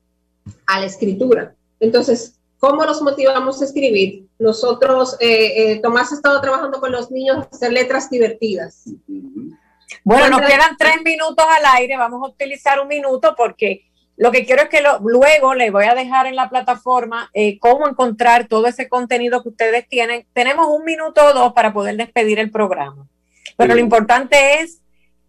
a 0.67 0.79
la 0.79 0.85
escritura. 0.85 1.55
Entonces, 1.79 2.35
¿cómo 2.59 2.85
los 2.85 3.01
motivamos 3.01 3.59
a 3.59 3.65
escribir? 3.65 4.27
Nosotros, 4.37 5.17
eh, 5.19 5.71
eh, 5.71 5.79
Tomás 5.81 6.11
ha 6.11 6.15
estado 6.15 6.39
trabajando 6.41 6.79
con 6.79 6.91
los 6.91 7.09
niños 7.09 7.47
hacer 7.51 7.73
letras 7.73 8.07
divertidas. 8.11 8.83
Bueno, 10.03 10.29
nos 10.29 10.41
quedan 10.41 10.77
tres 10.77 11.01
minutos 11.03 11.45
al 11.49 11.65
aire, 11.77 11.97
vamos 11.97 12.21
a 12.23 12.31
utilizar 12.31 12.79
un 12.79 12.87
minuto 12.87 13.35
porque 13.37 13.85
lo 14.15 14.31
que 14.31 14.45
quiero 14.45 14.63
es 14.63 14.69
que 14.69 14.83
luego 15.01 15.55
le 15.55 15.71
voy 15.71 15.85
a 15.85 15.95
dejar 15.95 16.27
en 16.27 16.35
la 16.35 16.49
plataforma 16.49 17.29
eh, 17.33 17.57
cómo 17.59 17.87
encontrar 17.87 18.47
todo 18.47 18.67
ese 18.67 18.87
contenido 18.87 19.41
que 19.41 19.49
ustedes 19.49 19.87
tienen. 19.87 20.27
Tenemos 20.33 20.67
un 20.67 20.85
minuto 20.85 21.25
o 21.25 21.33
dos 21.33 21.53
para 21.53 21.73
poder 21.73 21.97
despedir 21.97 22.39
el 22.39 22.51
programa. 22.51 23.07
Pero 23.57 23.73
lo 23.73 23.79
importante 23.79 24.61
es, 24.61 24.81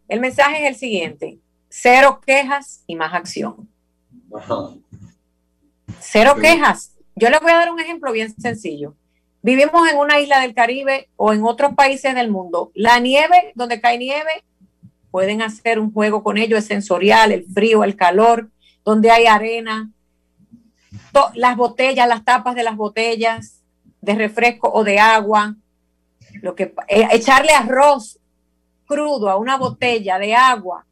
el 0.09 0.21
mensaje 0.21 0.65
es 0.65 0.69
el 0.69 0.77
siguiente, 0.77 1.39
Cero 1.77 2.21
quejas 2.25 2.85
y 2.87 2.95
más 2.95 3.13
acción. 3.15 3.69
Cero 5.99 6.37
quejas. 6.41 6.95
Yo 7.17 7.31
les 7.31 7.41
voy 7.41 7.51
a 7.51 7.57
dar 7.57 7.73
un 7.73 7.81
ejemplo 7.81 8.13
bien 8.13 8.33
sencillo. 8.41 8.95
Vivimos 9.43 9.89
en 9.91 9.99
una 9.99 10.21
isla 10.21 10.39
del 10.39 10.55
Caribe 10.55 11.09
o 11.17 11.33
en 11.33 11.43
otros 11.43 11.75
países 11.75 12.15
del 12.15 12.31
mundo. 12.31 12.71
La 12.75 13.01
nieve, 13.01 13.53
donde 13.57 13.81
cae 13.81 13.99
nieve, 13.99 14.45
pueden 15.15 15.43
hacer 15.43 15.79
un 15.79 15.93
juego 15.93 16.25
con 16.25 16.39
ellos, 16.39 16.59
es 16.59 16.67
sensorial, 16.67 17.31
el 17.31 17.45
frío, 17.45 17.85
el 17.85 17.95
calor, 17.95 18.51
donde 18.85 19.13
hay 19.13 19.27
arena, 19.27 19.89
las 21.35 21.57
botellas, 21.57 22.09
las 22.09 22.25
tapas 22.25 22.57
de 22.57 22.65
las 22.65 22.75
botellas 22.75 23.63
de 24.01 24.17
refresco 24.17 24.69
o 24.73 24.83
de 24.83 24.99
agua, 24.99 25.55
lo 26.43 26.57
que 26.57 26.75
eh, 26.89 27.07
echarle 27.13 27.53
arroz 27.53 28.19
crudo 28.89 29.31
a 29.31 29.37
una 29.37 29.57
botella 29.57 30.19
de 30.19 30.35
agua, 30.35 30.85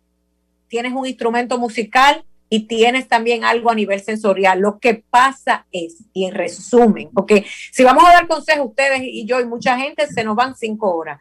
tienes 0.68 0.92
un 0.92 1.04
instrumento 1.04 1.58
musical 1.58 2.24
y 2.48 2.68
tienes 2.68 3.08
también 3.08 3.42
algo 3.42 3.72
a 3.72 3.74
nivel 3.74 4.00
sensorial. 4.02 4.60
Lo 4.60 4.78
que 4.78 5.02
pasa 5.10 5.66
es, 5.72 5.96
y 6.12 6.26
en 6.26 6.34
resumen, 6.34 7.10
porque 7.12 7.44
si 7.72 7.82
vamos 7.82 8.04
a 8.06 8.12
dar 8.12 8.28
consejos 8.28 8.68
ustedes 8.68 9.00
y 9.02 9.26
yo 9.26 9.40
y 9.40 9.46
mucha 9.46 9.76
gente, 9.80 10.06
se 10.06 10.22
nos 10.22 10.36
van 10.36 10.54
cinco 10.54 10.94
horas. 10.94 11.20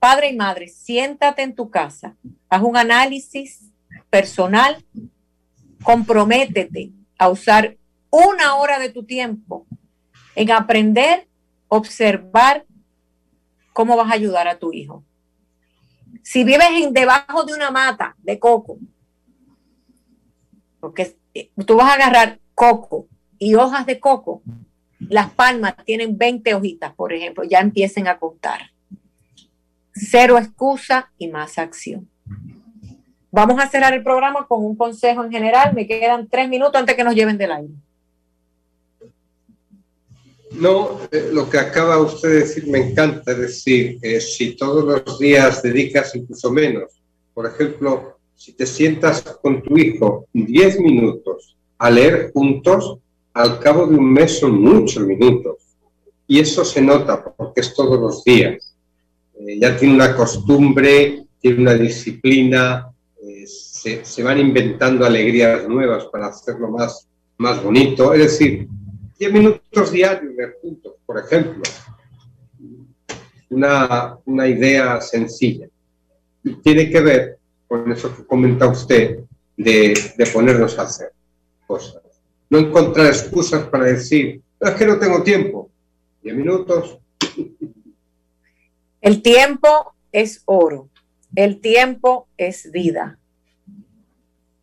Padre 0.00 0.30
y 0.30 0.36
madre, 0.36 0.66
siéntate 0.66 1.42
en 1.42 1.54
tu 1.54 1.68
casa, 1.68 2.16
haz 2.48 2.62
un 2.62 2.74
análisis 2.74 3.70
personal, 4.08 4.82
comprométete 5.82 6.90
a 7.18 7.28
usar 7.28 7.76
una 8.08 8.56
hora 8.56 8.78
de 8.78 8.88
tu 8.88 9.04
tiempo 9.04 9.66
en 10.34 10.50
aprender, 10.52 11.28
observar 11.68 12.64
cómo 13.74 13.94
vas 13.94 14.10
a 14.10 14.14
ayudar 14.14 14.48
a 14.48 14.58
tu 14.58 14.72
hijo. 14.72 15.04
Si 16.22 16.44
vives 16.44 16.68
en, 16.72 16.94
debajo 16.94 17.44
de 17.44 17.52
una 17.52 17.70
mata 17.70 18.16
de 18.22 18.38
coco, 18.38 18.78
porque 20.80 21.14
eh, 21.34 21.50
tú 21.66 21.76
vas 21.76 21.90
a 21.90 21.94
agarrar 21.94 22.40
coco 22.54 23.06
y 23.38 23.54
hojas 23.54 23.84
de 23.84 24.00
coco, 24.00 24.42
las 24.98 25.30
palmas 25.30 25.76
tienen 25.84 26.16
20 26.16 26.54
hojitas, 26.54 26.94
por 26.94 27.12
ejemplo, 27.12 27.44
ya 27.44 27.60
empiecen 27.60 28.08
a 28.08 28.18
contar. 28.18 28.70
Cero 29.92 30.38
excusa 30.38 31.10
y 31.18 31.28
más 31.28 31.58
acción. 31.58 32.08
Vamos 33.32 33.60
a 33.62 33.68
cerrar 33.68 33.92
el 33.94 34.02
programa 34.02 34.46
con 34.46 34.64
un 34.64 34.76
consejo 34.76 35.22
en 35.24 35.30
general. 35.30 35.74
Me 35.74 35.86
quedan 35.86 36.28
tres 36.28 36.48
minutos 36.48 36.74
antes 36.74 36.96
que 36.96 37.04
nos 37.04 37.14
lleven 37.14 37.38
del 37.38 37.52
aire. 37.52 37.74
No, 40.52 41.00
eh, 41.12 41.30
lo 41.32 41.48
que 41.48 41.58
acaba 41.58 41.98
usted 41.98 42.28
de 42.28 42.40
decir 42.40 42.66
me 42.66 42.90
encanta, 42.90 43.30
es 43.30 43.38
decir, 43.38 43.98
eh, 44.02 44.20
si 44.20 44.56
todos 44.56 44.84
los 44.84 45.18
días 45.18 45.62
dedicas 45.62 46.14
incluso 46.16 46.50
menos, 46.50 47.00
por 47.32 47.46
ejemplo, 47.46 48.18
si 48.34 48.52
te 48.52 48.66
sientas 48.66 49.22
con 49.40 49.62
tu 49.62 49.78
hijo 49.78 50.26
10 50.32 50.80
minutos 50.80 51.56
a 51.78 51.88
leer 51.88 52.32
juntos, 52.32 52.98
al 53.32 53.60
cabo 53.60 53.86
de 53.86 53.96
un 53.96 54.12
mes 54.12 54.40
son 54.40 54.60
muchos 54.60 55.04
minutos. 55.04 55.56
Y 56.26 56.40
eso 56.40 56.64
se 56.64 56.80
nota 56.80 57.22
porque 57.22 57.60
es 57.60 57.74
todos 57.74 58.00
los 58.00 58.24
días. 58.24 58.69
Eh, 59.46 59.58
ya 59.58 59.76
tiene 59.76 59.94
una 59.94 60.14
costumbre, 60.14 61.24
tiene 61.40 61.62
una 61.62 61.74
disciplina, 61.74 62.90
eh, 63.22 63.46
se, 63.46 64.22
van 64.22 64.38
inventando 64.38 65.06
alegrías 65.06 65.66
nuevas 65.68 66.04
para 66.06 66.26
hacerlo 66.26 66.70
más, 66.70 67.08
más 67.38 67.62
bonito. 67.62 68.12
Es 68.12 68.20
decir, 68.20 68.68
10 69.18 69.32
minutos 69.32 69.92
diarios 69.92 70.34
leer 70.34 70.56
juntos, 70.60 70.94
por 71.06 71.18
ejemplo. 71.18 71.62
Una, 73.48 74.18
una 74.26 74.46
idea 74.46 75.00
sencilla. 75.00 75.66
Y 76.44 76.54
tiene 76.56 76.90
que 76.90 77.00
ver 77.00 77.38
con 77.66 77.90
eso 77.90 78.14
que 78.14 78.24
comenta 78.24 78.66
usted 78.66 79.20
de, 79.56 79.94
ponernos 80.32 80.78
a 80.78 80.82
hacer 80.82 81.12
cosas. 81.66 82.02
No 82.48 82.58
encontrar 82.58 83.06
excusas 83.06 83.64
para 83.68 83.84
decir, 83.84 84.42
es 84.58 84.70
que 84.72 84.86
no 84.86 84.98
tengo 84.98 85.22
tiempo. 85.22 85.70
Diez 86.22 86.36
minutos. 86.36 86.98
El 89.00 89.22
tiempo 89.22 89.94
es 90.12 90.42
oro. 90.44 90.88
El 91.34 91.60
tiempo 91.60 92.28
es 92.36 92.70
vida. 92.70 93.18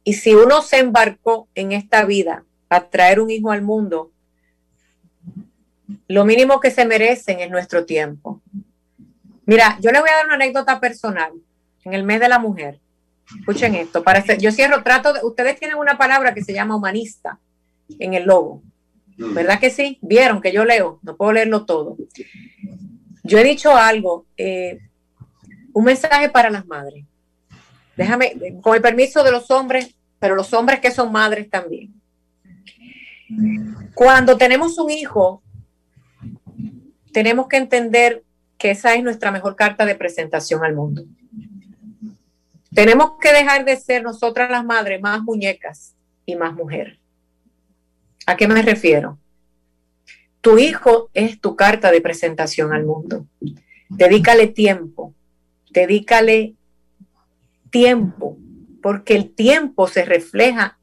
Y 0.03 0.13
si 0.13 0.33
uno 0.35 0.61
se 0.61 0.79
embarcó 0.79 1.47
en 1.55 1.71
esta 1.71 2.05
vida 2.05 2.45
a 2.69 2.89
traer 2.89 3.19
un 3.19 3.29
hijo 3.29 3.51
al 3.51 3.61
mundo, 3.61 4.11
lo 6.07 6.25
mínimo 6.25 6.59
que 6.59 6.71
se 6.71 6.85
merecen 6.85 7.39
es 7.39 7.49
nuestro 7.49 7.85
tiempo. 7.85 8.41
Mira, 9.45 9.77
yo 9.81 9.91
le 9.91 9.99
voy 9.99 10.09
a 10.09 10.15
dar 10.15 10.25
una 10.25 10.35
anécdota 10.35 10.79
personal. 10.79 11.31
En 11.83 11.93
el 11.93 12.03
mes 12.03 12.19
de 12.19 12.27
la 12.27 12.39
mujer, 12.39 12.81
Escuchen 13.39 13.75
esto. 13.75 14.03
Para 14.03 14.23
yo 14.37 14.51
cierro, 14.51 14.83
trato 14.83 15.13
de, 15.13 15.19
ustedes 15.23 15.59
tienen 15.59 15.77
una 15.77 15.97
palabra 15.97 16.33
que 16.33 16.43
se 16.43 16.53
llama 16.53 16.75
humanista 16.75 17.39
en 17.99 18.13
el 18.13 18.23
logo. 18.23 18.61
¿Verdad 19.17 19.59
que 19.59 19.69
sí? 19.69 19.97
Vieron 20.01 20.41
que 20.41 20.53
yo 20.53 20.63
leo, 20.63 20.99
no 21.01 21.17
puedo 21.17 21.33
leerlo 21.33 21.65
todo. 21.65 21.97
Yo 23.27 23.37
he 23.37 23.43
dicho 23.43 23.75
algo, 23.75 24.25
eh, 24.37 24.79
un 25.73 25.83
mensaje 25.83 26.29
para 26.29 26.49
las 26.49 26.65
madres. 26.65 27.03
Déjame, 27.97 28.33
con 28.61 28.73
el 28.73 28.81
permiso 28.81 29.21
de 29.23 29.31
los 29.31 29.51
hombres, 29.51 29.95
pero 30.17 30.35
los 30.35 30.53
hombres 30.53 30.79
que 30.79 30.91
son 30.91 31.11
madres 31.11 31.49
también. 31.49 31.93
Cuando 33.93 34.37
tenemos 34.37 34.77
un 34.77 34.89
hijo, 34.89 35.43
tenemos 37.11 37.47
que 37.47 37.57
entender 37.57 38.23
que 38.57 38.71
esa 38.71 38.95
es 38.95 39.03
nuestra 39.03 39.31
mejor 39.31 39.55
carta 39.55 39.85
de 39.85 39.95
presentación 39.95 40.63
al 40.63 40.73
mundo. 40.73 41.03
Tenemos 42.73 43.13
que 43.19 43.33
dejar 43.33 43.65
de 43.65 43.75
ser 43.75 44.03
nosotras 44.03 44.49
las 44.49 44.63
madres 44.63 45.01
más 45.01 45.21
muñecas 45.21 45.95
y 46.25 46.35
más 46.35 46.53
mujer. 46.53 46.99
¿A 48.25 48.37
qué 48.37 48.47
me 48.47 48.61
refiero? 48.61 49.17
Tu 50.41 50.59
hijo 50.59 51.09
es 51.13 51.39
tu 51.41 51.55
carta 51.55 51.91
de 51.91 52.01
presentación 52.01 52.73
al 52.73 52.85
mundo. 52.85 53.25
Dedícale 53.89 54.47
tiempo, 54.47 55.13
dedícale 55.71 56.55
tiempo, 57.69 58.37
porque 58.81 59.15
el 59.15 59.33
tiempo 59.33 59.87
se 59.87 60.05
refleja 60.05 60.77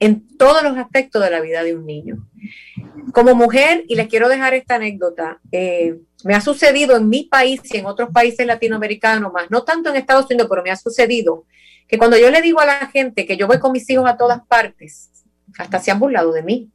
en 0.00 0.26
todos 0.36 0.62
los 0.62 0.76
aspectos 0.76 1.22
de 1.22 1.30
la 1.30 1.40
vida 1.40 1.62
de 1.62 1.76
un 1.76 1.86
niño. 1.86 2.28
Como 3.12 3.34
mujer, 3.34 3.84
y 3.88 3.94
les 3.94 4.08
quiero 4.08 4.28
dejar 4.28 4.54
esta 4.54 4.74
anécdota, 4.74 5.40
eh, 5.52 5.98
me 6.24 6.34
ha 6.34 6.40
sucedido 6.40 6.96
en 6.96 7.08
mi 7.08 7.24
país 7.24 7.60
y 7.72 7.76
en 7.76 7.86
otros 7.86 8.10
países 8.10 8.46
latinoamericanos 8.46 9.32
más, 9.32 9.50
no 9.50 9.62
tanto 9.62 9.90
en 9.90 9.96
Estados 9.96 10.26
Unidos, 10.26 10.48
pero 10.50 10.62
me 10.62 10.70
ha 10.70 10.76
sucedido 10.76 11.44
que 11.86 11.98
cuando 11.98 12.16
yo 12.16 12.30
le 12.30 12.42
digo 12.42 12.60
a 12.60 12.66
la 12.66 12.86
gente 12.88 13.26
que 13.26 13.36
yo 13.36 13.46
voy 13.46 13.58
con 13.58 13.72
mis 13.72 13.88
hijos 13.90 14.08
a 14.08 14.16
todas 14.16 14.40
partes, 14.46 15.10
hasta 15.58 15.78
se 15.78 15.90
han 15.90 16.00
burlado 16.00 16.32
de 16.32 16.42
mí. 16.42 16.70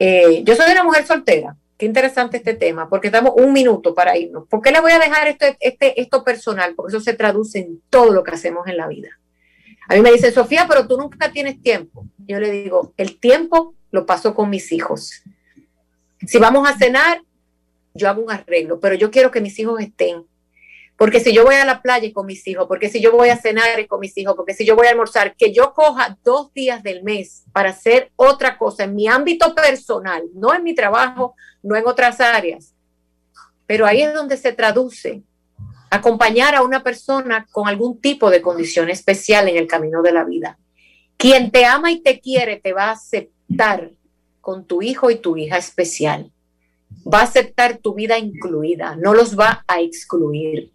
Eh, 0.00 0.42
yo 0.44 0.56
soy 0.56 0.72
una 0.72 0.82
mujer 0.82 1.06
soltera. 1.06 1.54
Qué 1.76 1.84
interesante 1.84 2.38
este 2.38 2.54
tema, 2.54 2.88
porque 2.88 3.08
estamos 3.08 3.34
un 3.36 3.52
minuto 3.52 3.94
para 3.94 4.16
irnos. 4.16 4.48
¿Por 4.48 4.62
qué 4.62 4.70
le 4.70 4.80
voy 4.80 4.92
a 4.92 4.98
dejar 4.98 5.28
esto, 5.28 5.46
este, 5.60 6.00
esto 6.00 6.24
personal? 6.24 6.74
Porque 6.74 6.96
eso 6.96 7.04
se 7.04 7.14
traduce 7.14 7.58
en 7.58 7.82
todo 7.90 8.10
lo 8.10 8.24
que 8.24 8.32
hacemos 8.32 8.66
en 8.66 8.78
la 8.78 8.88
vida. 8.88 9.10
A 9.88 9.94
mí 9.94 10.00
me 10.00 10.10
dice, 10.10 10.32
Sofía, 10.32 10.66
pero 10.68 10.86
tú 10.86 10.96
nunca 10.96 11.30
tienes 11.30 11.62
tiempo. 11.62 12.06
Yo 12.26 12.40
le 12.40 12.50
digo, 12.50 12.94
el 12.96 13.18
tiempo 13.18 13.74
lo 13.90 14.06
paso 14.06 14.34
con 14.34 14.48
mis 14.48 14.72
hijos. 14.72 15.22
Si 16.26 16.38
vamos 16.38 16.68
a 16.68 16.78
cenar, 16.78 17.22
yo 17.92 18.08
hago 18.08 18.22
un 18.22 18.30
arreglo, 18.30 18.80
pero 18.80 18.94
yo 18.94 19.10
quiero 19.10 19.30
que 19.30 19.40
mis 19.40 19.58
hijos 19.58 19.80
estén. 19.80 20.24
Porque 21.00 21.18
si 21.18 21.32
yo 21.32 21.46
voy 21.46 21.54
a 21.54 21.64
la 21.64 21.80
playa 21.80 22.12
con 22.12 22.26
mis 22.26 22.46
hijos, 22.46 22.66
porque 22.68 22.90
si 22.90 23.00
yo 23.00 23.10
voy 23.10 23.30
a 23.30 23.38
cenar 23.38 23.86
con 23.86 24.00
mis 24.00 24.14
hijos, 24.18 24.34
porque 24.36 24.52
si 24.52 24.66
yo 24.66 24.76
voy 24.76 24.86
a 24.86 24.90
almorzar, 24.90 25.34
que 25.34 25.50
yo 25.50 25.72
coja 25.72 26.18
dos 26.22 26.52
días 26.52 26.82
del 26.82 27.02
mes 27.02 27.44
para 27.54 27.70
hacer 27.70 28.12
otra 28.16 28.58
cosa 28.58 28.84
en 28.84 28.94
mi 28.94 29.08
ámbito 29.08 29.54
personal, 29.54 30.24
no 30.34 30.52
en 30.54 30.62
mi 30.62 30.74
trabajo, 30.74 31.34
no 31.62 31.74
en 31.74 31.86
otras 31.86 32.20
áreas. 32.20 32.74
Pero 33.66 33.86
ahí 33.86 34.02
es 34.02 34.12
donde 34.12 34.36
se 34.36 34.52
traduce 34.52 35.22
acompañar 35.88 36.54
a 36.54 36.60
una 36.60 36.82
persona 36.82 37.46
con 37.50 37.66
algún 37.66 37.98
tipo 37.98 38.28
de 38.28 38.42
condición 38.42 38.90
especial 38.90 39.48
en 39.48 39.56
el 39.56 39.66
camino 39.66 40.02
de 40.02 40.12
la 40.12 40.24
vida. 40.24 40.58
Quien 41.16 41.50
te 41.50 41.64
ama 41.64 41.90
y 41.92 42.02
te 42.02 42.20
quiere 42.20 42.60
te 42.60 42.74
va 42.74 42.88
a 42.88 42.92
aceptar 42.92 43.90
con 44.42 44.66
tu 44.66 44.82
hijo 44.82 45.10
y 45.10 45.16
tu 45.16 45.38
hija 45.38 45.56
especial. 45.56 46.30
Va 47.10 47.20
a 47.20 47.24
aceptar 47.24 47.78
tu 47.78 47.94
vida 47.94 48.18
incluida, 48.18 48.96
no 48.96 49.14
los 49.14 49.38
va 49.38 49.64
a 49.66 49.80
excluir. 49.80 50.74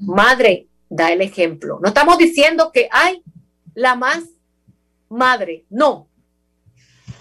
Madre, 0.00 0.68
da 0.88 1.12
el 1.12 1.20
ejemplo. 1.20 1.78
No 1.82 1.88
estamos 1.88 2.18
diciendo 2.18 2.70
que 2.72 2.88
hay 2.90 3.22
la 3.74 3.94
más 3.94 4.24
madre, 5.08 5.64
no. 5.70 6.08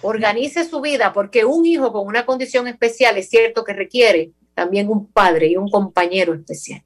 Organice 0.01 0.68
su 0.68 0.82
vida 0.82 1.14
porque 1.14 1.45
un 1.45 1.66
hijo 1.66 1.91
con 1.91 2.08
una 2.08 2.26
condición 2.26 2.68
especial 2.68 3.18
es 3.18 3.30
cierto 3.30 3.64
que 3.64 3.74
requiere 3.74 4.32
también 4.54 4.89
un 4.89 5.08
padre 5.08 5.47
y 5.47 5.58
un 5.58 5.70
compañero 5.70 6.34
especial. 6.34 6.84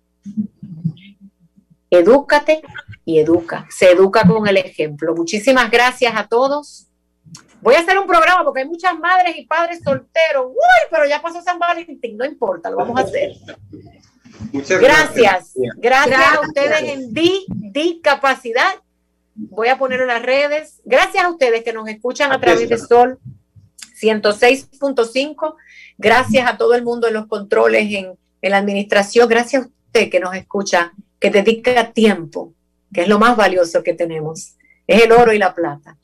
Edúcate 1.90 2.62
y 3.06 3.20
educa. 3.20 3.66
Se 3.70 3.92
educa 3.92 4.26
con 4.28 4.48
el 4.48 4.58
ejemplo. 4.58 5.16
Muchísimas 5.16 5.72
gracias 5.72 6.14
a 6.16 6.28
todos. 6.28 6.88
Voy 7.62 7.76
a 7.76 7.80
hacer 7.80 7.98
un 7.98 8.06
programa 8.06 8.44
porque 8.44 8.62
hay 8.62 8.68
muchas 8.68 8.98
madres 9.00 9.36
y 9.38 9.46
padres 9.46 9.80
solteros. 9.84 10.48
Uy, 10.48 10.88
pero 10.92 11.06
ya 11.06 11.22
pasó 11.22 11.42
San 11.42 11.58
Valentín, 11.58 12.18
no 12.18 12.26
importa, 12.26 12.70
lo 12.70 12.78
vamos 12.78 13.00
a 13.00 13.04
hacer. 13.04 13.32
Muchas 14.52 14.80
gracias. 14.80 15.54
Gracias, 15.78 16.22
a 16.36 16.42
ustedes 16.42 16.84
en 16.84 17.14
Discapacidad. 17.72 18.76
Voy 19.36 19.68
a 19.68 19.78
poner 19.78 20.02
en 20.02 20.08
las 20.08 20.22
redes. 20.22 20.82
Gracias 20.84 21.24
a 21.24 21.30
ustedes 21.30 21.64
que 21.64 21.74
nos 21.74 21.88
escuchan 21.88 22.32
a 22.32 22.40
través 22.40 22.68
de 22.68 22.78
Sol 22.78 23.20
106.5. 24.02 25.56
Gracias 25.98 26.50
a 26.50 26.58
todo 26.58 26.76
el 26.76 26.84
mundo 26.84 27.08
en 27.08 27.14
los 27.14 27.28
controles, 27.28 27.92
en, 27.94 28.18
en 28.42 28.52
la 28.52 28.58
administración. 28.58 29.28
Gracias 29.28 29.68
usted 29.88 30.10
que 30.10 30.20
nos 30.20 30.36
escucha, 30.36 30.94
que 31.20 31.30
dedica 31.30 31.92
tiempo, 31.92 32.54
que 32.94 33.02
es 33.02 33.08
lo 33.08 33.20
más 33.20 33.36
valioso 33.36 33.84
que 33.84 33.94
tenemos, 33.94 34.56
es 34.86 35.04
el 35.04 35.12
oro 35.12 35.34
y 35.34 35.40
la 35.40 35.54
plata. 35.54 35.98